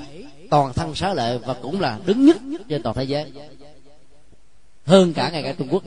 [0.49, 2.37] toàn thân xá lợi và cũng là đứng nhất
[2.69, 3.31] trên toàn thế giới.
[4.85, 5.83] Hơn cả ngày cả trung quốc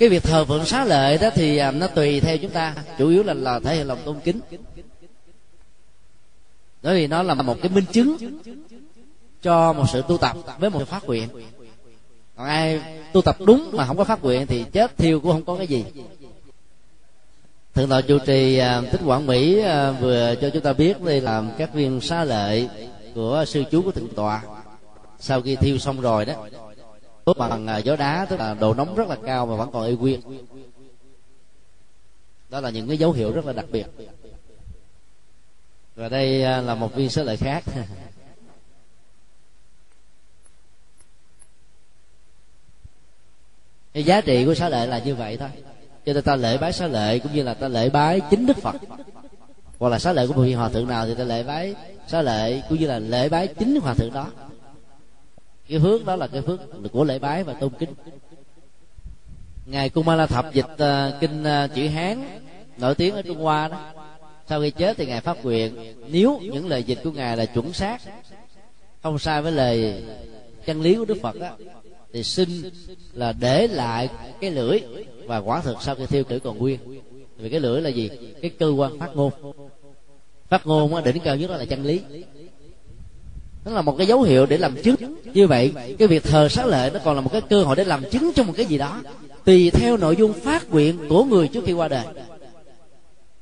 [0.00, 2.74] cái việc thờ phượng xá lợi đó thì à, nó tùy theo chúng ta.
[2.98, 4.40] Chủ yếu là là thể hiện lòng tôn kính.
[6.82, 8.16] Bởi vì nó là một cái minh chứng
[9.42, 11.28] cho một sự tu tập với một phát nguyện.
[12.36, 12.80] Còn ai
[13.12, 15.66] tu tập đúng mà không có phát nguyện thì chết thiêu cũng không có cái
[15.66, 15.84] gì.
[17.74, 21.20] Thượng tọa chủ trì à, tích quảng mỹ à, vừa cho chúng ta biết đây
[21.20, 22.68] là các viên xá lợi
[23.14, 24.42] của sư chú của thượng tọa.
[25.18, 26.34] Sau khi thiêu xong rồi đó
[27.30, 29.86] đốt bằng à, gió đá, tức là độ nóng rất là cao mà vẫn còn
[29.86, 30.20] y nguyên
[32.48, 33.86] đó là những cái dấu hiệu rất là đặc biệt.
[35.96, 37.64] Và đây à, là một viên số lợi khác.
[43.92, 45.48] Cái giá trị của xá lợi là như vậy thôi.
[46.06, 48.56] Cho nên ta lễ bái xá lợi cũng như là ta lễ bái chính đức
[48.56, 48.76] phật.
[49.78, 51.74] Hoặc là xá lợi của một vị hòa thượng nào thì ta lễ bái
[52.08, 54.30] xá lợi cũng như là lễ bái chính hòa thượng đó
[55.70, 56.60] cái phước đó là cái phước
[56.92, 57.94] của lễ bái và tôn kính.
[59.66, 62.24] Ngài cung ma la thập dịch uh, kinh uh, chữ hán
[62.78, 63.92] nổi tiếng ở trung hoa đó.
[64.48, 67.72] Sau khi chết thì ngài phát nguyện nếu những lời dịch của ngài là chuẩn
[67.72, 68.02] xác
[69.02, 70.04] không sai với lời
[70.66, 71.56] chân lý của đức phật đó
[72.12, 72.48] thì xin
[73.12, 74.08] là để lại
[74.40, 74.80] cái lưỡi
[75.26, 76.78] và quả thực sau khi thiêu tử còn nguyên.
[77.36, 78.10] Vì cái lưỡi là gì?
[78.42, 79.32] Cái cơ quan phát ngôn.
[80.48, 82.00] Phát ngôn á, đỉnh cao nhất đó là chân lý
[83.64, 84.96] nó là một cái dấu hiệu để làm chứng.
[85.34, 87.84] Như vậy, cái việc thờ xá lệ nó còn là một cái cơ hội để
[87.84, 89.00] làm chứng cho một cái gì đó.
[89.44, 92.04] Tùy theo nội dung phát nguyện của người trước khi qua đời.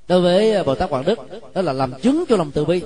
[0.09, 1.19] Đối với ờ, bồ tát quảng đức,
[1.55, 2.81] đó là làm chứng cho lòng từ bi.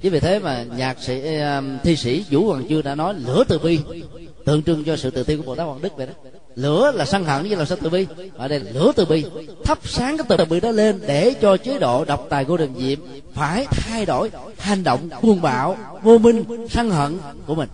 [0.00, 3.44] Chính vì thế mà nhạc sĩ ờ, thi sĩ vũ hoàng chương đã nói, lửa
[3.48, 3.78] từ bi,
[4.44, 6.12] tượng trưng cho sự tự tin của bồ tát quảng đức vậy đó
[6.56, 8.06] lửa là sân hận với là sân từ bi.
[8.36, 9.24] Ở đây là lửa từ bi.
[9.64, 12.74] Thắp sáng cái từ bi đó lên để cho chế độ độc tài của đường
[12.78, 12.98] diệm
[13.34, 17.68] phải thay đổi hành động cuồng bạo vô minh, sân hận của mình.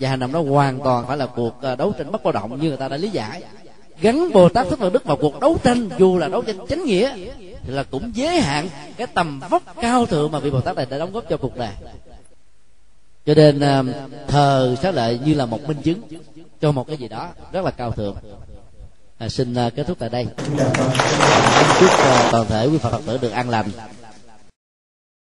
[0.00, 2.60] Và hành động đó hoàn toàn phải là cuộc ờ, đấu tranh bất bạo động
[2.60, 3.42] như người ta đã lý giải.
[4.00, 6.84] Gắn bồ tát thích phật đức vào cuộc đấu tranh, dù là đấu tranh chánh
[6.84, 10.76] nghĩa, thì là cũng giới hạn cái tầm vóc cao thượng mà vị bồ tát
[10.76, 11.72] này đã đóng góp cho cuộc đời.
[13.26, 13.84] Cho nên ờ,
[14.28, 16.00] thờ xá lợi như là một minh chứng
[16.60, 18.16] cho một cái gì đó rất là cao thượng.
[19.18, 20.26] À, xin uh, kết thúc tại đây.
[21.80, 23.70] Chúc uh, toàn thể quý phật tử được an lành